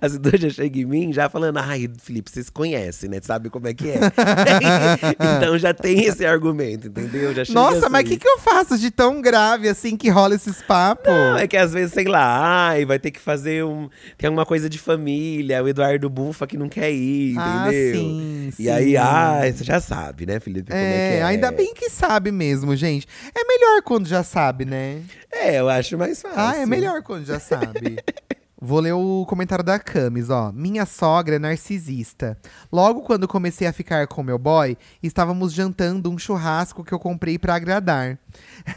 a 0.00 0.08
Sidu 0.08 0.36
já 0.36 0.50
chega 0.50 0.78
em 0.80 0.84
mim 0.84 1.12
já 1.12 1.28
falando, 1.28 1.58
ai, 1.58 1.88
Felipe, 2.02 2.30
vocês 2.30 2.48
conhecem, 2.50 3.08
né? 3.10 3.18
Sabe 3.22 3.50
como 3.50 3.68
é 3.68 3.74
que 3.74 3.90
é? 3.90 3.98
então 5.36 5.58
já 5.58 5.72
tem 5.74 6.04
esse 6.04 6.24
argumento, 6.24 6.88
entendeu? 6.88 7.34
Já 7.34 7.42
Nossa, 7.52 7.88
mas 7.88 8.02
o 8.02 8.06
assim. 8.06 8.14
que, 8.14 8.18
que 8.18 8.28
eu 8.28 8.38
faço 8.38 8.78
de 8.78 8.90
tão 8.90 9.20
grave 9.20 9.68
assim 9.68 9.96
que 9.96 10.08
rola 10.08 10.34
esses 10.34 10.62
papos? 10.62 11.06
Não, 11.06 11.36
é 11.38 11.46
que 11.46 11.56
às 11.56 11.72
vezes, 11.72 11.92
sei 11.92 12.04
lá, 12.04 12.68
ai, 12.68 12.84
vai 12.84 12.98
ter 12.98 13.10
que 13.10 13.20
fazer 13.20 13.64
um. 13.64 13.88
Tem 14.16 14.28
alguma 14.28 14.46
coisa 14.46 14.68
de 14.68 14.78
família, 14.78 15.62
o 15.62 15.68
Eduardo 15.68 16.08
Bufa 16.08 16.46
que 16.46 16.56
não 16.56 16.68
quer 16.68 16.90
ir, 16.92 17.36
Ah, 17.38 17.66
entendeu? 17.68 17.94
sim, 17.94 18.52
E 18.58 18.70
aí, 18.70 18.96
ah, 18.96 19.40
você 19.44 19.64
já 19.64 19.80
sabe, 19.80 20.26
né, 20.26 20.40
Felipe? 20.40 20.70
Como 20.70 20.80
é, 20.82 21.10
que 21.10 21.16
é. 21.18 21.22
ainda 21.22 21.50
bem 21.50 21.74
que 21.74 21.88
sabe 21.90 22.30
mesmo, 22.30 22.74
gente. 22.76 23.06
É 23.34 23.44
melhor 23.44 23.82
quando 23.82 24.06
já 24.06 24.22
sabe, 24.22 24.64
né? 24.64 25.00
É, 25.32 25.58
eu 25.58 25.68
acho 25.68 25.98
mais 25.98 26.22
fácil. 26.22 26.38
Ah, 26.40 26.56
é 26.56 26.66
melhor 26.66 27.02
quando 27.02 27.24
já 27.24 27.40
sabe. 27.40 27.96
Vou 28.66 28.80
ler 28.80 28.94
o 28.94 29.26
comentário 29.28 29.62
da 29.62 29.78
Camis, 29.78 30.30
ó. 30.30 30.50
Minha 30.50 30.86
sogra 30.86 31.36
é 31.36 31.38
narcisista. 31.38 32.38
Logo 32.72 33.02
quando 33.02 33.28
comecei 33.28 33.66
a 33.66 33.74
ficar 33.74 34.06
com 34.06 34.22
meu 34.22 34.38
boy, 34.38 34.74
estávamos 35.02 35.52
jantando 35.52 36.10
um 36.10 36.16
churrasco 36.16 36.82
que 36.82 36.94
eu 36.94 36.98
comprei 36.98 37.38
pra 37.38 37.56
agradar. 37.56 38.18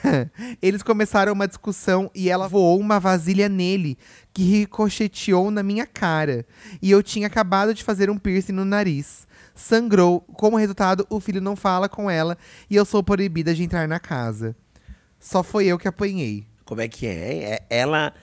Eles 0.62 0.84
começaram 0.84 1.32
uma 1.32 1.48
discussão 1.48 2.12
e 2.14 2.30
ela 2.30 2.50
voou 2.50 2.78
uma 2.78 3.00
vasilha 3.00 3.48
nele, 3.48 3.98
que 4.34 4.44
ricocheteou 4.44 5.50
na 5.50 5.64
minha 5.64 5.86
cara. 5.86 6.46
E 6.82 6.92
eu 6.92 7.02
tinha 7.02 7.28
acabado 7.28 7.74
de 7.74 7.82
fazer 7.82 8.10
um 8.10 8.18
piercing 8.18 8.52
no 8.52 8.66
nariz. 8.66 9.26
Sangrou. 9.56 10.20
Como 10.34 10.58
resultado, 10.58 11.08
o 11.10 11.22
filho 11.22 11.40
não 11.40 11.56
fala 11.56 11.88
com 11.88 12.12
ela 12.12 12.38
e 12.70 12.76
eu 12.76 12.84
sou 12.84 13.02
proibida 13.02 13.56
de 13.56 13.64
entrar 13.64 13.88
na 13.88 14.02
casa. 14.02 14.54
Só 15.18 15.42
foi 15.44 15.66
eu 15.66 15.78
que 15.80 15.88
apanhei. 15.88 16.46
Como 16.66 16.82
é 16.82 16.90
que 16.90 17.08
é? 17.08 17.44
É- 17.54 17.66
Ela. 17.70 18.14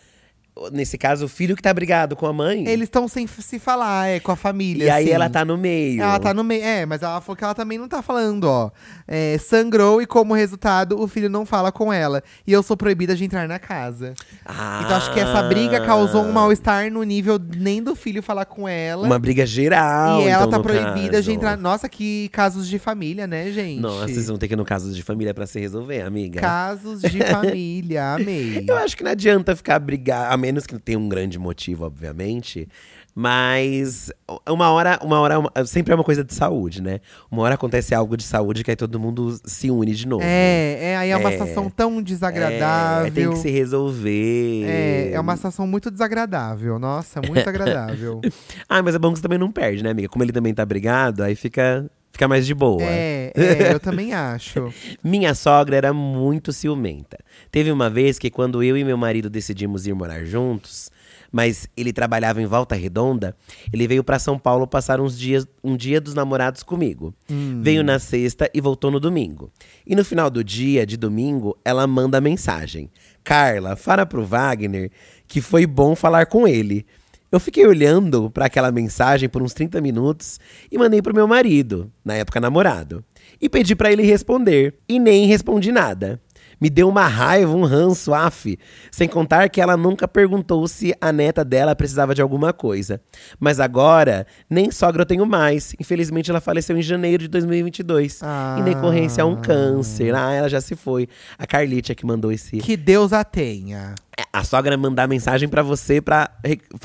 Nesse 0.73 0.97
caso, 0.97 1.25
o 1.25 1.29
filho 1.29 1.57
que 1.57 1.63
tá 1.63 1.75
brigado 1.75 2.15
com 2.15 2.27
a 2.27 2.33
mãe. 2.33 2.65
Eles 2.69 2.85
estão 2.85 3.09
sem 3.09 3.25
f- 3.25 3.43
se 3.43 3.59
falar, 3.59 4.07
é, 4.09 4.21
com 4.21 4.31
a 4.31 4.37
família. 4.37 4.85
E 4.85 4.91
aí 4.91 5.05
assim. 5.07 5.13
ela 5.13 5.29
tá 5.29 5.45
no 5.45 5.59
meio. 5.59 6.01
Ela 6.01 6.19
tá 6.21 6.33
no 6.33 6.45
meio. 6.45 6.63
É, 6.63 6.87
mas 6.87 7.03
ela 7.03 7.21
falou 7.21 7.37
que 7.37 7.43
ela 7.43 7.55
também 7.57 7.77
não 7.77 7.89
tá 7.89 8.01
falando, 8.03 8.45
ó. 8.45 8.71
É, 9.09 9.37
sangrou 9.39 10.01
e, 10.01 10.07
como 10.07 10.33
resultado, 10.33 11.01
o 11.01 11.09
filho 11.09 11.29
não 11.29 11.45
fala 11.45 11.73
com 11.73 11.93
ela. 11.93 12.23
E 12.47 12.53
eu 12.53 12.63
sou 12.63 12.77
proibida 12.77 13.17
de 13.17 13.25
entrar 13.25 13.49
na 13.49 13.59
casa. 13.59 14.15
Ah, 14.47 14.83
Então 14.85 14.97
acho 14.97 15.13
que 15.13 15.19
essa 15.19 15.43
briga 15.43 15.81
causou 15.85 16.23
um 16.23 16.31
mal-estar 16.31 16.89
no 16.89 17.03
nível 17.03 17.37
nem 17.57 17.83
do 17.83 17.97
filho 17.97 18.23
falar 18.23 18.45
com 18.45 18.69
ela. 18.69 19.05
Uma 19.07 19.19
briga 19.19 19.45
geral. 19.45 20.21
e 20.21 20.29
ela 20.29 20.47
então, 20.47 20.51
tá 20.51 20.61
proibida 20.61 21.15
caso. 21.15 21.23
de 21.25 21.33
entrar. 21.33 21.57
Nossa, 21.59 21.89
que 21.89 22.29
casos 22.29 22.69
de 22.69 22.79
família, 22.79 23.27
né, 23.27 23.51
gente? 23.51 23.81
Nossa, 23.81 24.07
vocês 24.07 24.29
vão 24.29 24.39
ter 24.39 24.47
que 24.47 24.55
ir 24.55 24.57
no 24.57 24.65
caso 24.65 24.93
de 24.95 25.03
família 25.03 25.35
pra 25.35 25.49
se 25.49 25.59
resolver, 25.59 26.03
amiga. 26.03 26.41
Casos 26.41 27.03
de 27.03 27.19
família, 27.27 28.15
amei. 28.15 28.65
Eu 28.69 28.77
acho 28.77 28.97
que 28.97 29.03
não 29.03 29.11
adianta 29.11 29.57
ficar 29.57 29.81
brigar, 29.81 30.33
menos 30.45 30.67
que 30.67 30.79
tenha 30.79 30.99
um 30.99 31.09
grande 31.09 31.39
motivo, 31.39 31.85
obviamente. 31.87 32.69
Mas 33.17 34.11
uma 34.49 34.71
hora, 34.73 34.99
uma 35.03 35.21
hora, 35.21 35.37
sempre 35.67 35.93
é 35.93 35.95
uma 35.95 36.03
coisa 36.03 36.25
de 36.25 36.35
saúde, 36.35 36.83
né? 36.83 37.01
Uma 37.31 37.43
hora 37.43 37.55
acontece 37.55 37.95
algo 37.95 38.17
de 38.17 38.25
saúde 38.25 38.65
que 38.65 38.71
aí 38.73 38.77
todo 38.77 38.99
mundo 38.99 39.39
se 39.45 39.71
une 39.71 39.95
de 39.95 40.07
novo. 40.07 40.25
É, 40.25 40.79
é, 40.81 40.97
aí 40.97 41.11
é 41.11 41.17
uma 41.17 41.29
É. 41.31 41.33
situação 41.33 41.71
tão 41.71 42.01
É, 42.01 42.03
desagradável. 42.03 43.13
tem 43.13 43.31
que 43.31 43.37
se 43.39 43.51
resolver. 43.51 44.65
É, 44.67 45.11
é 45.13 45.21
uma 45.21 45.37
situação 45.37 45.65
muito 45.67 45.91
desagradável. 45.93 46.77
Nossa, 46.79 47.21
muito 47.23 47.47
agradável. 47.49 48.21
Ah, 48.69 48.83
mas 48.83 48.97
é 48.97 48.99
bom 48.99 49.11
que 49.13 49.19
você 49.19 49.23
também 49.23 49.39
não 49.39 49.53
perde, 49.53 49.83
né, 49.85 49.91
amiga? 49.91 50.09
Como 50.09 50.25
ele 50.25 50.33
também 50.33 50.53
tá 50.53 50.67
brigado, 50.67 51.23
aí 51.23 51.37
fica, 51.37 51.89
Fica 52.15 52.29
mais 52.29 52.47
de 52.47 52.55
boa. 52.55 52.81
É, 52.81 53.33
é, 53.35 53.73
eu 53.73 53.81
também 53.81 54.13
acho. 54.15 54.73
Minha 55.03 55.35
sogra 55.35 55.77
era 55.77 55.93
muito 55.93 56.53
ciumenta. 56.53 57.19
Teve 57.51 57.73
uma 57.73 57.91
vez 57.91 58.21
que, 58.21 58.31
quando 58.31 58.63
eu 58.63 58.77
e 58.77 58.85
meu 58.85 58.97
marido 58.97 59.29
decidimos 59.29 59.85
ir 59.85 59.95
morar 59.95 60.25
juntos, 60.25 60.93
mas 61.33 61.69
ele 61.77 61.93
trabalhava 61.93 62.41
em 62.41 62.47
Volta 62.47 62.77
Redonda, 62.77 63.37
ele 63.73 63.89
veio 63.89 64.05
para 64.05 64.21
São 64.21 64.39
Paulo 64.39 64.65
passar 64.65 65.01
uns 65.01 65.19
dias, 65.19 65.45
um 65.65 65.77
dia 65.77 66.01
dos 66.01 66.15
namorados 66.15 66.63
comigo. 66.63 67.13
Hum. 67.29 67.61
Veio 67.61 67.83
na 67.83 67.99
sexta 67.99 68.49
e 68.55 68.61
voltou 68.61 68.93
no 68.93 69.01
domingo. 69.01 69.51
E 69.85 69.97
no 69.97 70.05
final 70.05 70.31
do 70.31 70.45
dia, 70.45 70.87
de 70.87 70.97
domingo, 70.97 71.59
ela 71.65 71.85
manda 71.85 72.21
mensagem: 72.21 72.89
Carla, 73.25 73.75
fala 73.75 74.07
pro 74.07 74.25
Wagner 74.25 74.89
que 75.27 75.41
foi 75.41 75.67
bom 75.67 75.97
falar 75.97 76.27
com 76.27 76.47
ele. 76.47 76.87
Eu 77.31 77.41
fiquei 77.41 77.67
olhando 77.67 78.31
para 78.31 78.47
aquela 78.47 78.71
mensagem 78.71 79.29
por 79.29 79.43
uns 79.43 79.53
30 79.53 79.81
minutos 79.81 80.39
e 80.71 80.79
mandei 80.79 81.03
pro 81.03 81.15
meu 81.15 81.27
marido, 81.27 81.91
na 82.05 82.15
época 82.15 82.41
namorado, 82.41 83.05
e 83.41 83.49
pedi 83.49 83.75
para 83.75 83.91
ele 83.91 84.03
responder. 84.03 84.75
E 84.89 85.01
nem 85.01 85.27
respondi 85.27 85.73
nada. 85.73 86.21
Me 86.61 86.71
deu 86.71 86.89
uma 86.89 87.07
raiva, 87.07 87.55
um 87.55 87.65
ranço, 87.65 88.15
af. 88.15 88.59
Sem 88.91 89.09
contar 89.09 89.49
que 89.49 89.61
ela 89.61 89.77
nunca 89.77 90.07
perguntou 90.07 90.67
se 90.69 90.95
a 91.01 91.13
neta 91.13 91.45
dela 91.45 91.75
precisava 91.75 92.15
de 92.15 92.23
alguma 92.23 92.53
coisa. 92.53 93.01
Mas 93.39 93.61
agora, 93.61 94.27
nem 94.49 94.71
sogra 94.71 95.03
eu 95.03 95.07
tenho 95.07 95.27
mais. 95.27 95.75
Infelizmente, 95.79 96.31
ela 96.31 96.41
faleceu 96.41 96.77
em 96.77 96.83
janeiro 96.83 97.25
de 97.25 97.29
2022. 97.29 98.21
Ah. 98.23 98.57
Em 98.59 98.65
decorrência 98.65 99.23
a 99.23 99.27
um 99.27 99.37
câncer. 99.37 100.15
Ah, 100.15 100.33
ela 100.33 100.49
já 100.49 100.61
se 100.61 100.75
foi. 100.77 101.09
A 101.39 101.47
Carlitia 101.47 101.95
que 101.95 102.07
mandou 102.07 102.33
esse. 102.33 102.59
Que 102.59 102.77
Deus 102.77 103.13
a 103.13 103.25
tenha. 103.25 103.95
A 104.33 104.43
sogra 104.43 104.77
mandar 104.77 105.07
mensagem 105.07 105.49
pra 105.49 105.63
você 105.63 106.01
pra, 106.01 106.31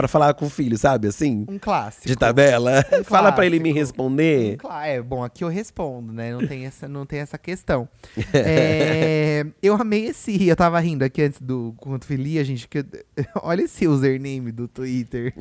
falar 0.07 0.33
com 0.35 0.45
o 0.45 0.49
filho, 0.49 0.77
sabe? 0.77 1.07
Assim? 1.07 1.45
Um 1.49 1.57
clássico. 1.57 2.07
De 2.07 2.15
tabela. 2.15 2.85
Fala 3.05 3.31
pra 3.31 3.45
ele 3.45 3.59
me 3.59 3.71
responder. 3.71 4.57
Claro, 4.57 4.87
é 4.87 5.01
bom, 5.01 5.23
aqui 5.23 5.43
eu 5.43 5.47
respondo, 5.47 6.13
né? 6.13 6.31
Não 6.31 6.45
tem 6.45 6.65
essa, 6.65 6.87
não 6.87 7.05
tem 7.05 7.19
essa 7.19 7.37
questão. 7.37 7.87
É, 8.33 9.45
eu 9.61 9.75
amei 9.75 10.05
esse. 10.07 10.47
Eu 10.47 10.55
tava 10.55 10.79
rindo 10.79 11.03
aqui 11.03 11.21
antes 11.21 11.41
do 11.41 11.73
quanto 11.77 12.05
filia, 12.05 12.43
gente. 12.43 12.67
Que, 12.67 12.85
olha 13.41 13.63
esse 13.63 13.87
username 13.87 14.51
do 14.51 14.67
Twitter. 14.67 15.33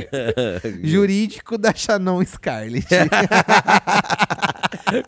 Jurídico 0.83 1.57
da 1.59 1.73
Shannon 1.75 2.25
Scarlett. 2.25 2.87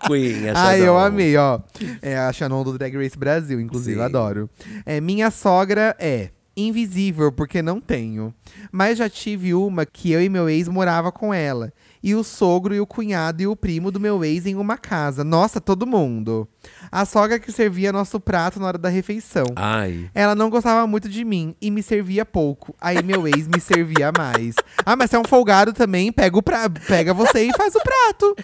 Queen, 0.07 0.51
a 0.51 0.69
Ah, 0.69 0.79
eu 0.79 0.99
amei, 0.99 1.37
ó. 1.37 1.61
É 2.03 2.19
a 2.19 2.33
Shannon 2.33 2.63
do 2.63 2.77
Drag 2.77 2.95
Race 2.97 3.19
Brasil, 3.19 3.61
inclusive, 3.61 3.99
Sim. 3.99 4.05
adoro. 4.05 4.51
É, 4.85 5.01
minha 5.01 5.31
sogra 5.31 5.97
é 5.99 6.31
invisível, 6.69 7.33
porque 7.33 7.63
não 7.63 7.81
tenho. 7.81 8.35
Mas 8.71 8.99
já 8.99 9.09
tive 9.09 9.55
uma 9.55 9.85
que 9.87 10.11
eu 10.11 10.23
e 10.23 10.29
meu 10.29 10.49
ex 10.49 10.69
morava 10.69 11.11
com 11.11 11.33
ela. 11.33 11.73
E 12.03 12.15
o 12.15 12.25
sogro 12.25 12.75
e 12.75 12.81
o 12.81 12.87
cunhado 12.87 13.43
e 13.43 13.47
o 13.47 13.55
primo 13.55 13.91
do 13.91 14.01
meu 14.01 14.25
ex 14.25 14.47
em 14.47 14.55
uma 14.55 14.79
casa. 14.79 15.23
Nossa, 15.23 15.61
todo 15.61 15.87
mundo. 15.87 16.49
A 16.91 17.05
sogra 17.05 17.39
que 17.39 17.53
servia 17.53 17.93
nosso 17.93 18.19
prato 18.19 18.59
na 18.59 18.67
hora 18.67 18.79
da 18.79 18.89
refeição. 18.89 19.47
Ai. 19.57 20.11
Ela 20.15 20.35
não 20.35 20.49
gostava 20.49 20.87
muito 20.87 21.09
de 21.09 21.25
mim 21.25 21.55
e 21.61 21.71
me 21.71 21.83
servia 21.83 22.25
pouco. 22.25 22.75
Aí 22.81 23.03
meu 23.03 23.29
ex 23.29 23.47
me 23.47 23.61
servia 23.61 24.11
mais. 24.17 24.55
Ah, 24.85 24.97
mas 24.97 25.11
você 25.11 25.17
é 25.17 25.19
um 25.19 25.25
folgado 25.25 25.73
também, 25.73 26.11
pega, 26.11 26.39
o 26.39 26.43
pra... 26.43 26.71
pega 26.71 27.13
você 27.13 27.45
e 27.45 27.53
faz 27.57 27.75
o 27.75 27.81
prato. 27.81 28.37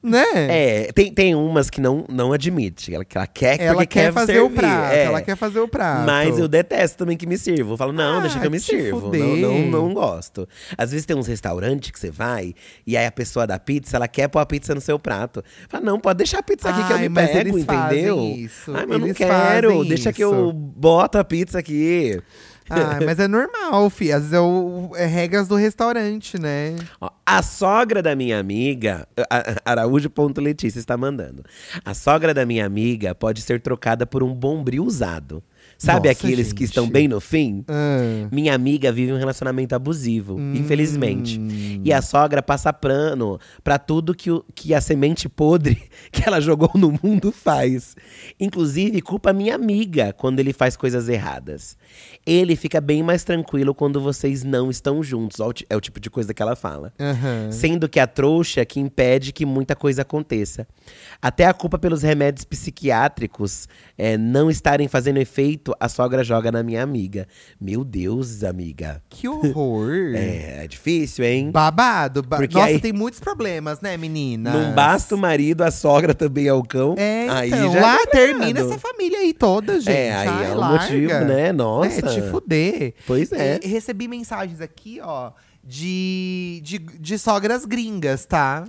Né? 0.00 0.24
É, 0.34 0.92
tem, 0.92 1.12
tem 1.12 1.34
umas 1.34 1.68
que 1.68 1.80
não, 1.80 2.04
não 2.08 2.32
admite. 2.32 2.94
Ela, 2.94 3.04
que 3.04 3.18
ela 3.18 3.26
quer 3.26 3.60
Ela 3.60 3.74
porque 3.78 3.86
quer 4.00 4.12
fazer 4.12 4.38
o 4.38 4.42
servir, 4.44 4.56
prato, 4.56 4.92
é. 4.94 5.04
ela 5.04 5.20
quer 5.22 5.36
fazer 5.36 5.58
o 5.58 5.66
prato. 5.68 6.06
Mas 6.06 6.38
eu 6.38 6.46
detesto 6.46 6.98
também 6.98 7.16
que 7.16 7.26
me 7.26 7.36
sirvam. 7.36 7.72
Eu 7.72 7.76
falo, 7.76 7.92
não, 7.92 8.18
Ah, 8.18 8.20
deixa 8.20 8.38
que 8.38 8.46
eu 8.46 8.50
me 8.50 8.60
sirvo. 8.60 9.10
Não, 9.12 9.36
não, 9.36 9.58
não 9.66 9.94
gosto. 9.94 10.48
Às 10.76 10.92
vezes 10.92 11.04
tem 11.04 11.16
uns 11.16 11.26
restaurantes 11.26 11.90
que 11.90 11.98
você 11.98 12.10
vai 12.12 12.54
e 12.86 12.96
aí 12.96 13.06
a 13.06 13.12
pessoa 13.12 13.44
da 13.46 13.58
pizza, 13.58 13.96
ela 13.96 14.06
quer 14.06 14.28
pôr 14.28 14.38
a 14.38 14.46
pizza 14.46 14.72
no 14.74 14.80
seu 14.80 14.98
prato. 15.00 15.42
Fala, 15.68 15.84
não, 15.84 15.98
pode 15.98 16.18
deixar 16.18 16.38
a 16.38 16.42
pizza 16.44 16.68
aqui 16.70 16.84
que 16.86 16.92
eu 16.92 16.96
Ai, 16.96 17.02
me 17.02 17.08
mas 17.08 17.30
pego, 17.32 17.48
eles 17.48 17.64
fazem 17.64 17.98
entendeu? 17.98 18.20
isso, 18.22 18.72
Ai, 18.76 18.86
mas 18.86 19.00
eu 19.00 19.06
não 19.06 19.14
quero. 19.14 19.70
fazem 19.72 19.88
Deixa 19.88 20.12
que 20.12 20.22
isso. 20.22 20.32
eu 20.32 20.52
boto 20.52 21.18
a 21.18 21.24
pizza 21.24 21.58
aqui. 21.58 22.20
Ah, 22.70 22.98
mas 23.04 23.18
é 23.18 23.26
normal, 23.28 23.88
fi. 23.90 24.12
Às 24.12 24.20
vezes 24.22 24.32
é, 24.34 24.40
o- 24.40 24.90
é 24.96 25.06
regras 25.06 25.48
do 25.48 25.56
restaurante, 25.56 26.38
né? 26.40 26.76
Ó, 27.00 27.08
a 27.24 27.42
sogra 27.42 28.02
da 28.02 28.14
minha 28.16 28.38
amiga, 28.38 29.06
Araújo.letícia 29.64 30.78
está 30.78 30.96
mandando. 30.96 31.44
A 31.84 31.94
sogra 31.94 32.32
da 32.34 32.44
minha 32.44 32.64
amiga 32.66 33.14
pode 33.14 33.42
ser 33.42 33.60
trocada 33.60 34.06
por 34.06 34.22
um 34.22 34.34
bombril 34.34 34.84
usado. 34.84 35.42
Sabe 35.80 36.08
Nossa, 36.08 36.18
aqueles 36.26 36.52
que 36.52 36.64
gente. 36.64 36.70
estão 36.70 36.90
bem 36.90 37.06
no 37.06 37.20
fim? 37.20 37.64
Ah. 37.68 38.26
Minha 38.32 38.52
amiga 38.52 38.90
vive 38.90 39.12
um 39.12 39.16
relacionamento 39.16 39.76
abusivo, 39.76 40.34
Hum. 40.36 40.54
infelizmente. 40.56 41.40
E 41.84 41.92
a 41.92 42.02
sogra 42.02 42.42
passa 42.42 42.72
prano 42.72 43.38
pra 43.62 43.78
tudo 43.78 44.12
que, 44.12 44.28
o- 44.28 44.44
que 44.56 44.74
a 44.74 44.80
semente 44.80 45.28
podre 45.28 45.80
que 46.10 46.24
ela 46.26 46.40
jogou 46.40 46.72
no 46.74 46.98
mundo 47.00 47.30
faz. 47.30 47.94
Inclusive, 48.40 49.00
culpa 49.00 49.32
minha 49.32 49.54
amiga 49.54 50.12
quando 50.12 50.40
ele 50.40 50.52
faz 50.52 50.76
coisas 50.76 51.08
erradas. 51.08 51.76
Ele 52.26 52.56
fica 52.56 52.80
bem 52.80 53.00
mais 53.02 53.22
tranquilo 53.22 53.72
quando 53.72 54.00
vocês 54.00 54.42
não 54.42 54.70
estão 54.70 55.00
juntos. 55.00 55.38
É 55.70 55.76
o 55.76 55.80
tipo 55.80 56.00
de 56.00 56.10
coisa 56.10 56.34
que 56.34 56.42
ela 56.42 56.56
fala. 56.56 56.92
Aham. 56.98 57.52
Sendo 57.52 57.88
que 57.88 58.00
a 58.00 58.06
trouxa 58.08 58.64
que 58.64 58.80
impede 58.80 59.32
que 59.32 59.46
muita 59.46 59.76
coisa 59.76 60.02
aconteça. 60.02 60.66
Até 61.22 61.46
a 61.46 61.54
culpa 61.54 61.78
pelos 61.78 62.02
remédios 62.02 62.44
psiquiátricos 62.44 63.68
é, 63.96 64.16
não 64.16 64.50
estarem 64.50 64.88
fazendo 64.88 65.18
efeito, 65.18 65.67
a 65.78 65.88
sogra 65.88 66.22
joga 66.24 66.50
na 66.52 66.62
minha 66.62 66.82
amiga. 66.82 67.26
Meu 67.60 67.84
Deus, 67.84 68.42
amiga. 68.44 69.02
Que 69.08 69.26
horror. 69.28 70.14
É, 70.18 70.64
é 70.64 70.68
difícil, 70.68 71.24
hein? 71.24 71.50
Babado. 71.50 72.22
ba- 72.22 72.36
Porque 72.38 72.54
Nossa, 72.56 72.68
aí- 72.68 72.80
tem 72.80 72.92
muitos 72.92 73.20
problemas, 73.20 73.80
né, 73.80 73.96
menina? 73.96 74.52
Não 74.52 74.74
basta 74.74 75.14
o 75.14 75.18
marido, 75.18 75.62
a 75.62 75.70
sogra 75.70 76.14
também 76.14 76.46
é 76.46 76.52
o 76.52 76.62
cão. 76.62 76.94
É, 76.98 77.28
aí 77.28 77.48
então, 77.48 77.72
já 77.72 77.78
é 77.78 77.82
lá 77.82 77.98
complicado. 77.98 78.12
termina 78.26 78.60
essa 78.60 78.78
família 78.78 79.18
aí 79.18 79.32
toda, 79.34 79.80
gente. 79.80 79.90
É, 79.96 80.14
aí 80.14 80.28
Ai, 80.28 80.50
é 80.50 80.54
um 80.54 80.58
larga. 80.58 80.82
motivo, 80.84 81.14
né? 81.24 81.52
Nossa. 81.52 81.98
É, 82.06 82.14
te 82.14 82.22
fuder. 82.30 82.94
Pois 83.06 83.32
é. 83.32 83.60
E 83.62 83.68
recebi 83.68 84.08
mensagens 84.08 84.60
aqui, 84.60 85.00
ó, 85.02 85.32
de, 85.62 86.60
de, 86.64 86.78
de 86.78 87.18
sogras 87.18 87.64
gringas, 87.64 88.24
tá? 88.24 88.64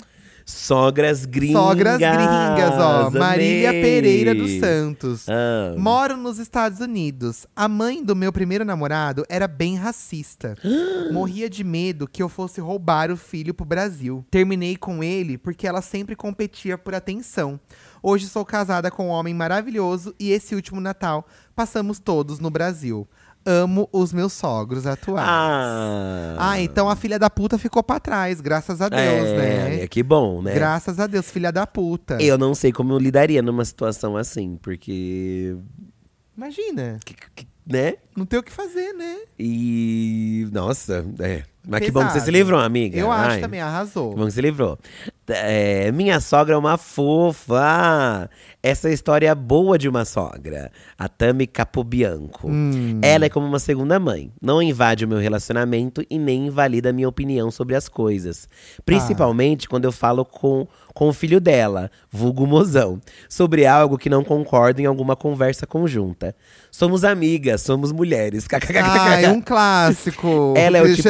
Sogras 0.49 1.25
gringas. 1.25 1.61
Sogras 1.61 1.97
gringas, 1.99 2.73
ó. 2.79 3.07
Amei. 3.07 3.61
Pereira 3.69 4.33
dos 4.33 4.51
Santos. 4.59 5.29
Ah. 5.29 5.75
Moro 5.77 6.17
nos 6.17 6.39
Estados 6.39 6.79
Unidos. 6.79 7.45
A 7.55 7.67
mãe 7.67 8.03
do 8.03 8.15
meu 8.15 8.33
primeiro 8.33 8.65
namorado 8.65 9.23
era 9.29 9.47
bem 9.47 9.75
racista. 9.75 10.55
Morria 11.13 11.47
de 11.47 11.63
medo 11.63 12.07
que 12.07 12.23
eu 12.23 12.27
fosse 12.27 12.59
roubar 12.59 13.11
o 13.11 13.17
filho 13.17 13.53
pro 13.53 13.63
Brasil. 13.63 14.25
Terminei 14.31 14.75
com 14.75 15.03
ele 15.03 15.37
porque 15.37 15.67
ela 15.67 15.83
sempre 15.83 16.15
competia 16.15 16.79
por 16.79 16.95
atenção. 16.95 17.59
Hoje 18.01 18.27
sou 18.27 18.43
casada 18.43 18.89
com 18.89 19.07
um 19.07 19.11
homem 19.11 19.35
maravilhoso 19.35 20.15
e 20.19 20.31
esse 20.31 20.55
último 20.55 20.81
Natal 20.81 21.27
passamos 21.55 21.99
todos 21.99 22.39
no 22.39 22.49
Brasil. 22.49 23.07
Amo 23.45 23.89
os 23.91 24.11
meus 24.13 24.33
sogros 24.33 24.85
atuais. 24.85 25.25
Ah. 25.27 26.35
Ah, 26.37 26.61
então 26.61 26.89
a 26.89 26.95
filha 26.95 27.17
da 27.17 27.29
puta 27.29 27.57
ficou 27.57 27.81
pra 27.81 27.99
trás, 27.99 28.41
graças 28.41 28.81
a 28.81 28.89
Deus, 28.89 29.01
é, 29.01 29.37
né? 29.37 29.81
é, 29.83 29.87
que 29.87 30.03
bom, 30.03 30.41
né? 30.41 30.53
Graças 30.53 30.99
a 30.99 31.07
Deus, 31.07 31.31
filha 31.31 31.51
da 31.51 31.65
puta. 31.65 32.21
Eu 32.21 32.37
não 32.37 32.53
sei 32.53 32.71
como 32.71 32.93
eu 32.93 32.99
lidaria 32.99 33.41
numa 33.41 33.63
situação 33.65 34.15
assim, 34.17 34.57
porque. 34.61 35.55
Imagina, 36.37 36.99
que- 37.05 37.15
que- 37.35 37.47
Né? 37.65 37.95
não 38.15 38.25
tem 38.25 38.39
o 38.39 38.43
que 38.43 38.51
fazer, 38.51 38.93
né? 38.93 39.17
E. 39.37 40.47
Nossa, 40.51 41.05
é. 41.19 41.43
Mas 41.67 41.81
que 41.81 41.91
bom 41.91 41.99
que 41.99 42.07
você 42.07 42.19
se 42.19 42.25
Pesado. 42.25 42.31
livrou, 42.31 42.59
amiga. 42.59 42.97
Eu 42.97 43.11
acho 43.11 43.31
Ai, 43.31 43.41
também, 43.41 43.61
arrasou. 43.61 44.11
Que 44.11 44.15
bom 44.17 44.25
que 44.25 44.31
você 44.31 44.41
livrou. 44.41 44.77
É, 45.29 45.91
minha 45.91 46.19
sogra 46.19 46.55
é 46.55 46.57
uma 46.57 46.77
fofa. 46.77 48.29
Essa 48.61 48.89
história 48.89 49.29
é 49.29 49.35
boa 49.35 49.77
de 49.77 49.87
uma 49.87 50.03
sogra. 50.03 50.71
A 50.97 51.07
Tami 51.07 51.47
Capobianco. 51.47 52.49
Hum. 52.49 52.99
Ela 53.01 53.25
é 53.25 53.29
como 53.29 53.47
uma 53.47 53.59
segunda 53.59 53.99
mãe. 53.99 54.31
Não 54.41 54.61
invade 54.61 55.05
o 55.05 55.07
meu 55.07 55.17
relacionamento 55.17 56.03
e 56.09 56.19
nem 56.19 56.47
invalida 56.47 56.89
a 56.89 56.93
minha 56.93 57.07
opinião 57.07 57.49
sobre 57.51 57.75
as 57.75 57.87
coisas. 57.87 58.49
Principalmente 58.85 59.69
quando 59.69 59.85
eu 59.85 59.91
falo 59.91 60.25
com, 60.25 60.67
com 60.93 61.07
o 61.07 61.13
filho 61.13 61.39
dela, 61.39 61.89
vulgo 62.11 62.45
mozão, 62.45 63.01
sobre 63.29 63.65
algo 63.65 63.97
que 63.97 64.09
não 64.09 64.23
concordo 64.23 64.81
em 64.81 64.85
alguma 64.85 65.15
conversa 65.15 65.65
conjunta. 65.65 66.35
Somos 66.71 67.03
amigas, 67.03 67.61
somos 67.61 67.91
mulheres. 67.91 68.47
Ah, 68.79 69.21
é 69.21 69.29
um 69.29 69.41
clássico. 69.41 70.53
Ela 70.55 70.77
é 70.77 70.81
o 70.81 70.85
tipo-. 70.85 71.01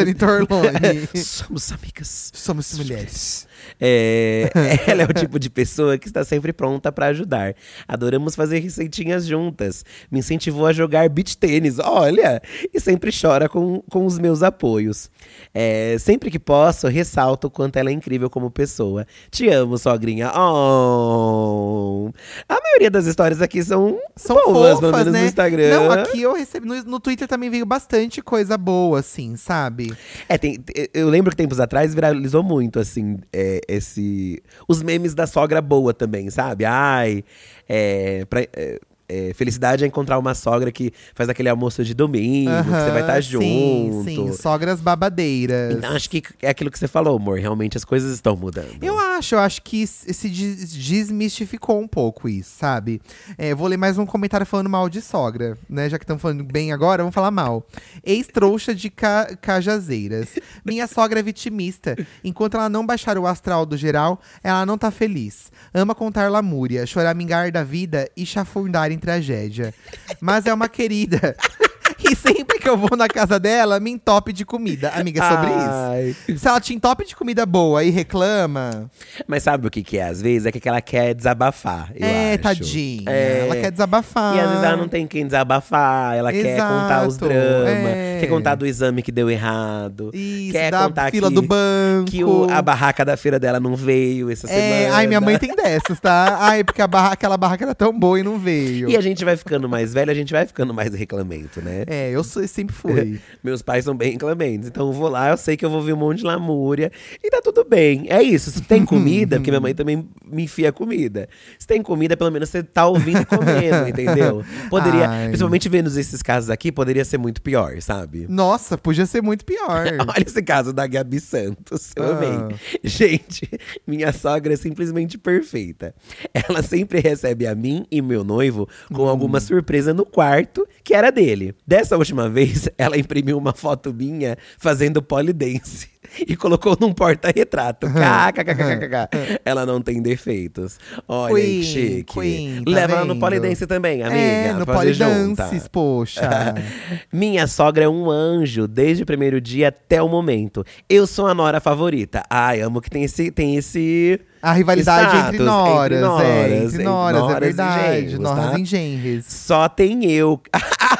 Somos 1.15 1.71
amigas. 1.71 2.32
Somos 2.34 2.77
mulheres. 2.77 3.47
É, 3.80 4.50
ela 4.88 5.04
é 5.04 5.06
o 5.06 5.13
tipo 5.13 5.39
de 5.39 5.50
pessoa 5.50 5.98
que 5.98 6.08
está 6.08 6.24
sempre 6.24 6.54
pronta 6.54 6.91
para 6.91 7.08
ajudar. 7.08 7.56
Adoramos 7.88 8.36
fazer 8.36 8.60
receitinhas 8.60 9.26
juntas. 9.26 9.84
Me 10.12 10.19
incentivou 10.19 10.65
a 10.65 10.74
jogar 10.74 11.08
beach 11.10 11.38
tênis, 11.38 11.80
olha! 11.80 12.41
E 12.74 12.80
sempre 12.80 13.12
chora 13.12 13.48
com, 13.50 13.82
com 13.89 14.06
os 14.06 14.17
meus 14.19 14.43
apoios. 14.43 15.10
É, 15.54 15.98
sempre 16.00 16.30
que 16.30 16.39
posso, 16.39 16.88
ressalto 16.88 17.48
o 17.48 17.50
quanto 17.50 17.78
ela 17.78 17.89
é 17.89 17.93
incrível 17.93 18.30
como 18.30 18.52
pessoa. 18.52 19.06
Te 19.32 19.50
amo, 19.50 19.78
sogrinha. 19.78 20.32
Oh. 20.36 22.12
A 22.48 22.60
maioria 22.62 22.89
das 22.91 23.06
histórias 23.06 23.41
aqui 23.41 23.63
são, 23.63 24.00
São 24.15 24.36
boas, 24.36 24.76
fofas, 24.76 24.80
pelo 24.80 24.91
menos 24.98 25.13
né? 25.13 25.22
no 25.22 25.26
Instagram. 25.26 25.69
Não, 25.69 25.91
aqui 25.91 26.22
eu 26.22 26.34
recebi. 26.34 26.67
No, 26.67 26.84
no 26.84 27.00
Twitter 27.00 27.28
também 27.28 27.50
veio 27.50 27.65
bastante 27.65 28.22
coisa 28.22 28.58
boa, 28.58 29.00
assim, 29.00 29.36
sabe? 29.36 29.93
É, 30.28 30.38
tem- 30.38 30.60
eu 30.93 31.10
lembro 31.10 31.32
que 31.32 31.38
tempos 31.38 31.60
atrás 31.60 31.93
viralizou 31.93 32.43
muito, 32.43 32.80
assim, 32.80 33.17
é, 33.32 33.49
é, 33.50 33.62
esse. 33.68 34.42
Os 34.68 34.82
memes 34.84 35.14
da 35.14 35.26
sogra 35.26 35.62
boa 35.62 35.94
também, 35.94 36.30
sabe? 36.30 36.66
Ai, 36.66 37.24
é, 37.68 38.26
pra, 38.26 38.41
é, 38.54 38.80
é, 39.10 39.34
felicidade 39.34 39.84
é 39.84 39.88
encontrar 39.88 40.20
uma 40.20 40.36
sogra 40.36 40.72
que 40.72 40.93
faz 41.16 41.28
aquele 41.28 41.49
almoço 41.49 41.84
de 41.84 41.95
domingo, 41.95 42.51
que 42.64 42.70
você 42.70 42.91
vai 42.91 43.01
estar 43.01 43.14
tá 43.14 43.22
junto. 43.22 43.43
Sim, 43.43 44.03
sim, 44.05 44.34
sogras 44.34 44.80
babadeiras. 44.80 45.76
Então, 45.76 45.91
acho 45.95 46.10
que 46.10 46.24
é 46.43 46.49
aquilo 46.49 46.70
que 46.70 46.78
você 46.78 46.88
falou, 46.88 47.18
amor. 47.18 47.39
Realmente 47.39 47.76
as 47.76 47.84
coisas 47.84 48.14
estão 48.14 48.36
mudando. 48.36 48.84
Eu 48.84 48.97
acho, 48.99 49.34
eu 49.34 49.39
acho 49.39 49.64
que 49.64 49.88
se 49.88 50.30
desmistificou 50.30 51.80
um 51.82 51.88
pouco 51.88 52.30
isso, 52.30 52.51
sabe? 52.57 53.01
É, 53.38 53.55
vou 53.55 53.68
ler 53.68 53.78
mais 53.78 53.97
um 53.97 54.05
comentário 54.05 54.45
falando 54.45 54.70
mal 54.70 54.88
de 54.88 55.01
sogra, 55.01 55.57
né? 55.68 55.89
Já 55.89 55.97
que 55.97 56.03
estamos 56.03 56.22
falando 56.22 56.43
bem 56.43 56.72
agora, 56.72 57.01
vamos 57.01 57.16
falar 57.16 57.32
mal. 57.32 57.66
Ex-trouxa 58.03 58.76
de 58.76 58.89
ca 58.91 59.36
Cajazeiras. 59.41 60.36
Minha 60.64 60.86
sogra 60.86 61.20
é 61.20 61.24
vitimista. 61.24 61.95
Enquanto 62.24 62.55
ela 62.55 62.70
não 62.70 62.86
baixar 62.86 63.18
o 63.18 63.26
astral 63.26 63.66
do 63.66 63.76
geral, 63.76 64.22
ela 64.43 64.66
não 64.66 64.78
tá 64.78 64.91
feliz. 64.91 65.51
Ama 65.74 65.95
contar 65.95 66.30
lamúria, 66.30 66.86
choramingar 66.86 67.51
da 67.51 67.64
vida 67.64 68.07
e 68.16 68.26
chafurdar 68.26 68.91
em 68.91 68.99
tragédia. 69.00 69.74
Mas 70.22 70.45
é 70.45 70.54
uma 70.54 70.70
querida. 70.70 71.36
E 72.02 72.16
sempre 72.16 72.58
que 72.60 72.68
eu 72.68 72.78
vou 72.78 72.97
na 72.97 73.08
casa 73.10 73.38
dela, 73.39 73.80
me 73.80 73.91
entope 73.91 74.32
de 74.32 74.45
comida. 74.45 74.89
Amiga, 74.95 75.22
é 75.22 75.30
sobre 75.30 75.50
Ai. 75.52 76.16
isso. 76.30 76.39
Se 76.39 76.47
ela 76.47 76.62
te 76.62 76.74
entope 76.74 77.06
de 77.06 77.16
comida 77.16 77.45
boa 77.45 77.84
e 77.84 77.89
reclama. 77.89 78.89
Mas 79.28 79.43
sabe 79.43 79.68
o 79.68 79.70
que, 79.70 79.84
que 79.84 79.97
é? 79.97 80.06
Às 80.08 80.22
vezes 80.22 80.45
é 80.45 80.52
que 80.52 80.68
ela 80.68 80.82
quer 80.82 81.14
desabafar. 81.14 81.91
é, 81.95 82.32
acho. 82.34 82.39
tadinha. 82.41 83.04
É. 83.12 83.39
Ela 83.45 83.56
quer 83.58 83.72
desabafar. 83.72 84.36
E 84.36 84.39
às 84.39 84.50
vezes 84.50 84.64
ela 84.64 84.78
não 84.78 84.88
tem 84.88 85.06
quem 85.06 85.26
desabafar. 85.26 86.16
Ela 86.16 86.34
Exato. 86.34 86.47
quer 86.47 86.62
contar 86.62 87.08
os 87.08 87.18
dramas. 87.18 87.38
É. 87.38 88.09
Quer 88.20 88.28
contar 88.28 88.55
do 88.55 88.65
exame 88.65 89.01
que 89.01 89.11
deu 89.11 89.30
errado. 89.30 90.11
Isso, 90.13 90.51
quer 90.53 90.72
da 90.72 90.84
contar 90.84 91.11
fila 91.11 91.30
que, 91.30 91.36
do 91.36 91.41
banco. 91.41 92.11
Que 92.11 92.24
o, 92.24 92.49
a 92.49 92.61
barraca 92.61 93.05
da 93.05 93.15
feira 93.15 93.39
dela 93.39 93.59
não 93.59 93.76
veio 93.76 94.30
essa 94.30 94.47
é. 94.47 94.49
semana. 94.49 94.95
Ai, 94.95 95.07
minha 95.07 95.22
mãe 95.22 95.38
tem 95.38 95.53
dessas, 95.55 95.99
tá? 95.99 96.38
Ai, 96.39 96.63
porque 96.63 96.86
barra, 96.88 97.13
aquela 97.13 97.38
barraca 97.38 97.63
era 97.65 97.76
tão 97.76 97.97
boa 97.97 98.20
e 98.20 98.24
não 98.24 98.38
veio. 98.38 98.89
E 98.89 98.97
a 98.97 99.01
gente 99.01 99.24
vai 99.24 99.38
ficando 99.38 99.70
mais 99.70 99.93
velho, 99.93 100.11
a 100.11 100.15
gente 100.15 100.32
vai 100.32 100.45
ficando 100.45 100.74
mais 100.74 100.93
reclamento, 100.93 101.61
né? 101.61 101.84
É, 101.88 102.09
eu 102.11 102.24
sou, 102.24 102.45
sempre 102.47 102.76
fui. 102.76 103.20
Meus 103.43 103.61
pais 103.61 103.86
são 103.86 103.95
bem 103.95 104.13
reclamentes. 104.13 104.67
Então 104.67 104.88
eu 104.88 104.93
vou 104.93 105.09
lá, 105.09 105.30
eu 105.30 105.38
sei 105.38 105.55
que 105.55 105.65
eu 105.65 105.70
vou 105.70 105.82
ver 105.82 105.93
um 105.93 105.97
monte 105.97 106.20
de 106.20 106.26
lamúria. 106.26 106.91
E 107.24 107.30
tá 107.30 107.41
tudo 107.43 107.63
bem. 107.63 108.07
É 108.09 108.22
isso. 108.22 108.51
Se 108.51 108.61
tem 108.61 108.86
comida, 108.86 109.38
porque 109.38 109.51
minha 109.51 109.61
mãe 109.61 109.74
também 109.74 110.07
me 110.26 110.43
enfia 110.43 110.72
comida. 110.72 111.30
Se 111.57 111.67
tem 111.67 111.82
comida, 111.82 112.15
pelo 112.17 112.32
menos 112.32 112.49
você 112.49 112.63
tá 112.63 112.86
ouvindo 112.88 113.26
comendo, 113.26 113.88
entendeu? 113.89 114.43
Poderia, 114.70 115.09
Ai. 115.09 115.28
principalmente 115.28 115.70
vendo 115.70 115.88
esses 115.88 116.22
casos 116.22 116.49
aqui, 116.49 116.72
poderia 116.72 117.05
ser 117.05 117.17
muito 117.17 117.41
pior, 117.41 117.82
sabe? 117.82 118.09
Nossa, 118.28 118.78
podia 118.78 119.05
ser 119.05 119.22
muito 119.22 119.45
pior. 119.45 119.86
Olha 120.16 120.24
esse 120.26 120.41
caso 120.41 120.74
da 120.74 120.88
Gabi 120.88 121.20
Santos. 121.20 121.91
Eu 121.95 122.03
ah. 122.03 122.18
amei. 122.18 122.57
Gente, 122.84 123.49
minha 123.86 124.12
sogra 124.12 124.53
é 124.53 124.57
simplesmente 124.57 125.18
perfeita. 125.18 125.93
Ela 126.34 126.62
sempre 126.64 126.99
recebe 126.99 127.45
a 127.45 127.55
mim 127.55 127.86
e 127.91 128.01
meu 128.01 128.24
noivo 128.24 128.68
com 128.93 129.03
hum. 129.03 129.10
alguma 129.10 129.39
surpresa 129.39 129.93
no 129.93 130.05
quarto 130.05 130.68
que 130.84 130.93
era 130.93 131.12
dele. 131.12 131.55
Dessa 131.66 131.97
última 131.97 132.28
vez, 132.30 132.70
ela 132.78 132.97
imprimiu 132.97 133.38
uma 133.38 133.53
foto 133.53 133.93
minha 133.93 134.38
fazendo 134.57 135.01
polidense 135.01 135.99
e 136.28 136.36
colocou 136.36 136.78
num 136.80 136.93
porta-retrato. 136.93 137.88
KKKKK. 137.88 139.39
ela 139.43 139.66
não 139.66 139.82
tem 139.82 140.02
defeitos. 140.02 140.80
Olha 141.08 141.34
Queen, 141.34 141.60
que 141.60 141.64
chique. 141.64 142.14
Queen, 142.14 142.64
tá 142.64 142.72
Leva 142.72 142.93
ela 142.93 143.06
no 143.06 143.20
polidense 143.20 143.68
também, 143.68 144.02
amiga. 144.02 144.20
É, 144.20 144.54
no 144.54 144.66
polidances, 144.66 145.68
poxa. 145.68 146.56
Minha 147.12 147.47
sogra 147.47 147.86
é 147.86 147.89
um 147.89 148.10
anjo 148.10 148.68
desde 148.68 149.04
o 149.04 149.06
primeiro 149.06 149.41
dia 149.41 149.70
até 149.70 150.02
o 150.02 150.08
momento. 150.08 150.64
Eu 150.89 151.06
sou 151.06 151.28
a 151.28 151.34
nora 151.34 151.60
favorita. 151.60 152.24
Ai, 152.30 152.62
amo 152.62 152.82
que 152.82 152.89
tem 152.89 153.04
esse, 153.04 153.32
tem 153.32 153.56
esse 153.56 154.20
a 154.41 154.54
rivalidade 154.54 155.08
Status, 155.08 155.28
entre 155.28 155.43
noras, 155.43 155.97
entre 155.97 156.00
noras, 156.00 156.28
é, 156.28 156.64
entre 156.64 156.84
noras, 156.84 157.22
noras 157.22 157.36
é 157.36 157.39
verdade. 157.39 158.20
Noras 158.20 158.52
tá? 158.52 158.60
em 158.60 158.66
genres. 158.66 159.26
Só 159.26 159.68
tem 159.68 160.06
eu. 160.06 160.41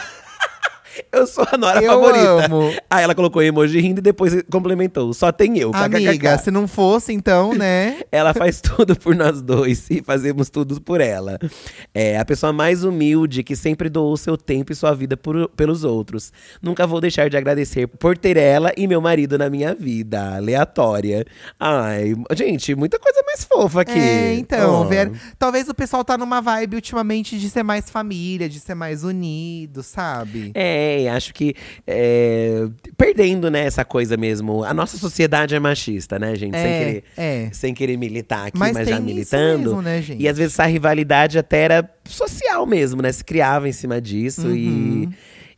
Eu 1.12 1.26
sou 1.26 1.46
a 1.52 1.58
Nora 1.58 1.82
eu 1.82 1.92
favorita. 1.92 2.46
Amo. 2.46 2.74
Aí 2.90 3.04
ela 3.04 3.16
colocou 3.16 3.42
emoji 3.42 3.80
rindo 3.80 4.00
e 4.00 4.02
depois 4.02 4.44
complementou. 4.52 5.12
Só 5.14 5.32
tem 5.32 5.58
eu. 5.58 5.72
Amiga, 5.74 6.38
se 6.38 6.52
não 6.52 6.68
fosse, 6.68 7.12
então, 7.12 7.54
né? 7.54 8.02
ela 8.12 8.34
faz 8.34 8.62
tudo 8.62 8.96
por 8.96 9.16
nós 9.16 9.42
dois 9.42 9.90
e 9.90 10.04
fazemos 10.04 10.50
tudo 10.50 10.80
por 10.80 11.02
ela. 11.02 11.40
É 11.94 12.20
a 12.20 12.26
pessoa 12.26 12.54
mais 12.54 12.84
humilde 12.84 13.44
que 13.44 13.56
sempre 13.56 13.90
doou 13.90 14.16
seu 14.18 14.38
tempo 14.38 14.72
e 14.72 14.76
sua 14.76 14.94
vida 14.94 15.18
por, 15.18 15.50
pelos 15.50 15.84
outros. 15.84 16.32
Nunca 16.62 16.86
vou 16.86 17.02
deixar 17.02 17.30
de 17.30 17.38
agradecer 17.38 17.88
por 17.88 18.18
ter 18.18 18.38
ela 18.38 18.72
e 18.78 18.88
meu 18.88 19.02
marido 19.02 19.38
na 19.38 19.50
minha 19.50 19.74
vida. 19.74 20.36
Aleatória. 20.36 21.26
Ai, 21.60 22.14
gente, 22.36 22.76
muita 22.76 23.00
coisa 23.00 23.24
mais 23.26 23.44
fofa 23.44 23.82
aqui. 23.82 23.98
É, 23.98 24.36
então, 24.36 24.82
oh. 24.82 24.86
ver, 24.86 25.12
talvez 25.40 25.68
o 25.70 25.74
pessoal 25.74 26.04
tá 26.04 26.18
numa 26.18 26.40
vibe 26.40 26.76
ultimamente 26.76 27.40
de 27.40 27.50
ser 27.50 27.64
mais 27.64 27.90
família, 27.90 28.48
de 28.48 28.60
ser 28.60 28.76
mais 28.76 29.04
unido, 29.04 29.82
sabe? 29.82 30.52
É, 30.54 30.99
acho 31.08 31.34
que 31.34 31.54
é, 31.88 32.68
perdendo, 32.98 33.50
né, 33.50 33.66
essa 33.66 33.86
coisa 33.86 34.18
mesmo. 34.18 34.64
A 34.64 34.74
nossa 34.74 34.98
sociedade 34.98 35.56
é 35.56 35.60
machista, 35.60 36.20
né, 36.20 36.36
gente? 36.36 36.56
É, 36.56 36.62
sem, 36.62 36.72
querer, 36.72 37.04
é. 37.18 37.50
sem 37.52 37.74
querer 37.74 37.98
militar 37.98 38.48
aqui, 38.48 38.58
mas, 38.58 38.74
mas 38.74 38.88
já 38.90 39.00
militando. 39.00 39.70
Mesmo, 39.70 39.82
né, 39.82 40.02
gente? 40.02 40.22
E 40.22 40.28
às 40.28 40.38
vezes 40.38 40.54
essa 40.54 40.66
rivalidade 40.66 41.38
até 41.38 41.62
era 41.62 41.90
social 42.06 42.66
mesmo, 42.66 43.02
né? 43.02 43.12
Se 43.12 43.24
criava 43.24 43.70
em 43.70 43.74
cima 43.74 44.02
disso 44.02 44.48
uhum. 44.48 44.56
e. 44.56 45.10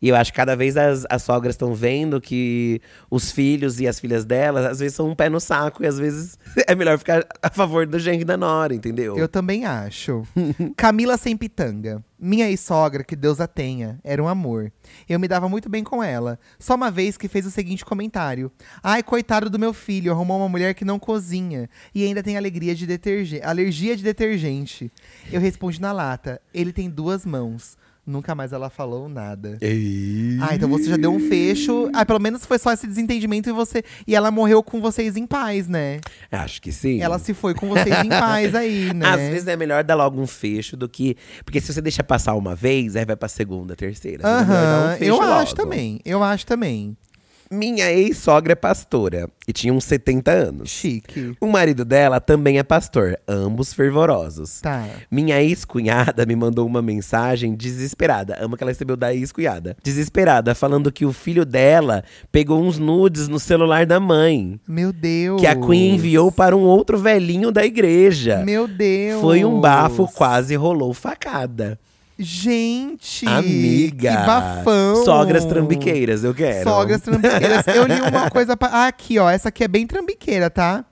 E 0.01 0.09
eu 0.09 0.15
acho 0.15 0.31
que 0.31 0.37
cada 0.37 0.55
vez 0.55 0.75
as, 0.77 1.05
as 1.09 1.21
sogras 1.21 1.53
estão 1.53 1.75
vendo 1.75 2.19
que 2.19 2.81
os 3.09 3.31
filhos 3.31 3.79
e 3.79 3.87
as 3.87 3.99
filhas 3.99 4.25
delas, 4.25 4.65
às 4.65 4.79
vezes, 4.79 4.95
são 4.95 5.07
um 5.07 5.15
pé 5.15 5.29
no 5.29 5.39
saco. 5.39 5.83
E 5.83 5.87
às 5.87 5.99
vezes 5.99 6.39
é 6.67 6.73
melhor 6.73 6.97
ficar 6.97 7.23
a 7.41 7.49
favor 7.49 7.85
do 7.85 7.99
genro 7.99 8.25
da 8.25 8.35
nora, 8.35 8.73
entendeu? 8.73 9.15
Eu 9.17 9.27
também 9.27 9.65
acho. 9.65 10.23
Camila 10.75 11.17
Sem 11.17 11.37
Pitanga. 11.37 12.03
Minha 12.23 12.47
ex-sogra, 12.47 13.03
que 13.03 13.15
Deus 13.15 13.41
a 13.41 13.47
tenha, 13.47 13.99
era 14.03 14.21
um 14.21 14.27
amor. 14.27 14.71
Eu 15.09 15.19
me 15.19 15.27
dava 15.27 15.49
muito 15.49 15.67
bem 15.67 15.83
com 15.83 16.03
ela. 16.03 16.37
Só 16.59 16.75
uma 16.75 16.91
vez 16.91 17.17
que 17.17 17.27
fez 17.27 17.47
o 17.47 17.51
seguinte 17.51 17.83
comentário: 17.83 18.51
Ai, 18.83 19.01
coitado 19.01 19.49
do 19.49 19.57
meu 19.57 19.73
filho, 19.73 20.11
arrumou 20.11 20.37
uma 20.37 20.47
mulher 20.47 20.75
que 20.75 20.85
não 20.85 20.99
cozinha 20.99 21.67
e 21.95 22.03
ainda 22.03 22.21
tem 22.21 22.37
alegria 22.37 22.75
de 22.75 22.85
detergente, 22.85 23.43
alergia 23.43 23.97
de 23.97 24.03
detergente. 24.03 24.91
Eu 25.31 25.41
respondi 25.41 25.81
na 25.81 25.91
lata: 25.91 26.39
Ele 26.53 26.71
tem 26.71 26.91
duas 26.91 27.25
mãos. 27.25 27.75
Nunca 28.05 28.33
mais 28.33 28.51
ela 28.51 28.69
falou 28.69 29.07
nada. 29.07 29.57
Ei. 29.61 30.37
Ah, 30.41 30.55
então 30.55 30.67
você 30.67 30.85
já 30.85 30.97
deu 30.97 31.13
um 31.13 31.19
fecho. 31.19 31.87
Ah, 31.93 32.03
pelo 32.03 32.19
menos 32.19 32.43
foi 32.45 32.57
só 32.57 32.73
esse 32.73 32.87
desentendimento 32.87 33.47
e 33.47 33.53
você. 33.53 33.83
E 34.07 34.15
ela 34.15 34.31
morreu 34.31 34.63
com 34.63 34.81
vocês 34.81 35.15
em 35.15 35.27
paz, 35.27 35.67
né? 35.67 35.99
Acho 36.31 36.59
que 36.61 36.71
sim. 36.71 36.99
Ela 36.99 37.19
se 37.19 37.33
foi 37.33 37.53
com 37.53 37.69
vocês 37.69 38.03
em 38.03 38.09
paz 38.09 38.55
aí, 38.55 38.91
né? 38.95 39.07
Às 39.07 39.19
vezes 39.19 39.47
é 39.47 39.55
melhor 39.55 39.83
dar 39.83 39.93
logo 39.93 40.19
um 40.19 40.25
fecho 40.25 40.75
do 40.75 40.89
que. 40.89 41.15
Porque 41.45 41.61
se 41.61 41.71
você 41.71 41.81
deixa 41.81 42.03
passar 42.03 42.33
uma 42.33 42.55
vez, 42.55 42.95
aí 42.95 43.05
vai 43.05 43.15
pra 43.15 43.29
segunda, 43.29 43.75
terceira. 43.75 44.27
Aham, 44.27 44.43
uh 44.43 44.97
-huh. 44.97 45.01
um 45.01 45.05
eu 45.05 45.15
logo. 45.17 45.33
acho 45.33 45.55
também. 45.55 45.99
Eu 46.03 46.23
acho 46.23 46.45
também. 46.45 46.97
Minha 47.51 47.91
ex-sogra 47.91 48.53
é 48.53 48.55
pastora 48.55 49.29
e 49.45 49.51
tinha 49.51 49.73
uns 49.73 49.83
70 49.83 50.31
anos. 50.31 50.69
Chique. 50.69 51.35
O 51.41 51.47
marido 51.47 51.83
dela 51.83 52.21
também 52.21 52.57
é 52.57 52.63
pastor, 52.63 53.19
ambos 53.27 53.73
fervorosos. 53.73 54.61
Tá. 54.61 54.87
Minha 55.11 55.41
ex-cunhada 55.41 56.25
me 56.25 56.33
mandou 56.33 56.65
uma 56.65 56.81
mensagem 56.81 57.53
desesperada. 57.53 58.37
Ama 58.39 58.55
que 58.55 58.63
ela 58.63 58.71
recebeu 58.71 58.95
da 58.95 59.13
ex-cunhada. 59.13 59.75
Desesperada, 59.83 60.55
falando 60.55 60.93
que 60.93 61.05
o 61.05 61.11
filho 61.11 61.43
dela 61.43 62.05
pegou 62.31 62.63
uns 62.63 62.79
nudes 62.79 63.27
no 63.27 63.37
celular 63.37 63.85
da 63.85 63.99
mãe. 63.99 64.57
Meu 64.65 64.93
Deus. 64.93 65.41
Que 65.41 65.47
a 65.47 65.53
Queen 65.53 65.95
enviou 65.95 66.31
para 66.31 66.55
um 66.55 66.61
outro 66.61 66.97
velhinho 66.97 67.51
da 67.51 67.65
igreja. 67.65 68.43
Meu 68.45 68.65
Deus. 68.65 69.19
Foi 69.19 69.43
um 69.43 69.59
bafo, 69.59 70.07
quase 70.07 70.55
rolou 70.55 70.93
facada. 70.93 71.77
Gente! 72.23 73.27
Amiga! 73.27 74.11
Que 74.11 74.25
bafão! 74.27 75.03
Sogras 75.03 75.43
trambiqueiras, 75.43 76.23
eu 76.23 76.35
quero. 76.35 76.63
Sogras 76.63 77.01
trambiqueiras. 77.01 77.65
eu 77.67 77.85
li 77.87 77.99
uma 77.99 78.29
coisa. 78.31 78.55
Pra... 78.55 78.67
Ah, 78.67 78.87
aqui, 78.87 79.17
ó. 79.17 79.27
Essa 79.27 79.49
aqui 79.49 79.63
é 79.63 79.67
bem 79.67 79.87
trambiqueira, 79.87 80.47
tá? 80.47 80.85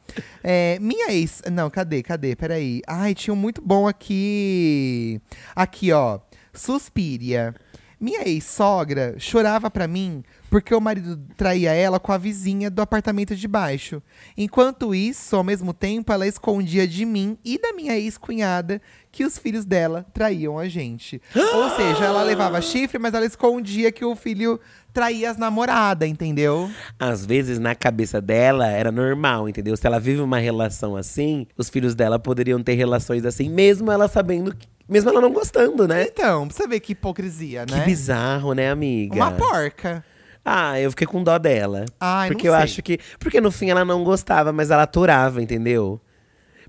É, 0.44 0.80
minha 0.82 1.12
ex. 1.12 1.44
Não, 1.52 1.70
cadê? 1.70 2.02
Cadê? 2.02 2.36
Peraí. 2.36 2.82
Ai, 2.88 3.14
tinha 3.14 3.32
um 3.32 3.38
muito 3.38 3.62
bom 3.62 3.88
aqui. 3.88 5.22
Aqui, 5.56 5.92
ó. 5.92 6.20
Suspiria. 6.52 7.54
Minha 8.02 8.28
ex-sogra 8.28 9.16
chorava 9.20 9.70
pra 9.70 9.86
mim 9.86 10.24
porque 10.50 10.74
o 10.74 10.82
marido 10.82 11.20
traía 11.38 11.74
ela 11.74 12.00
com 12.00 12.12
a 12.12 12.18
vizinha 12.18 12.70
do 12.70 12.82
apartamento 12.82 13.36
de 13.36 13.48
baixo. 13.48 14.02
Enquanto 14.38 14.96
isso, 14.96 15.36
ao 15.36 15.44
mesmo 15.44 15.74
tempo, 15.74 16.12
ela 16.12 16.26
escondia 16.26 16.88
de 16.88 17.06
mim 17.06 17.38
e 17.44 17.60
da 17.60 17.74
minha 17.74 17.98
ex-cunhada 17.98 18.82
que 19.12 19.26
os 19.26 19.38
filhos 19.38 19.66
dela 19.66 20.06
traíam 20.14 20.58
a 20.58 20.68
gente. 20.68 21.22
Ou 21.36 21.70
seja, 21.72 22.06
ela 22.06 22.24
levava 22.24 22.62
chifre, 22.62 23.00
mas 23.00 23.14
ela 23.14 23.26
escondia 23.26 23.92
que 23.92 24.06
o 24.06 24.16
filho 24.16 24.60
traía 24.94 25.32
as 25.32 25.38
namoradas, 25.38 26.08
entendeu? 26.08 26.70
Às 27.00 27.26
vezes, 27.26 27.60
na 27.60 27.76
cabeça 27.76 28.22
dela, 28.22 28.68
era 28.68 28.92
normal, 28.92 29.48
entendeu? 29.48 29.76
Se 29.78 29.86
ela 29.86 30.00
vive 30.00 30.22
uma 30.22 30.40
relação 30.40 30.96
assim, 30.96 31.48
os 31.58 31.70
filhos 31.70 31.96
dela 31.96 32.20
poderiam 32.20 32.62
ter 32.62 32.74
relações 32.74 33.26
assim, 33.26 33.50
mesmo 33.50 33.92
ela 33.92 34.08
sabendo 34.08 34.56
que 34.56 34.68
mesmo 34.88 35.12
ela 35.12 35.22
não 35.22 35.32
gostando, 35.32 35.88
né? 35.88 36.04
Então, 36.04 36.48
pra 36.48 36.58
você 36.58 36.68
ver 36.68 36.80
que 36.80 36.94
hipocrisia, 36.94 37.64
né? 37.70 37.80
Que 37.80 37.86
bizarro, 37.86 38.54
né, 38.54 38.72
amiga? 38.72 39.16
Uma 39.16 39.32
porca. 39.32 40.04
Ah, 40.44 40.80
eu 40.80 40.90
fiquei 40.90 41.06
com 41.06 41.24
dó 41.24 41.38
dela. 41.38 41.86
Ai, 42.00 42.30
porque 42.30 42.48
eu 42.48 42.56
acho 42.56 42.82
que. 42.82 42.98
Porque 43.20 43.40
no 43.40 43.52
fim 43.52 43.70
ela 43.70 43.86
não 43.86 44.04
gostava, 44.04 44.52
mas 44.52 44.72
ela 44.72 44.84
aturava, 44.84 45.44
entendeu? 45.44 46.02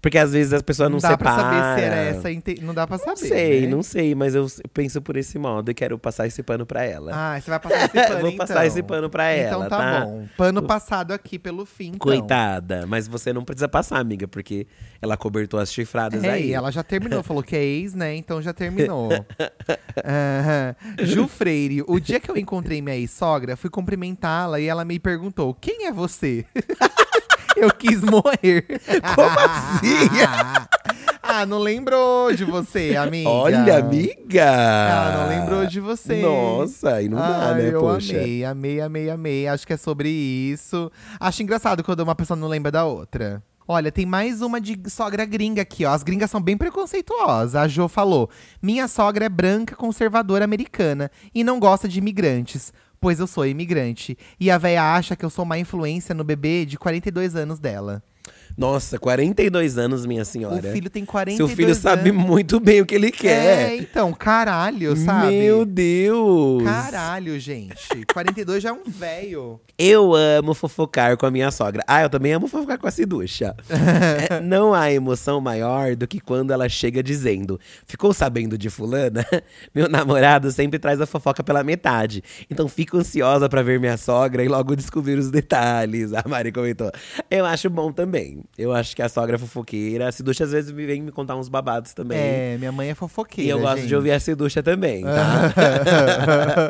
Porque 0.02 0.16
às 0.16 0.32
vezes 0.32 0.52
as 0.54 0.62
pessoas 0.62 0.88
não, 0.90 0.98
Não 0.98 1.02
dá 1.10 1.18
pra 1.18 1.30
separam. 1.32 1.58
saber 1.58 1.78
se 1.80 1.86
era 1.86 1.96
essa. 1.96 2.30
inte- 2.30 2.60
Não 2.62 2.72
dá 2.72 2.86
pra 2.86 2.96
saber. 2.96 3.10
Não 3.10 3.16
sei, 3.28 3.60
né? 3.60 3.66
não 3.66 3.82
sei, 3.82 4.14
mas 4.14 4.34
eu 4.34 4.46
penso 4.72 5.02
por 5.02 5.14
esse 5.16 5.38
modo 5.38 5.70
e 5.70 5.74
quero 5.74 5.98
passar 5.98 6.26
esse 6.26 6.42
pano 6.42 6.64
pra 6.64 6.82
ela. 6.84 7.12
Ah, 7.14 7.38
você 7.40 7.50
vai 7.50 7.60
passar 7.60 7.84
esse 7.84 7.92
pano, 8.08 8.20
Vou 8.22 8.32
passar 8.36 8.54
então. 8.54 8.64
esse 8.66 8.82
pano 8.82 9.10
pra 9.10 9.24
ela, 9.28 9.66
Então 9.66 9.68
tá, 9.68 9.78
tá? 10.00 10.00
bom. 10.06 10.26
Pano 10.38 10.62
passado 10.62 11.12
aqui 11.12 11.38
pelo 11.38 11.66
fim, 11.66 11.88
então. 11.88 11.98
Coitada, 11.98 12.86
mas 12.86 13.06
você 13.06 13.30
não 13.32 13.44
precisa 13.44 13.68
passar, 13.68 13.98
amiga, 13.98 14.26
porque 14.26 14.66
ela 15.02 15.16
cobertou 15.18 15.60
as 15.60 15.70
chifradas 15.70 16.24
É, 16.24 16.30
aí. 16.30 16.52
ela 16.54 16.70
já 16.70 16.82
terminou, 16.82 17.22
falou 17.22 17.42
que 17.42 17.54
é 17.54 17.62
ex, 17.62 17.92
né? 17.94 18.14
Então 18.16 18.40
já 18.40 18.54
terminou. 18.54 19.10
Aham. 20.02 20.74
Ju 21.04 21.28
Freire, 21.28 21.84
o 21.86 22.00
dia 22.00 22.18
que 22.18 22.30
eu 22.30 22.36
encontrei 22.38 22.80
minha 22.80 22.96
ex-sogra, 22.96 23.54
fui 23.56 23.68
cumprimentá-la 23.68 24.60
e 24.60 24.66
ela 24.66 24.84
me 24.84 24.98
perguntou: 24.98 25.52
quem 25.54 25.86
é 25.86 25.92
você? 25.92 26.44
eu 27.60 27.72
quis 27.72 28.02
morrer. 28.02 28.64
Como 29.14 29.38
assim? 29.38 30.08
ah, 31.22 31.44
não 31.46 31.58
lembrou 31.58 32.32
de 32.32 32.44
você, 32.44 32.96
amiga? 32.96 33.28
Olha, 33.28 33.78
amiga! 33.78 34.46
Ah, 34.46 35.16
não 35.16 35.28
lembrou 35.28 35.66
de 35.66 35.80
você. 35.80 36.22
Nossa, 36.22 36.94
aí 36.94 37.08
não 37.08 37.18
dá, 37.18 37.54
né, 37.54 37.70
eu 37.72 37.80
poxa. 37.80 38.16
amei, 38.16 38.44
amei, 38.44 38.80
amei, 38.80 39.10
amei. 39.10 39.48
Acho 39.48 39.66
que 39.66 39.72
é 39.72 39.76
sobre 39.76 40.08
isso. 40.08 40.90
Acho 41.18 41.42
engraçado 41.42 41.84
quando 41.84 42.00
uma 42.00 42.14
pessoa 42.14 42.36
não 42.36 42.48
lembra 42.48 42.70
da 42.70 42.84
outra. 42.84 43.42
Olha, 43.72 43.92
tem 43.92 44.04
mais 44.04 44.42
uma 44.42 44.60
de 44.60 44.76
sogra 44.90 45.24
gringa 45.24 45.62
aqui, 45.62 45.84
ó. 45.84 45.92
As 45.92 46.02
gringas 46.02 46.28
são 46.28 46.40
bem 46.40 46.56
preconceituosas. 46.56 47.54
A 47.54 47.68
Jo 47.68 47.86
falou: 47.86 48.28
Minha 48.60 48.88
sogra 48.88 49.26
é 49.26 49.28
branca, 49.28 49.76
conservadora 49.76 50.44
americana 50.44 51.08
e 51.32 51.44
não 51.44 51.60
gosta 51.60 51.86
de 51.88 51.98
imigrantes, 51.98 52.72
pois 53.00 53.18
eu 53.18 53.26
sou 53.26 53.46
imigrante. 53.46 54.16
E 54.38 54.50
a 54.50 54.58
véia 54.58 54.94
acha 54.94 55.16
que 55.16 55.24
eu 55.24 55.30
sou 55.30 55.44
má 55.44 55.58
influência 55.58 56.14
no 56.14 56.22
bebê 56.22 56.66
de 56.66 56.78
42 56.78 57.34
anos 57.34 57.58
dela. 57.58 58.02
Nossa, 58.60 58.98
42 58.98 59.78
anos, 59.78 60.04
minha 60.04 60.22
senhora. 60.22 60.68
O 60.68 60.72
filho 60.72 60.90
tem 60.90 61.02
42 61.02 61.36
Seu 61.48 61.56
filho 61.56 61.74
sabe 61.74 62.10
anos. 62.10 62.22
muito 62.26 62.60
bem 62.60 62.82
o 62.82 62.84
que 62.86 62.94
ele 62.94 63.06
É, 63.06 63.10
quer. 63.10 63.76
então, 63.76 64.12
caralho, 64.12 64.94
sabe? 64.98 65.30
Meu 65.32 65.64
Deus! 65.64 66.62
Caralho, 66.62 67.40
gente. 67.40 68.04
42 68.12 68.62
já 68.62 68.68
é 68.68 68.72
um 68.72 68.82
velho. 68.86 69.58
Eu 69.78 70.14
amo 70.14 70.52
fofocar 70.52 71.16
com 71.16 71.24
a 71.24 71.30
minha 71.30 71.50
sogra. 71.50 71.82
Ah, 71.86 72.02
eu 72.02 72.10
também 72.10 72.34
amo 72.34 72.46
fofocar 72.48 72.78
com 72.78 72.86
a 72.86 72.90
Ciducha. 72.90 73.54
É, 74.30 74.40
não 74.40 74.74
há 74.74 74.92
emoção 74.92 75.40
maior 75.40 75.96
do 75.96 76.06
que 76.06 76.20
quando 76.20 76.52
ela 76.52 76.68
chega 76.68 77.02
dizendo: 77.02 77.58
Ficou 77.86 78.12
sabendo 78.12 78.58
de 78.58 78.68
Fulana? 78.68 79.24
Meu 79.74 79.88
namorado 79.88 80.50
sempre 80.52 80.78
traz 80.78 81.00
a 81.00 81.06
fofoca 81.06 81.42
pela 81.42 81.64
metade. 81.64 82.22
Então 82.50 82.68
fico 82.68 82.98
ansiosa 82.98 83.48
pra 83.48 83.62
ver 83.62 83.80
minha 83.80 83.96
sogra 83.96 84.44
e 84.44 84.48
logo 84.48 84.76
descobrir 84.76 85.18
os 85.18 85.30
detalhes. 85.30 86.12
A 86.20 86.22
Mari 86.28 86.52
comentou. 86.52 86.90
Eu 87.30 87.46
acho 87.46 87.70
bom 87.70 87.90
também. 87.90 88.42
Eu 88.58 88.72
acho 88.72 88.94
que 88.94 89.00
a 89.02 89.08
sogra 89.08 89.36
é 89.36 89.38
fofoqueira. 89.38 90.08
A 90.08 90.12
Ciducha 90.12 90.44
às 90.44 90.52
vezes 90.52 90.70
me 90.72 90.84
vem 90.84 91.00
me 91.00 91.10
contar 91.10 91.36
uns 91.36 91.48
babados 91.48 91.94
também. 91.94 92.18
É, 92.18 92.56
minha 92.58 92.70
mãe 92.72 92.88
é 92.88 92.92
E 92.92 92.94
fofoqueira. 92.94 93.50
eu 93.52 93.60
gosto 93.60 93.78
gente. 93.78 93.88
de 93.88 93.96
ouvir 93.96 94.12
a 94.12 94.20
Ciducha 94.20 94.62
também, 94.62 95.02
tá? 95.02 95.52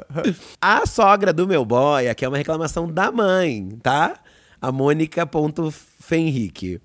a 0.61 0.87
sogra 0.87 1.33
do 1.33 1.47
meu 1.49 1.65
boy, 1.65 2.09
aqui 2.09 2.25
é 2.25 2.29
uma 2.29 2.39
reclamação 2.39 2.91
da 2.91 3.11
mãe, 3.11 3.69
tá? 3.83 4.15
A 4.61 4.71
Mônica.fenrique. 6.01 6.81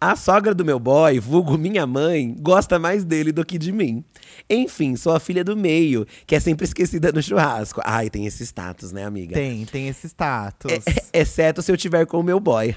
A 0.00 0.16
sogra 0.16 0.54
do 0.54 0.64
meu 0.64 0.78
boy, 0.80 1.18
vulgo 1.20 1.56
minha 1.56 1.86
mãe, 1.86 2.34
gosta 2.40 2.78
mais 2.78 3.04
dele 3.04 3.30
do 3.30 3.44
que 3.44 3.58
de 3.58 3.70
mim. 3.70 4.04
Enfim, 4.50 4.96
sou 4.96 5.14
a 5.14 5.20
filha 5.20 5.44
do 5.44 5.56
meio, 5.56 6.06
que 6.26 6.34
é 6.34 6.40
sempre 6.40 6.64
esquecida 6.64 7.12
no 7.12 7.22
churrasco. 7.22 7.80
Ai, 7.84 8.10
tem 8.10 8.26
esse 8.26 8.44
status, 8.44 8.90
né, 8.90 9.04
amiga? 9.04 9.34
Tem, 9.34 9.64
tem 9.64 9.88
esse 9.88 10.08
status. 10.08 10.72
É, 11.12 11.20
Exceto 11.20 11.62
se 11.62 11.70
eu 11.70 11.76
tiver 11.76 12.04
com 12.06 12.18
o 12.18 12.22
meu 12.22 12.40
boy. 12.40 12.74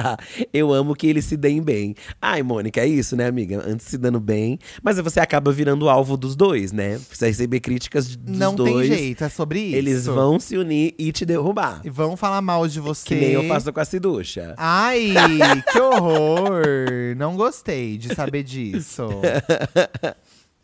eu 0.52 0.72
amo 0.72 0.94
que 0.94 1.06
eles 1.06 1.24
se 1.24 1.36
deem 1.36 1.60
bem. 1.60 1.94
Ai, 2.22 2.42
Mônica, 2.42 2.80
é 2.80 2.86
isso, 2.86 3.16
né, 3.16 3.26
amiga? 3.26 3.62
Antes 3.66 3.86
se 3.86 3.98
dando 3.98 4.20
bem. 4.20 4.58
Mas 4.82 4.98
você 4.98 5.18
acaba 5.18 5.50
virando 5.50 5.88
alvo 5.88 6.16
dos 6.16 6.36
dois, 6.36 6.70
né? 6.70 6.98
Precisa 7.08 7.26
receber 7.26 7.60
críticas 7.60 8.14
dos 8.14 8.38
Não 8.38 8.54
dois. 8.54 8.88
tem 8.88 8.98
jeito, 8.98 9.24
é 9.24 9.28
sobre 9.28 9.60
isso. 9.60 9.76
Eles 9.76 10.06
vão 10.06 10.38
se 10.38 10.56
unir 10.56 10.94
e 10.98 11.10
te 11.10 11.24
derrubar. 11.26 11.80
E 11.84 11.90
vão 11.90 12.16
falar 12.16 12.40
mal 12.40 12.68
de 12.68 12.78
você. 12.78 13.04
Que 13.06 13.14
nem 13.16 13.30
eu 13.32 13.48
faço 13.48 13.72
com 13.72 13.80
a 13.80 13.84
Ciducha. 13.84 14.54
Ai, 14.56 15.12
que 15.70 15.80
horror! 15.80 17.16
Não 17.16 17.36
gostei 17.36 17.98
de 17.98 18.14
saber 18.14 18.42
disso. 18.42 19.08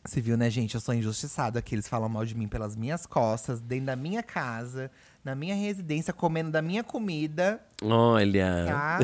Você 0.07 0.21
viu, 0.21 0.37
né, 0.37 0.51
gente? 0.51 0.75
Eu 0.75 0.81
sou 0.83 0.95
injustiçado 0.95 1.59
aqui. 1.59 1.75
Eles 1.75 1.89
falam 1.89 2.11
mal 2.11 2.27
de 2.27 2.37
mim 2.37 2.47
pelas 2.47 2.77
minhas 2.77 3.07
costas, 3.07 3.63
dentro 3.63 3.87
da 3.87 3.97
minha 3.97 4.23
casa, 4.23 4.91
na 5.25 5.35
minha 5.35 5.55
residência, 5.55 6.13
comendo 6.13 6.51
da 6.51 6.61
minha 6.61 6.85
comida, 6.85 7.59
Olha. 7.83 8.67
tá? 8.67 8.99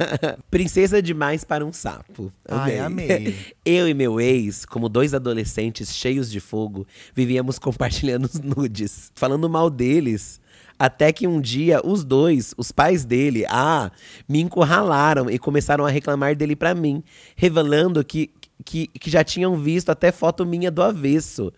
Princesa 0.50 1.02
demais 1.02 1.44
para 1.44 1.66
um 1.66 1.72
sapo. 1.72 2.32
Ai, 2.48 2.78
amei. 2.78 3.36
Eu 3.62 3.86
e 3.86 3.92
meu 3.92 4.18
ex, 4.18 4.64
como 4.64 4.88
dois 4.88 5.12
adolescentes 5.12 5.94
cheios 5.94 6.30
de 6.30 6.40
fogo, 6.40 6.86
vivíamos 7.14 7.58
compartilhando 7.58 8.24
os 8.24 8.40
nudes, 8.40 9.12
falando 9.14 9.50
mal 9.50 9.68
deles. 9.68 10.40
Até 10.78 11.12
que 11.12 11.26
um 11.26 11.40
dia, 11.40 11.80
os 11.84 12.04
dois, 12.04 12.54
os 12.56 12.70
pais 12.70 13.04
dele, 13.04 13.44
ah, 13.48 13.90
me 14.28 14.40
encurralaram 14.40 15.28
e 15.28 15.38
começaram 15.38 15.84
a 15.84 15.90
reclamar 15.90 16.36
dele 16.36 16.54
pra 16.54 16.74
mim, 16.74 17.02
revelando 17.34 18.04
que, 18.04 18.30
que, 18.64 18.86
que 18.86 19.10
já 19.10 19.24
tinham 19.24 19.56
visto 19.56 19.90
até 19.90 20.12
foto 20.12 20.46
minha 20.46 20.70
do 20.70 20.82
avesso. 20.82 21.52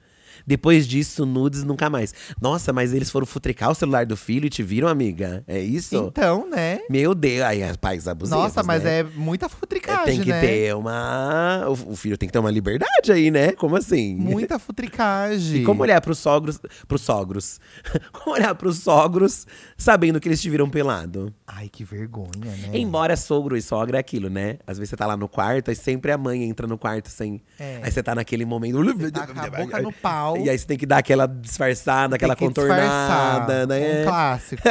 Depois 0.50 0.84
disso, 0.84 1.24
nudes 1.24 1.62
nunca 1.62 1.88
mais. 1.88 2.12
Nossa, 2.42 2.72
mas 2.72 2.92
eles 2.92 3.08
foram 3.08 3.24
futricar 3.24 3.70
o 3.70 3.74
celular 3.74 4.04
do 4.04 4.16
filho 4.16 4.46
e 4.46 4.50
te 4.50 4.64
viram, 4.64 4.88
amiga? 4.88 5.44
É 5.46 5.60
isso? 5.60 5.94
Então, 6.10 6.50
né? 6.50 6.80
Meu 6.90 7.14
Deus, 7.14 7.42
aí 7.42 7.62
é 7.62 7.72
pais 7.74 8.08
abusivos, 8.08 8.42
Nossa, 8.42 8.60
mas 8.64 8.82
né? 8.82 8.98
é 8.98 9.02
muita 9.04 9.46
É, 9.46 9.48
futricagem, 9.48 10.04
Tem 10.06 10.20
que 10.20 10.30
né? 10.30 10.40
ter 10.40 10.74
uma. 10.74 11.66
O 11.68 11.94
filho 11.94 12.18
tem 12.18 12.28
que 12.28 12.32
ter 12.32 12.40
uma 12.40 12.50
liberdade 12.50 13.12
aí, 13.12 13.30
né? 13.30 13.52
Como 13.52 13.76
assim? 13.76 14.16
Muita 14.16 14.58
futricagem. 14.58 15.62
E 15.62 15.64
como 15.64 15.82
olhar 15.82 16.00
pros 16.00 16.18
sogros. 16.18 16.58
Pros 16.88 17.02
sogros. 17.02 17.60
como 18.12 18.34
olhar 18.34 18.52
pros 18.56 18.78
sogros 18.78 19.46
sabendo 19.78 20.18
que 20.18 20.26
eles 20.26 20.42
te 20.42 20.50
viram 20.50 20.68
pelado? 20.68 21.32
Ai, 21.46 21.68
que 21.68 21.84
vergonha, 21.84 22.30
né? 22.44 22.70
Embora 22.72 23.16
sogro 23.16 23.56
e 23.56 23.62
sogra 23.62 23.98
é 23.98 24.00
aquilo, 24.00 24.28
né? 24.28 24.58
Às 24.66 24.78
vezes 24.78 24.90
você 24.90 24.96
tá 24.96 25.06
lá 25.06 25.16
no 25.16 25.28
quarto, 25.28 25.68
aí 25.70 25.76
sempre 25.76 26.10
a 26.10 26.18
mãe 26.18 26.42
entra 26.42 26.66
no 26.66 26.76
quarto 26.76 27.08
sem. 27.08 27.40
É. 27.56 27.78
Aí 27.84 27.92
você 27.92 28.02
tá 28.02 28.16
naquele 28.16 28.44
momento. 28.44 28.80
tá 29.12 29.28
com 29.28 29.38
a 29.38 29.50
boca 29.50 29.80
no 29.80 29.92
pau. 29.92 30.39
E 30.44 30.50
aí 30.50 30.58
você 30.58 30.66
tem 30.66 30.78
que 30.78 30.86
dar 30.86 30.98
aquela 30.98 31.26
disfarçada, 31.26 32.16
aquela 32.16 32.36
contornada, 32.36 33.66
disfarçar. 33.66 33.66
né? 33.66 34.00
Um 34.00 34.04
clássico. 34.04 34.62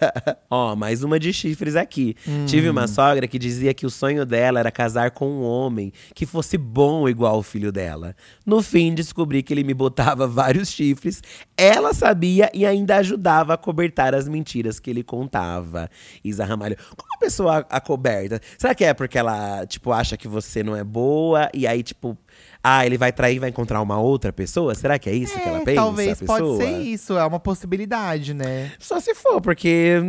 Ó, 0.50 0.76
mais 0.76 1.02
uma 1.02 1.18
de 1.18 1.32
chifres 1.32 1.76
aqui. 1.76 2.14
Hum. 2.26 2.46
Tive 2.46 2.68
uma 2.68 2.86
sogra 2.86 3.26
que 3.26 3.38
dizia 3.38 3.74
que 3.74 3.86
o 3.86 3.90
sonho 3.90 4.24
dela 4.24 4.60
era 4.60 4.70
casar 4.70 5.10
com 5.10 5.28
um 5.28 5.42
homem 5.42 5.92
que 6.14 6.26
fosse 6.26 6.56
bom 6.56 7.08
igual 7.08 7.38
o 7.38 7.42
filho 7.42 7.70
dela. 7.70 8.14
No 8.44 8.62
fim, 8.62 8.94
descobri 8.94 9.42
que 9.42 9.52
ele 9.52 9.64
me 9.64 9.74
botava 9.74 10.26
vários 10.28 10.70
chifres. 10.70 11.22
Ela 11.56 11.92
sabia 11.92 12.50
e 12.54 12.64
ainda 12.64 12.96
ajudava 12.96 13.54
a 13.54 13.56
cobertar 13.56 14.14
as 14.14 14.28
mentiras 14.28 14.78
que 14.80 14.90
ele 14.90 15.02
contava. 15.02 15.90
Isa 16.24 16.44
Ramalho, 16.44 16.76
como 16.96 17.14
a 17.14 17.18
pessoa 17.18 17.66
acoberta? 17.70 18.40
Será 18.56 18.74
que 18.74 18.84
é 18.84 18.94
porque 18.94 19.18
ela, 19.18 19.66
tipo, 19.66 19.92
acha 19.92 20.16
que 20.16 20.28
você 20.28 20.62
não 20.62 20.76
é 20.76 20.84
boa 20.84 21.48
e 21.52 21.66
aí, 21.66 21.82
tipo, 21.82 22.16
ah, 22.62 22.84
ele 22.84 22.98
vai 22.98 23.12
trair 23.12 23.36
e 23.36 23.38
vai 23.38 23.50
encontrar 23.50 23.80
uma 23.80 23.98
outra 24.00 24.32
pessoa? 24.32 24.74
Será 24.74 24.98
que 24.98 25.08
é 25.08 25.14
isso 25.14 25.34
que 25.40 25.48
ela 25.48 25.60
É, 25.60 25.64
pensa? 25.64 25.76
talvez 25.80 26.20
pode 26.22 26.56
ser 26.56 26.78
isso, 26.80 27.16
é 27.16 27.24
uma 27.24 27.40
possibilidade, 27.40 28.34
né? 28.34 28.72
Só 28.78 28.98
se 29.00 29.14
for, 29.14 29.40
porque. 29.40 30.00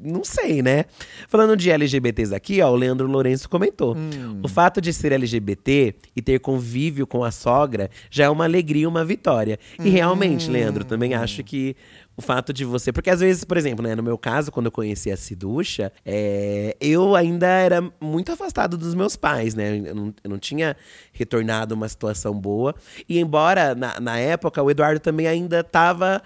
Não 0.00 0.22
sei, 0.22 0.62
né? 0.62 0.84
Falando 1.26 1.56
de 1.56 1.72
LGBTs 1.72 2.32
aqui, 2.32 2.62
ó, 2.62 2.70
o 2.70 2.76
Leandro 2.76 3.08
Lourenço 3.08 3.48
comentou. 3.48 3.96
Hum. 3.96 4.38
O 4.44 4.46
fato 4.46 4.80
de 4.80 4.92
ser 4.92 5.10
LGBT 5.10 5.92
e 6.14 6.22
ter 6.22 6.38
convívio 6.38 7.04
com 7.04 7.24
a 7.24 7.32
sogra 7.32 7.90
já 8.08 8.26
é 8.26 8.30
uma 8.30 8.44
alegria 8.44 8.84
e 8.84 8.86
uma 8.86 9.04
vitória. 9.04 9.58
E 9.82 9.88
realmente, 9.88 10.48
Leandro, 10.48 10.84
também 10.84 11.16
Hum. 11.16 11.20
acho 11.20 11.42
que 11.42 11.74
o 12.18 12.22
fato 12.22 12.52
de 12.52 12.64
você. 12.64 12.92
Porque 12.92 13.08
às 13.08 13.20
vezes, 13.20 13.44
por 13.44 13.56
exemplo, 13.56 13.86
né, 13.86 13.94
no 13.94 14.02
meu 14.02 14.18
caso, 14.18 14.50
quando 14.50 14.66
eu 14.66 14.72
conheci 14.72 15.08
a 15.08 15.16
Ciducha, 15.16 15.92
é, 16.04 16.76
eu 16.80 17.14
ainda 17.14 17.46
era 17.46 17.80
muito 18.00 18.32
afastado 18.32 18.76
dos 18.76 18.92
meus 18.92 19.14
pais, 19.14 19.54
né? 19.54 19.78
Eu 19.86 19.94
não, 19.94 20.14
eu 20.24 20.30
não 20.30 20.38
tinha 20.38 20.76
retornado 21.12 21.76
uma 21.76 21.88
situação 21.88 22.34
boa. 22.34 22.74
E 23.08 23.20
embora 23.20 23.72
na, 23.72 24.00
na 24.00 24.18
época 24.18 24.60
o 24.60 24.68
Eduardo 24.68 24.98
também 24.98 25.28
ainda 25.28 25.60
estava. 25.60 26.20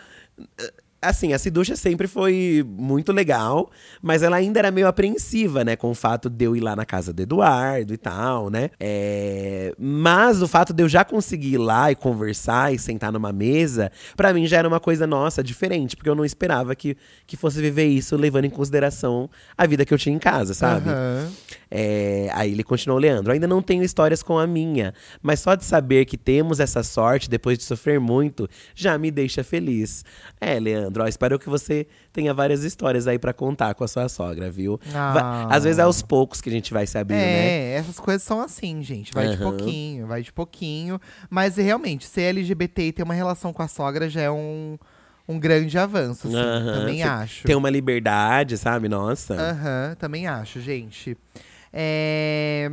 Assim, 1.03 1.33
a 1.33 1.39
Ciducha 1.39 1.75
sempre 1.75 2.07
foi 2.07 2.65
muito 2.65 3.13
legal, 3.13 3.71
mas 4.01 4.23
ela 4.23 4.37
ainda 4.37 4.61
era 4.61 4.71
meio 4.71 4.87
apreensiva, 4.87 5.65
né? 5.65 5.75
Com 5.75 5.91
o 5.91 5.95
fato 5.95 6.31
de 6.31 6.45
eu 6.45 6.55
ir 6.55 6.61
lá 6.61 6.77
na 6.77 6.87
casa 6.87 7.13
do 7.13 7.21
Eduardo 7.21 7.93
e 7.93 7.97
tal, 7.97 8.49
né? 8.49 8.71
É, 8.79 9.75
Mas 9.79 10.41
o 10.41 10.47
fato 10.47 10.73
de 10.73 10.83
eu 10.83 10.89
já 10.89 11.05
conseguir 11.05 11.55
ir 11.55 11.59
lá 11.59 11.91
e 11.91 11.97
conversar 11.97 12.73
e 12.73 12.79
sentar 12.79 13.11
numa 13.11 13.33
mesa, 13.33 13.91
pra 14.17 14.33
mim 14.33 14.47
já 14.47 14.59
era 14.59 14.69
uma 14.69 14.79
coisa 14.79 15.07
nossa, 15.07 15.43
diferente, 15.43 15.97
porque 15.97 16.09
eu 16.09 16.15
não 16.15 16.25
esperava 16.25 16.75
que, 16.75 16.97
que 17.27 17.37
fosse 17.37 17.61
viver 17.61 17.87
isso 17.87 18.17
levando 18.17 18.45
em 18.45 18.51
consideração 18.51 19.29
a 19.59 19.67
vida 19.67 19.85
que 19.85 19.93
eu 19.93 19.99
tinha 19.99 20.15
em 20.15 20.21
casa, 20.21 20.55
sabe? 20.55 20.89
Aham. 20.89 21.33
É, 21.75 22.29
aí 22.35 22.53
ele 22.53 22.63
continuou, 22.63 23.01
Leandro. 23.01 23.33
Ainda 23.33 23.47
não 23.47 23.63
tenho 23.63 23.83
histórias 23.83 24.23
com 24.23 24.39
a 24.39 24.47
minha, 24.47 24.93
mas 25.23 25.41
só 25.41 25.55
de 25.55 25.65
saber 25.65 26.05
que 26.05 26.19
temos 26.19 26.61
essa 26.61 26.83
sorte 26.83 27.31
depois 27.31 27.57
de 27.57 27.65
sofrer 27.65 27.99
muito 27.99 28.47
já 28.75 28.99
me 28.99 29.11
deixa 29.11 29.43
feliz. 29.43 30.05
É, 30.39 30.61
Leandro, 30.61 30.92
Leandro. 30.93 31.03
Ó, 31.05 31.09
espero 31.09 31.39
que 31.39 31.49
você 31.49 31.87
tenha 32.13 32.33
várias 32.35 32.63
histórias 32.63 33.07
aí 33.07 33.19
para 33.19 33.33
contar 33.33 33.75
com 33.75 33.83
a 33.83 33.89
sua 33.89 34.09
sogra, 34.09 34.51
viu? 34.51 34.79
Ah. 34.95 35.49
Às 35.51 35.65
vezes 35.65 35.79
é 35.79 35.83
aos 35.83 36.03
poucos 36.03 36.41
que 36.41 36.49
a 36.49 36.53
gente 36.53 36.73
vai 36.73 36.87
se 36.87 36.99
abrindo, 36.99 37.21
é, 37.21 37.25
né? 37.25 37.73
essas 37.75 37.99
coisas 37.99 38.23
são 38.23 38.41
assim, 38.41 38.83
gente. 38.83 39.13
Vai 39.13 39.29
de 39.29 39.35
Aham. 39.35 39.51
pouquinho, 39.51 40.07
vai 40.07 40.23
de 40.23 40.33
pouquinho. 40.33 41.01
Mas 41.31 41.57
realmente, 41.57 42.07
ser 42.07 42.23
LGBT 42.23 42.83
e 42.83 42.93
ter 42.93 43.03
uma 43.03 43.15
relação 43.15 43.53
com 43.53 43.63
a 43.63 43.69
sogra 43.69 44.09
já 44.09 44.21
é 44.21 44.31
um, 44.31 44.79
um 45.27 45.39
grande 45.39 45.77
avanço, 45.79 46.29
assim. 46.29 46.73
Também 46.79 47.03
acho. 47.03 47.45
Tem 47.45 47.57
uma 47.57 47.71
liberdade, 47.71 48.57
sabe? 48.59 48.89
Nossa. 48.89 49.35
Aham, 49.35 49.97
também 49.99 50.27
acho, 50.27 50.61
gente. 50.61 51.17
É, 51.73 52.71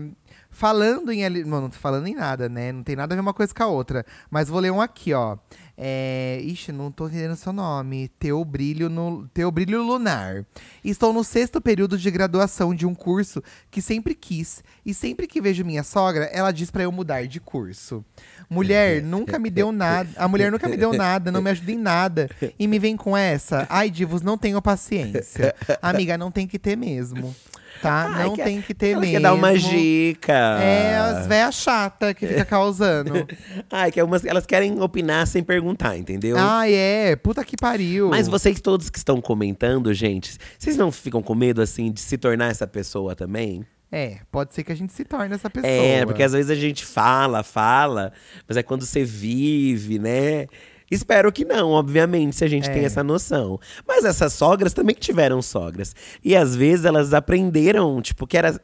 Falando 0.59 1.09
em. 1.11 1.29
não 1.45 1.69
tô 1.69 1.77
falando 1.77 2.05
em 2.07 2.15
nada, 2.15 2.49
né? 2.49 2.71
Não 2.73 2.83
tem 2.83 2.93
nada 2.93 3.13
a 3.13 3.15
ver 3.15 3.21
uma 3.21 3.33
coisa 3.33 3.53
com 3.53 3.63
a 3.63 3.67
outra. 3.67 4.05
Mas 4.29 4.49
vou 4.49 4.59
ler 4.59 4.71
um 4.71 4.81
aqui, 4.81 5.13
ó. 5.13 5.37
É... 5.81 6.41
Ixi, 6.43 6.73
não 6.73 6.91
tô 6.91 7.07
entendendo 7.07 7.37
seu 7.37 7.53
nome. 7.53 8.09
Teu 8.19 8.43
brilho, 8.43 8.89
no... 8.89 9.29
Teu 9.33 9.49
brilho 9.49 9.81
lunar. 9.81 10.45
Estou 10.83 11.13
no 11.13 11.23
sexto 11.23 11.61
período 11.61 11.97
de 11.97 12.11
graduação 12.11 12.75
de 12.75 12.85
um 12.85 12.93
curso 12.93 13.41
que 13.71 13.81
sempre 13.81 14.13
quis. 14.13 14.61
E 14.85 14.93
sempre 14.93 15.25
que 15.25 15.39
vejo 15.39 15.63
minha 15.63 15.81
sogra, 15.81 16.25
ela 16.25 16.51
diz 16.51 16.69
pra 16.69 16.83
eu 16.83 16.91
mudar 16.91 17.25
de 17.25 17.39
curso. 17.39 18.03
Mulher 18.49 19.01
nunca 19.03 19.39
me 19.39 19.49
deu 19.49 19.71
nada. 19.71 20.09
A 20.17 20.27
mulher 20.27 20.51
nunca 20.51 20.67
me 20.67 20.75
deu 20.75 20.91
nada, 20.91 21.31
não 21.31 21.41
me 21.41 21.49
ajuda 21.49 21.71
em 21.71 21.77
nada. 21.77 22.29
E 22.59 22.67
me 22.67 22.77
vem 22.77 22.97
com 22.97 23.15
essa. 23.15 23.65
Ai, 23.69 23.89
divos, 23.89 24.21
não 24.21 24.37
tenho 24.37 24.61
paciência. 24.61 25.55
Amiga, 25.81 26.17
não 26.17 26.29
tem 26.29 26.45
que 26.45 26.59
ter 26.59 26.75
mesmo. 26.75 27.33
Tá? 27.81 28.11
Ai, 28.13 28.25
não 28.25 28.35
quer- 28.35 28.43
tem 28.43 28.61
que 28.61 28.73
ter 28.73 28.89
Ela 28.89 29.01
mesmo. 29.01 29.13
quer 29.15 29.21
dar 29.21 29.33
uma 29.33 29.57
dica. 29.57 30.33
É, 30.61 30.97
as 30.97 31.27
véias 31.27 31.55
chata 31.55 32.13
que 32.13 32.27
fica 32.27 32.43
causando. 32.43 33.13
Ai, 33.71 33.91
que 33.91 33.99
é 33.99 34.03
umas, 34.03 34.25
elas 34.25 34.45
querem 34.45 34.81
opinar 34.81 35.25
sem 35.27 35.41
perguntar, 35.43 35.97
entendeu? 35.97 36.35
Ai, 36.37 36.73
é. 36.73 37.15
Puta 37.15 37.43
que 37.43 37.55
pariu. 37.55 38.09
Mas 38.09 38.27
vocês 38.27 38.59
todos 38.59 38.89
que 38.89 38.97
estão 38.97 39.21
comentando, 39.21 39.93
gente, 39.93 40.37
vocês 40.57 40.75
não 40.75 40.91
ficam 40.91 41.21
com 41.21 41.33
medo, 41.33 41.61
assim, 41.61 41.91
de 41.91 42.01
se 42.01 42.17
tornar 42.17 42.51
essa 42.51 42.67
pessoa 42.67 43.15
também? 43.15 43.65
É, 43.91 44.17
pode 44.31 44.53
ser 44.53 44.63
que 44.63 44.71
a 44.71 44.75
gente 44.75 44.93
se 44.93 45.03
torne 45.03 45.33
essa 45.33 45.49
pessoa. 45.49 45.71
É, 45.73 46.05
porque 46.05 46.21
às 46.21 46.33
vezes 46.33 46.51
a 46.51 46.55
gente 46.55 46.85
fala, 46.85 47.41
fala, 47.41 48.13
mas 48.47 48.55
é 48.55 48.61
quando 48.61 48.85
você 48.85 49.03
vive, 49.03 49.97
né? 49.97 50.45
Espero 50.91 51.31
que 51.31 51.45
não, 51.45 51.69
obviamente, 51.71 52.35
se 52.35 52.43
a 52.43 52.47
gente 52.47 52.69
É. 52.69 52.73
tem 52.73 52.85
essa 52.85 53.03
noção. 53.03 53.59
Mas 53.87 54.05
essas 54.05 54.33
sogras 54.33 54.73
também 54.73 54.95
tiveram 54.99 55.41
sogras. 55.41 55.95
E 56.23 56.35
às 56.35 56.55
vezes 56.55 56.85
elas 56.85 57.13
aprenderam, 57.13 58.01
tipo, 58.01 58.25
que 58.25 58.37
era 58.37 58.59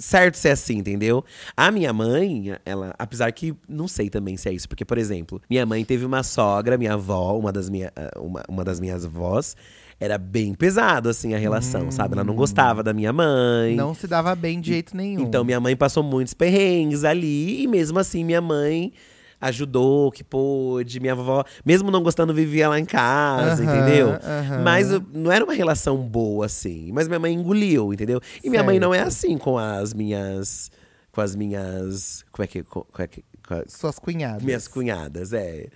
certo 0.00 0.36
ser 0.36 0.50
assim, 0.50 0.76
entendeu? 0.78 1.24
A 1.56 1.70
minha 1.72 1.92
mãe, 1.92 2.54
ela, 2.64 2.94
apesar 2.98 3.32
que 3.32 3.54
não 3.68 3.88
sei 3.88 4.08
também 4.08 4.36
se 4.36 4.48
é 4.48 4.52
isso, 4.52 4.68
porque, 4.68 4.84
por 4.84 4.96
exemplo, 4.96 5.42
minha 5.50 5.66
mãe 5.66 5.84
teve 5.84 6.04
uma 6.04 6.22
sogra, 6.22 6.78
minha 6.78 6.94
avó, 6.94 7.36
uma 7.36 7.50
das, 7.52 7.68
minha, 7.68 7.92
ah, 7.96 8.10
uma, 8.20 8.42
uma 8.48 8.64
das 8.64 8.78
minhas 8.78 9.04
avós, 9.04 9.56
era 10.00 10.16
bem 10.16 10.54
pesado, 10.54 11.08
assim, 11.08 11.34
a 11.34 11.38
relação, 11.38 11.90
sabe? 11.90 12.14
Ela 12.14 12.22
não 12.22 12.36
gostava 12.36 12.80
da 12.84 12.94
minha 12.94 13.12
mãe. 13.12 13.74
Não 13.74 13.92
se 13.92 14.06
dava 14.06 14.32
bem 14.36 14.60
de 14.60 14.68
jeito 14.70 14.96
nenhum. 14.96 15.22
Então 15.22 15.44
minha 15.44 15.58
mãe 15.58 15.74
passou 15.74 16.04
muitos 16.04 16.32
perrengues 16.32 17.02
ali 17.02 17.64
e 17.64 17.66
mesmo 17.66 17.98
assim 17.98 18.24
minha 18.24 18.40
mãe 18.40 18.92
ajudou 19.40 20.10
que 20.10 20.24
pôde, 20.24 20.98
minha 21.00 21.12
avó, 21.12 21.44
mesmo 21.64 21.90
não 21.90 22.02
gostando, 22.02 22.34
vivia 22.34 22.68
lá 22.68 22.78
em 22.78 22.84
casa, 22.84 23.62
Aham, 23.62 23.64
entendeu? 23.64 24.08
aham. 24.22 24.62
Mas 24.64 24.92
uh, 24.92 25.04
não 25.12 25.30
era 25.30 25.44
uma 25.44 25.54
relação 25.54 25.96
boa 25.98 26.46
assim, 26.46 26.90
mas 26.92 27.06
minha 27.08 27.20
mãe 27.20 27.32
engoliu, 27.34 27.92
entendeu? 27.92 28.20
E 28.42 28.50
minha 28.50 28.62
mãe 28.62 28.78
não 28.80 28.92
é 28.92 28.98
Certo. 28.98 29.08
assim 29.08 29.38
com 29.38 29.56
as 29.58 29.94
minhas 29.94 30.70
com 31.12 31.20
as 31.20 31.34
minhas, 31.34 32.24
como 32.30 32.44
é 32.44 32.46
que 32.46 32.62
como 32.62 32.84
é 32.98 33.06
que 33.06 33.24
com 33.46 33.54
as 33.54 33.72
Suas 33.72 33.98
cunhadas. 33.98 34.42
minhas 34.42 34.68
cunhadas, 34.68 35.32
é. 35.32 35.66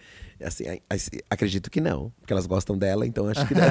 Assim, 0.44 0.66
a- 0.68 0.74
a- 0.94 0.96
acredito 1.30 1.70
que 1.70 1.80
não, 1.80 2.12
porque 2.20 2.32
elas 2.32 2.46
gostam 2.46 2.76
dela, 2.76 3.06
então 3.06 3.28
acho 3.28 3.46
que 3.46 3.54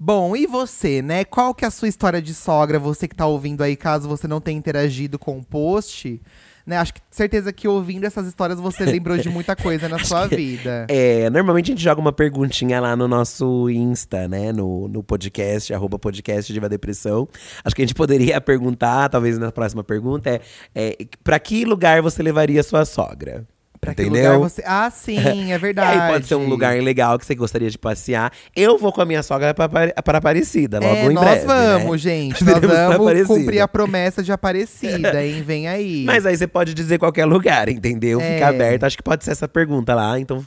Bom, 0.00 0.36
e 0.36 0.46
você, 0.46 1.02
né? 1.02 1.24
Qual 1.24 1.52
que 1.54 1.64
é 1.64 1.68
a 1.68 1.70
sua 1.72 1.88
história 1.88 2.22
de 2.22 2.32
sogra? 2.32 2.78
Você 2.78 3.08
que 3.08 3.16
tá 3.16 3.26
ouvindo 3.26 3.62
aí, 3.62 3.74
caso 3.76 4.08
você 4.08 4.28
não 4.28 4.40
tenha 4.40 4.56
interagido 4.56 5.18
com 5.18 5.38
o 5.38 5.44
post, 5.44 6.20
né? 6.68 6.76
Acho 6.76 6.92
que 6.92 7.00
certeza 7.10 7.50
que 7.50 7.66
ouvindo 7.66 8.04
essas 8.04 8.26
histórias 8.26 8.60
você 8.60 8.84
lembrou 8.86 9.16
de 9.16 9.30
muita 9.30 9.56
coisa 9.56 9.88
na 9.88 9.98
sua 9.98 10.26
vida. 10.26 10.86
É, 10.88 11.30
normalmente 11.30 11.72
a 11.72 11.74
gente 11.74 11.82
joga 11.82 11.98
uma 11.98 12.12
perguntinha 12.12 12.78
lá 12.78 12.94
no 12.94 13.08
nosso 13.08 13.70
Insta, 13.70 14.28
né? 14.28 14.52
No, 14.52 14.86
no 14.86 15.02
podcast, 15.02 15.72
arroba 15.72 15.98
podcast 15.98 16.52
Diva 16.52 16.68
Depressão. 16.68 17.26
Acho 17.64 17.74
que 17.74 17.82
a 17.82 17.86
gente 17.86 17.94
poderia 17.94 18.38
perguntar, 18.42 19.08
talvez 19.08 19.38
na 19.38 19.50
próxima 19.50 19.82
pergunta, 19.82 20.28
é, 20.28 20.40
é 20.74 20.96
pra 21.24 21.38
que 21.38 21.64
lugar 21.64 22.02
você 22.02 22.22
levaria 22.22 22.62
sua 22.62 22.84
sogra? 22.84 23.46
Pra 23.80 23.94
que 23.94 24.02
Entendeu? 24.02 24.34
lugar 24.34 24.38
você. 24.50 24.62
Ah, 24.66 24.90
sim, 24.90 25.52
é 25.52 25.58
verdade. 25.58 25.98
aí 26.00 26.10
pode 26.12 26.26
ser 26.26 26.34
um 26.34 26.48
lugar 26.48 26.80
legal 26.82 27.18
que 27.18 27.24
você 27.24 27.34
gostaria 27.34 27.70
de 27.70 27.78
passear. 27.78 28.32
Eu 28.56 28.76
vou 28.76 28.92
com 28.92 29.00
a 29.00 29.04
minha 29.04 29.22
sogra 29.22 29.54
pra, 29.54 29.68
para 29.68 30.18
Aparecida, 30.18 30.80
logo 30.80 30.94
É, 30.94 31.06
em 31.06 31.12
nós 31.14 31.24
breve, 31.24 31.46
vamos, 31.46 31.90
né? 31.92 31.98
gente. 31.98 32.42
Nós 32.44 32.58
pra 32.58 32.96
vamos 32.96 33.26
cumprir 33.26 33.60
a 33.60 33.68
promessa 33.68 34.22
de 34.22 34.32
Aparecida, 34.32 35.24
hein? 35.24 35.42
Vem 35.42 35.68
aí. 35.68 36.02
Mas 36.06 36.26
aí 36.26 36.36
você 36.36 36.46
pode 36.46 36.74
dizer 36.74 36.98
qualquer 36.98 37.24
lugar, 37.24 37.68
entendeu? 37.68 38.20
É. 38.20 38.34
Fica 38.34 38.48
aberto. 38.48 38.84
Acho 38.84 38.96
que 38.96 39.02
pode 39.02 39.24
ser 39.24 39.30
essa 39.30 39.46
pergunta 39.46 39.94
lá. 39.94 40.18
Então 40.18 40.44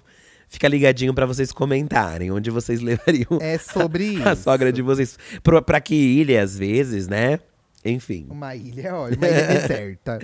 fica 0.49 0.67
ligadinho 0.67 1.13
pra 1.13 1.25
vocês 1.25 1.51
comentarem 1.53 2.29
onde 2.31 2.51
vocês 2.51 2.81
levariam 2.81 3.39
É 3.39 3.57
sobre 3.57 4.03
isso. 4.03 4.27
a 4.27 4.35
sogra 4.35 4.71
de 4.73 4.81
vocês. 4.81 5.17
Pro, 5.41 5.61
pra 5.61 5.79
que 5.79 5.95
ilha, 5.95 6.43
às 6.43 6.57
vezes, 6.57 7.07
né? 7.07 7.39
Enfim. 7.83 8.27
Uma 8.29 8.55
ilha, 8.55 8.95
olha, 8.95 9.17
uma 9.17 9.27
ilha 9.27 9.47
deserta. 9.59 10.19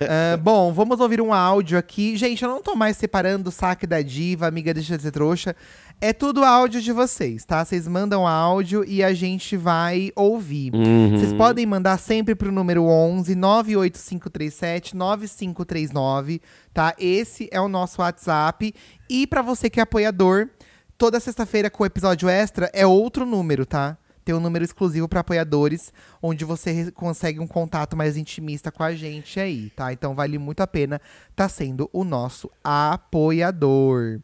Ah, 0.00 0.36
bom, 0.36 0.72
vamos 0.72 1.00
ouvir 1.00 1.20
um 1.20 1.32
áudio 1.32 1.78
aqui. 1.78 2.16
Gente, 2.16 2.42
eu 2.42 2.48
não 2.48 2.62
tô 2.62 2.74
mais 2.74 2.96
separando 2.96 3.48
o 3.48 3.52
saque 3.52 3.86
da 3.86 4.02
diva, 4.02 4.46
amiga 4.46 4.74
deixa 4.74 4.96
de 4.96 5.02
ser 5.02 5.10
trouxa. 5.10 5.56
É 6.02 6.12
tudo 6.12 6.44
áudio 6.44 6.80
de 6.80 6.92
vocês, 6.92 7.44
tá? 7.44 7.62
Vocês 7.64 7.86
mandam 7.86 8.26
áudio 8.26 8.82
e 8.84 9.02
a 9.02 9.12
gente 9.12 9.56
vai 9.56 10.10
ouvir. 10.16 10.72
Uhum. 10.74 11.10
Vocês 11.10 11.32
podem 11.32 11.66
mandar 11.66 11.98
sempre 11.98 12.34
pro 12.34 12.50
número 12.50 12.84
11 12.84 13.34
98537 13.34 14.96
9539, 14.96 16.40
tá? 16.72 16.94
Esse 16.98 17.48
é 17.50 17.60
o 17.60 17.68
nosso 17.68 18.00
WhatsApp. 18.00 18.74
E 19.10 19.26
pra 19.26 19.42
você 19.42 19.68
que 19.68 19.78
é 19.78 19.82
apoiador, 19.82 20.48
toda 20.96 21.20
sexta-feira 21.20 21.68
com 21.68 21.82
o 21.82 21.86
episódio 21.86 22.28
extra 22.28 22.70
é 22.72 22.86
outro 22.86 23.26
número, 23.26 23.66
tá? 23.66 23.98
Tem 24.30 24.36
um 24.36 24.38
número 24.38 24.64
exclusivo 24.64 25.08
para 25.08 25.18
apoiadores, 25.18 25.92
onde 26.22 26.44
você 26.44 26.92
consegue 26.92 27.40
um 27.40 27.48
contato 27.48 27.96
mais 27.96 28.16
intimista 28.16 28.70
com 28.70 28.84
a 28.84 28.94
gente 28.94 29.40
aí, 29.40 29.70
tá? 29.74 29.92
Então 29.92 30.14
vale 30.14 30.38
muito 30.38 30.60
a 30.60 30.68
pena 30.68 31.00
tá 31.34 31.48
sendo 31.48 31.90
o 31.92 32.04
nosso 32.04 32.48
apoiador. 32.62 34.20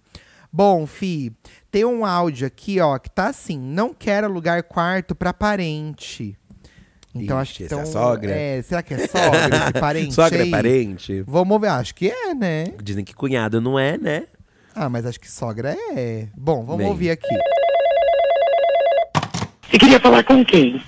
Bom, 0.53 0.87
Fi, 0.87 1.33
tem 1.73 1.85
um 1.85 2.07
áudio 2.07 2.47
aqui, 2.47 2.79
ó, 2.79 2.97
que 3.01 3.11
tá 3.11 3.31
assim: 3.31 3.59
não 3.59 3.93
quero 3.93 4.29
alugar 4.29 4.63
quarto 4.63 5.13
pra 5.13 5.35
parente. 5.35 6.39
Então 7.13 7.37
acho 7.37 7.51
Ixi, 7.51 7.59
que 7.59 7.65
essa 7.65 7.75
é 7.75 7.79
a 7.79 7.81
então, 7.81 7.93
sogra? 7.93 8.31
É, 8.31 8.63
será 8.63 8.83
que 8.85 8.95
é 8.95 9.09
sogra 9.09 9.57
esse 9.57 9.73
parente? 9.81 10.15
sogra 10.15 10.39
é 10.39 10.43
aí? 10.43 10.51
parente? 10.53 11.25
Vamos 11.27 11.61
ver, 11.61 11.67
acho 11.67 11.93
que 11.97 12.09
é, 12.09 12.33
né? 12.33 12.67
Dizem 12.81 13.05
que 13.05 13.13
cunhado 13.13 13.61
não 13.61 13.77
é, 13.77 13.99
né? 13.99 14.29
Ah, 14.73 14.89
mas 14.89 15.05
acho 15.05 15.19
que 15.19 15.29
sogra 15.29 15.77
é. 15.97 16.29
Bom, 16.37 16.65
vamos 16.65 16.79
Bem. 16.79 16.87
ouvir 16.87 17.11
aqui. 17.11 17.27
Você 19.71 19.79
queria 19.79 20.01
falar 20.01 20.23
com 20.25 20.45
quem? 20.45 20.81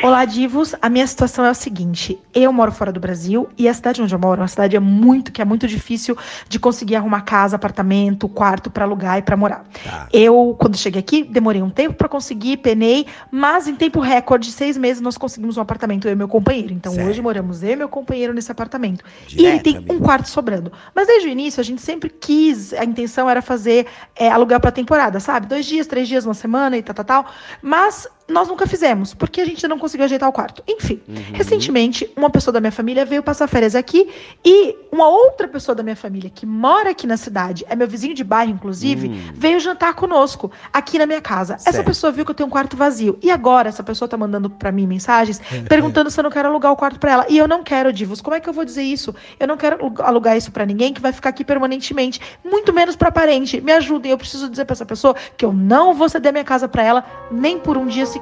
Olá, 0.00 0.24
divos. 0.24 0.74
A 0.80 0.88
minha 0.88 1.06
situação 1.06 1.44
é 1.44 1.50
o 1.50 1.54
seguinte: 1.54 2.18
eu 2.34 2.52
moro 2.52 2.72
fora 2.72 2.90
do 2.92 2.98
Brasil 2.98 3.48
e 3.58 3.68
a 3.68 3.74
cidade 3.74 4.00
onde 4.00 4.14
eu 4.14 4.18
moro 4.18 4.40
é 4.40 4.42
uma 4.42 4.48
cidade 4.48 4.78
muito 4.78 5.30
que 5.30 5.42
é 5.42 5.44
muito 5.44 5.66
difícil 5.66 6.16
de 6.48 6.58
conseguir 6.58 6.96
arrumar 6.96 7.22
casa, 7.22 7.56
apartamento, 7.56 8.28
quarto 8.28 8.70
pra 8.70 8.84
alugar 8.84 9.18
e 9.18 9.22
pra 9.22 9.36
morar. 9.36 9.64
Tá. 9.84 10.08
Eu, 10.12 10.56
quando 10.58 10.76
cheguei 10.76 11.00
aqui, 11.00 11.22
demorei 11.22 11.60
um 11.62 11.68
tempo 11.70 11.94
pra 11.94 12.08
conseguir, 12.08 12.58
penei, 12.58 13.06
mas 13.30 13.68
em 13.68 13.74
tempo 13.74 14.00
recorde, 14.00 14.50
seis 14.50 14.76
meses, 14.76 15.00
nós 15.02 15.18
conseguimos 15.18 15.56
um 15.56 15.60
apartamento 15.60 16.06
eu 16.08 16.12
e 16.12 16.16
meu 16.16 16.28
companheiro. 16.28 16.72
Então 16.72 16.92
Certo. 16.92 17.08
hoje 17.08 17.20
moramos 17.20 17.62
eu 17.62 17.70
e 17.70 17.76
meu 17.76 17.88
companheiro 17.88 18.32
nesse 18.32 18.50
apartamento. 18.50 19.04
e 19.30 19.36
Direto, 19.36 19.52
ele 19.54 19.60
tem 19.60 19.76
amigo. 19.76 19.94
um 19.94 20.00
quarto 20.00 20.28
sobrando. 20.28 20.72
Mas 20.94 21.06
desde 21.06 21.28
o 21.28 21.30
início 21.30 21.60
a 21.60 21.64
gente 21.64 21.82
sempre 21.82 22.08
quis, 22.08 22.72
a 22.72 22.84
intenção 22.84 23.28
era 23.28 23.42
fazer 23.42 23.86
é, 24.16 24.28
alugar 24.30 24.60
pra 24.60 24.70
temporada, 24.70 25.20
sabe? 25.20 25.46
Dois 25.46 25.66
dias, 25.66 25.86
três 25.86 26.08
dias, 26.08 26.24
uma 26.24 26.34
semana 26.34 26.76
e 26.76 26.82
tal, 26.82 26.94
tal, 26.94 27.04
tal. 27.04 27.26
Mas 27.60 28.08
nós 28.32 28.48
nunca 28.48 28.66
fizemos, 28.66 29.14
porque 29.14 29.40
a 29.40 29.44
gente 29.44 29.66
não 29.68 29.78
conseguiu 29.78 30.04
ajeitar 30.06 30.28
o 30.28 30.32
quarto. 30.32 30.62
Enfim, 30.66 31.00
recentemente, 31.32 32.10
uma 32.16 32.30
pessoa 32.30 32.52
da 32.52 32.60
minha 32.60 32.72
família 32.72 33.04
veio 33.04 33.22
passar 33.22 33.46
férias 33.46 33.74
aqui 33.74 34.08
e 34.44 34.76
uma 34.90 35.08
outra 35.08 35.46
pessoa 35.48 35.74
da 35.74 35.82
minha 35.82 35.96
família 35.96 36.30
que 36.30 36.44
mora 36.46 36.90
aqui 36.90 37.06
na 37.06 37.16
cidade, 37.16 37.64
é 37.68 37.74
meu 37.76 37.86
vizinho 37.88 38.14
de 38.14 38.24
bairro, 38.24 38.50
inclusive, 38.52 39.08
veio 39.34 39.58
jantar 39.60 39.94
conosco 39.94 40.50
aqui 40.72 40.98
na 40.98 41.06
minha 41.06 41.20
casa. 41.20 41.54
Essa 41.54 41.72
Certo. 41.72 41.86
pessoa 41.86 42.12
viu 42.12 42.24
que 42.24 42.30
eu 42.30 42.34
tenho 42.34 42.46
um 42.46 42.50
quarto 42.50 42.76
vazio. 42.76 43.18
E 43.22 43.30
agora, 43.30 43.68
essa 43.68 43.82
pessoa 43.82 44.08
tá 44.08 44.16
mandando 44.16 44.48
pra 44.50 44.70
mim 44.72 44.86
mensagens 44.86 45.40
perguntando 45.68 46.10
se 46.10 46.18
eu 46.18 46.24
não 46.24 46.30
quero 46.30 46.48
alugar 46.48 46.72
o 46.72 46.76
quarto 46.76 46.98
pra 46.98 47.12
ela. 47.12 47.26
E 47.28 47.36
eu 47.38 47.46
não 47.48 47.62
quero, 47.62 47.92
Divos. 47.92 48.20
Como 48.20 48.34
é 48.36 48.40
que 48.40 48.48
eu 48.48 48.52
vou 48.52 48.64
dizer 48.64 48.82
isso? 48.82 49.14
Eu 49.38 49.46
não 49.48 49.56
quero 49.56 49.76
alu- 49.84 49.94
alugar 49.98 50.36
isso 50.36 50.50
pra 50.50 50.64
ninguém 50.64 50.92
que 50.92 51.00
vai 51.00 51.12
ficar 51.12 51.30
aqui 51.30 51.44
permanentemente, 51.44 52.20
muito 52.44 52.72
menos 52.72 52.96
pra 52.96 53.10
parente. 53.10 53.60
Me 53.60 53.72
ajudem, 53.72 54.10
eu 54.12 54.18
preciso 54.18 54.48
dizer 54.48 54.64
pra 54.64 54.74
essa 54.74 54.86
pessoa 54.86 55.14
que 55.36 55.44
eu 55.44 55.52
não 55.52 55.94
vou 55.94 56.08
ceder 56.08 56.32
minha 56.32 56.44
casa 56.44 56.68
pra 56.68 56.82
ela 56.82 57.04
nem 57.30 57.58
por 57.58 57.76
um 57.76 57.86
dia 57.86 58.06
sequer. 58.06 58.21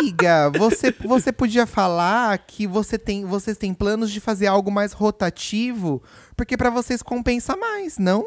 Amiga, 0.00 0.48
você, 0.50 0.90
você 1.04 1.30
podia 1.30 1.66
falar 1.66 2.38
que 2.38 2.66
você 2.66 2.98
tem, 2.98 3.26
vocês 3.26 3.58
têm 3.58 3.74
planos 3.74 4.10
de 4.10 4.18
fazer 4.18 4.46
algo 4.46 4.70
mais 4.70 4.92
rotativo, 4.92 6.02
porque 6.34 6.56
para 6.56 6.70
vocês 6.70 7.02
compensa 7.02 7.54
mais, 7.54 7.98
não? 7.98 8.26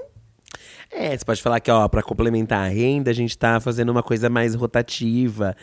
É, 0.91 1.17
você 1.17 1.25
pode 1.25 1.41
falar 1.41 1.59
que, 1.59 1.71
ó, 1.71 1.87
pra 1.87 2.03
complementar 2.03 2.63
a 2.63 2.67
renda, 2.67 3.09
a 3.09 3.13
gente 3.13 3.35
tá 3.35 3.59
fazendo 3.59 3.89
uma 3.89 4.03
coisa 4.03 4.29
mais 4.29 4.53
rotativa. 4.53 5.57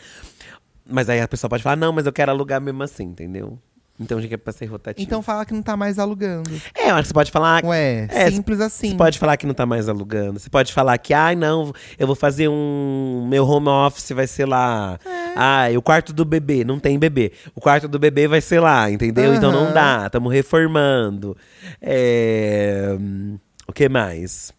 Mas 0.85 1.07
aí 1.09 1.21
a 1.21 1.27
pessoa 1.27 1.49
pode 1.49 1.63
falar, 1.63 1.77
não, 1.77 1.93
mas 1.93 2.05
eu 2.05 2.11
quero 2.11 2.29
alugar 2.29 2.59
mesmo 2.59 2.83
assim, 2.83 3.05
entendeu? 3.05 3.57
Então 4.01 4.17
a 4.17 4.21
gente 4.21 4.29
quer 4.31 4.37
pra 4.37 4.51
ser 4.51 4.65
rotativo. 4.65 5.05
Então 5.05 5.21
fala 5.21 5.45
que 5.45 5.53
não 5.53 5.61
tá 5.61 5.77
mais 5.77 5.99
alugando. 5.99 6.49
É, 6.75 6.89
eu 6.89 6.95
acho 6.95 7.03
que 7.03 7.07
você 7.09 7.13
pode 7.13 7.31
falar. 7.31 7.63
Ué, 7.63 8.07
É, 8.09 8.31
simples 8.31 8.59
assim. 8.59 8.89
Você 8.91 8.95
pode 8.95 9.19
falar 9.19 9.37
que 9.37 9.45
não 9.45 9.53
tá 9.53 9.65
mais 9.65 9.87
alugando. 9.87 10.39
Você 10.39 10.49
pode 10.49 10.73
falar 10.73 10.97
que, 10.97 11.13
ai, 11.13 11.35
não, 11.35 11.71
eu 11.97 12.07
vou 12.07 12.15
fazer 12.15 12.47
um. 12.47 13.27
Meu 13.29 13.45
home 13.45 13.69
office 13.69 14.09
vai 14.11 14.27
ser 14.27 14.45
lá. 14.45 14.99
É. 15.05 15.33
Ai, 15.35 15.77
o 15.77 15.81
quarto 15.81 16.11
do 16.11 16.25
bebê, 16.25 16.63
não 16.63 16.79
tem 16.79 16.97
bebê. 16.97 17.31
O 17.55 17.61
quarto 17.61 17.87
do 17.87 17.99
bebê 17.99 18.27
vai 18.27 18.41
ser 18.41 18.59
lá, 18.59 18.89
entendeu? 18.89 19.33
Então 19.33 19.51
não 19.51 19.71
dá, 19.73 20.03
estamos 20.07 20.31
reformando. 20.33 21.37
É, 21.81 22.95
O 23.67 23.73
que 23.73 23.87
mais? 23.87 24.51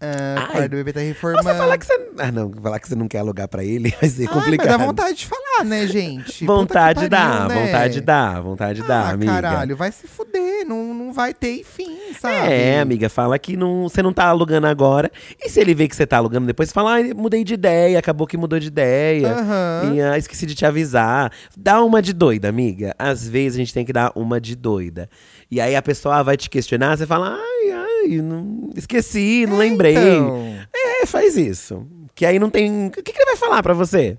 Ah, 0.00 0.34
Ai, 0.38 0.44
o 0.44 0.52
quarto 0.52 0.70
do 0.70 0.76
bebê 0.76 0.92
tá 0.94 1.00
reformando. 1.00 1.42
você 1.42 1.54
falar 1.54 1.76
que 1.76 1.84
você. 1.84 2.10
Ah, 2.18 2.32
não, 2.32 2.50
falar 2.52 2.80
que 2.80 2.88
você 2.88 2.94
não 2.94 3.06
quer 3.06 3.18
alugar 3.18 3.46
pra 3.48 3.62
ele 3.62 3.94
vai 4.00 4.08
ser 4.08 4.26
Ai, 4.28 4.32
complicado. 4.34 4.68
mas 4.68 4.78
dá 4.78 4.86
vontade 4.86 5.18
de 5.18 5.26
falar, 5.26 5.64
né, 5.64 5.86
gente? 5.86 6.46
Vontade 6.46 7.08
dá, 7.08 7.46
né? 7.48 7.54
vontade 7.66 8.00
dá, 8.00 8.40
vontade 8.40 8.82
dá, 8.82 9.00
ah, 9.02 9.10
amiga. 9.10 9.32
caralho, 9.32 9.76
vai 9.76 9.92
se 9.92 10.06
fuder, 10.08 10.66
não, 10.66 10.94
não 10.94 11.12
vai 11.12 11.34
ter 11.34 11.62
fim, 11.64 11.98
sabe? 12.18 12.50
É, 12.50 12.80
amiga, 12.80 13.08
fala 13.10 13.38
que 13.38 13.56
não, 13.56 13.88
você 13.88 14.02
não 14.02 14.12
tá 14.12 14.24
alugando 14.24 14.66
agora. 14.66 15.10
E 15.38 15.50
se 15.50 15.60
ele 15.60 15.74
vê 15.74 15.86
que 15.86 15.94
você 15.94 16.06
tá 16.06 16.16
alugando 16.16 16.46
depois, 16.46 16.70
você 16.70 16.72
fala, 16.74 16.98
ah, 16.98 17.14
mudei 17.14 17.44
de 17.44 17.54
ideia, 17.54 17.98
acabou 17.98 18.26
que 18.26 18.36
mudou 18.38 18.58
de 18.58 18.68
ideia. 18.68 19.32
Aham. 19.32 19.92
E 19.94 20.00
ah, 20.00 20.16
esqueci 20.16 20.46
de 20.46 20.54
te 20.54 20.64
avisar. 20.64 21.30
Dá 21.56 21.82
uma 21.82 22.00
de 22.00 22.12
doida, 22.14 22.48
amiga. 22.48 22.94
Às 22.98 23.28
vezes 23.28 23.56
a 23.56 23.58
gente 23.58 23.74
tem 23.74 23.84
que 23.84 23.92
dar 23.92 24.12
uma 24.14 24.40
de 24.40 24.56
doida. 24.56 25.10
E 25.50 25.60
aí 25.60 25.74
a 25.74 25.82
pessoa 25.82 26.22
vai 26.22 26.36
te 26.36 26.48
questionar, 26.48 26.96
você 26.96 27.06
fala, 27.06 27.36
ai, 27.36 27.69
ai, 28.04 28.16
não, 28.16 28.70
esqueci, 28.76 29.46
não 29.46 29.56
lembrei. 29.56 29.92
Então, 29.96 30.56
É, 30.74 31.06
faz 31.06 31.36
isso. 31.36 31.86
Que 32.14 32.26
aí 32.26 32.38
não 32.38 32.50
tem. 32.50 32.86
O 32.86 32.90
que, 32.90 33.02
que 33.02 33.12
ele 33.12 33.24
vai 33.26 33.36
falar 33.36 33.62
pra 33.62 33.74
você? 33.74 34.18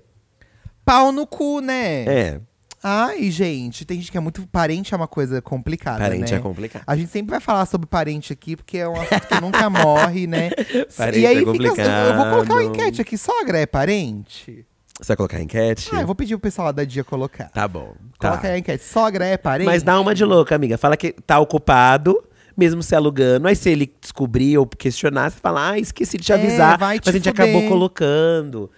pau 0.84 1.12
no 1.12 1.26
cu, 1.26 1.60
né? 1.60 2.04
É, 2.04 2.40
Ai, 2.84 3.30
gente, 3.30 3.84
tem 3.84 3.98
gente 3.98 4.10
que 4.10 4.16
é 4.16 4.20
muito. 4.20 4.44
Parente 4.48 4.92
é 4.92 4.96
uma 4.96 5.06
coisa 5.06 5.40
complicada. 5.40 6.00
parente 6.00 6.32
né? 6.32 6.38
é 6.38 6.42
complicado. 6.42 6.82
A 6.84 6.96
gente 6.96 7.12
sempre 7.12 7.30
vai 7.30 7.38
falar 7.38 7.64
sobre 7.66 7.86
parente 7.86 8.32
aqui, 8.32 8.56
porque 8.56 8.78
é 8.78 8.88
um 8.88 9.00
assunto 9.00 9.28
que 9.28 9.40
nunca 9.40 9.70
morre, 9.70 10.26
né? 10.26 10.50
Parente 10.96 11.20
e 11.20 11.26
aí 11.26 11.44
é 11.44 11.52
fica. 11.52 11.80
Eu, 11.80 12.08
eu 12.08 12.16
vou 12.16 12.24
colocar 12.24 12.54
uma 12.54 12.62
complicado. 12.62 12.64
enquete 12.64 13.00
aqui. 13.00 13.16
Sogra 13.16 13.58
é 13.60 13.66
parente? 13.66 14.66
Você 15.00 15.08
vai 15.08 15.16
colocar 15.16 15.40
enquete? 15.40 15.90
Ah, 15.92 16.00
eu 16.00 16.06
vou 16.06 16.14
pedir 16.16 16.34
pro 16.34 16.40
pessoal 16.42 16.66
lá 16.66 16.72
da 16.72 16.82
dia 16.84 17.04
colocar. 17.04 17.50
Tá 17.50 17.68
bom. 17.68 17.94
Tá. 18.18 18.30
Coloca 18.30 18.48
aí 18.48 18.54
a 18.54 18.58
enquete. 18.58 18.82
Sogra 18.82 19.26
é 19.26 19.36
parente? 19.36 19.66
Mas 19.66 19.84
dá 19.84 20.00
uma 20.00 20.12
de 20.12 20.24
louca, 20.24 20.56
amiga. 20.56 20.76
Fala 20.76 20.96
que 20.96 21.12
tá 21.12 21.38
ocupado, 21.38 22.20
mesmo 22.56 22.82
se 22.82 22.94
alugando. 22.94 23.48
Aí 23.48 23.56
se 23.56 23.70
ele 23.70 23.92
descobrir 24.00 24.56
ou 24.58 24.66
questionar, 24.66 25.30
você 25.30 25.38
fala, 25.40 25.70
ah, 25.70 25.78
esqueci 25.78 26.16
de 26.18 26.24
te 26.24 26.32
É, 26.32 26.34
avisar. 26.34 26.78
vai 26.78 26.96
mas 26.96 27.00
te 27.00 27.08
a 27.10 27.12
gente 27.12 27.28
fuder. 27.28 27.44
acabou 27.44 27.68
colocando. 27.68 28.70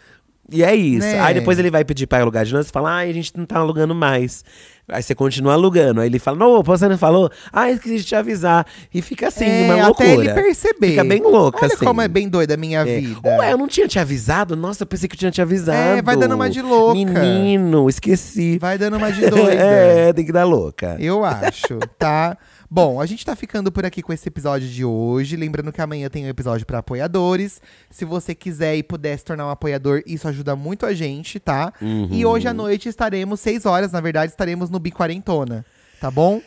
E 0.53 0.63
é 0.63 0.75
isso. 0.75 1.07
Né? 1.07 1.19
Aí 1.21 1.33
depois 1.33 1.59
ele 1.59 1.71
vai 1.71 1.87
pedir 1.87 2.07
pra 2.07 2.21
alugar 2.21 2.45
de 2.45 2.53
novo, 2.53 2.63
você 2.65 2.71
fala, 2.71 2.91
ah, 2.91 2.99
a 2.99 3.13
gente 3.13 3.33
não 3.35 3.47
tá 3.47 3.59
alugando 3.59 3.95
mais. 3.95 4.45
Aí 4.87 5.03
você 5.03 5.15
continua 5.15 5.55
alugando. 5.55 6.03
Aí 6.03 6.09
ele 6.09 6.19
fala, 6.19 6.37
não, 6.37 6.63
você 6.63 6.87
não 6.87 6.99
falou? 6.99 7.31
Ah, 7.51 7.71
esqueci 7.71 7.97
de 7.97 8.05
te 8.05 8.15
avisar. 8.15 8.67
E 8.93 9.01
fica 9.01 9.29
assim, 9.29 9.47
É, 9.47 9.65
uma 9.73 9.87
loucura. 9.87 10.07
Até 10.13 10.21
ele 10.21 10.35
perceber. 10.35 10.91
Fica 10.91 11.05
bem 11.05 11.23
louca, 11.23 11.65
Olha 11.65 11.75
assim. 11.75 11.83
como 11.87 12.03
é 12.03 12.09
bem 12.09 12.29
doida 12.29 12.53
a 12.53 12.57
minha 12.59 12.81
É. 12.81 13.01
vida. 13.01 13.21
Ué, 13.39 13.53
eu 13.53 13.57
não 13.57 13.67
tinha 13.67 13.89
te 13.89 13.99
avisado? 13.99 14.55
Nossa, 14.55 14.83
eu 14.83 14.87
pensei 14.87 15.09
que 15.09 15.15
eu 15.15 15.19
tinha 15.19 15.31
te 15.31 15.41
avisado. 15.41 15.99
É, 15.99 16.03
vai 16.03 16.15
dando 16.15 16.35
uma 16.35 16.51
de 16.51 16.61
louca. 16.61 16.95
Menino, 16.95 17.89
esqueci. 17.89 18.59
Vai 18.59 18.77
dando 18.77 18.99
uma 18.99 19.11
de 19.11 19.23
doida. 19.31 19.55
é, 19.59 20.13
tem 20.13 20.27
que 20.27 20.33
dar 20.33 20.45
louca. 20.45 20.99
Eu 21.01 21.25
acho, 21.25 21.79
tá? 21.99 22.37
Bom, 22.75 23.01
a 23.01 23.07
gente 23.07 23.25
tá 23.25 23.37
ficando 23.37 23.71
por 23.71 23.87
aqui 23.87 24.03
com 24.03 24.13
esse 24.13 24.27
episódio 24.27 24.69
de 24.69 24.85
hoje. 24.85 25.37
Lembrando 25.37 25.71
que 25.71 25.81
amanhã 25.81 26.09
tem 26.09 26.25
um 26.25 26.29
episódio 26.29 26.67
pra 26.67 26.79
apoiadores. 26.79 27.63
Se 27.89 28.05
você 28.05 28.35
quiser 28.35 28.75
e 28.75 28.83
puder 28.83 29.17
se 29.17 29.25
tornar 29.25 29.47
um 29.47 29.51
apoiador, 29.51 30.03
isso 30.05 30.27
ajuda 30.27 30.57
muito 30.57 30.85
a 30.85 30.93
gente, 30.93 31.39
tá? 31.39 31.73
E 32.11 32.27
hoje 32.27 32.49
à 32.49 32.53
noite 32.53 32.89
estaremos, 32.89 33.39
seis 33.39 33.65
horas, 33.65 33.93
na 33.93 34.01
verdade, 34.01 34.33
estaremos 34.33 34.71
no 34.71 34.81
Biquarentona, 34.81 35.65
tá 36.01 36.11
bom? 36.11 36.43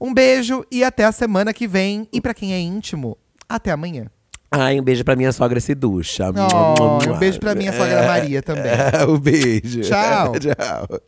Um 0.00 0.14
beijo 0.14 0.64
e 0.70 0.84
até 0.84 1.06
a 1.06 1.10
semana 1.10 1.52
que 1.52 1.66
vem. 1.66 2.06
E 2.12 2.20
pra 2.20 2.32
quem 2.34 2.54
é 2.54 2.60
íntimo, 2.60 3.18
até 3.48 3.72
amanhã. 3.72 4.06
Ai, 4.52 4.78
um 4.78 4.84
beijo 4.84 5.02
pra 5.02 5.16
minha 5.16 5.32
sogra 5.32 5.58
Seducha. 5.58 6.26
Oh, 6.30 7.10
um 7.10 7.18
beijo 7.18 7.40
pra 7.40 7.52
minha 7.56 7.72
sogra 7.72 8.06
Maria 8.06 8.40
também. 8.40 8.70
um 9.08 9.18
beijo. 9.18 9.80
Tchau. 9.80 10.34
Tchau. 10.38 11.00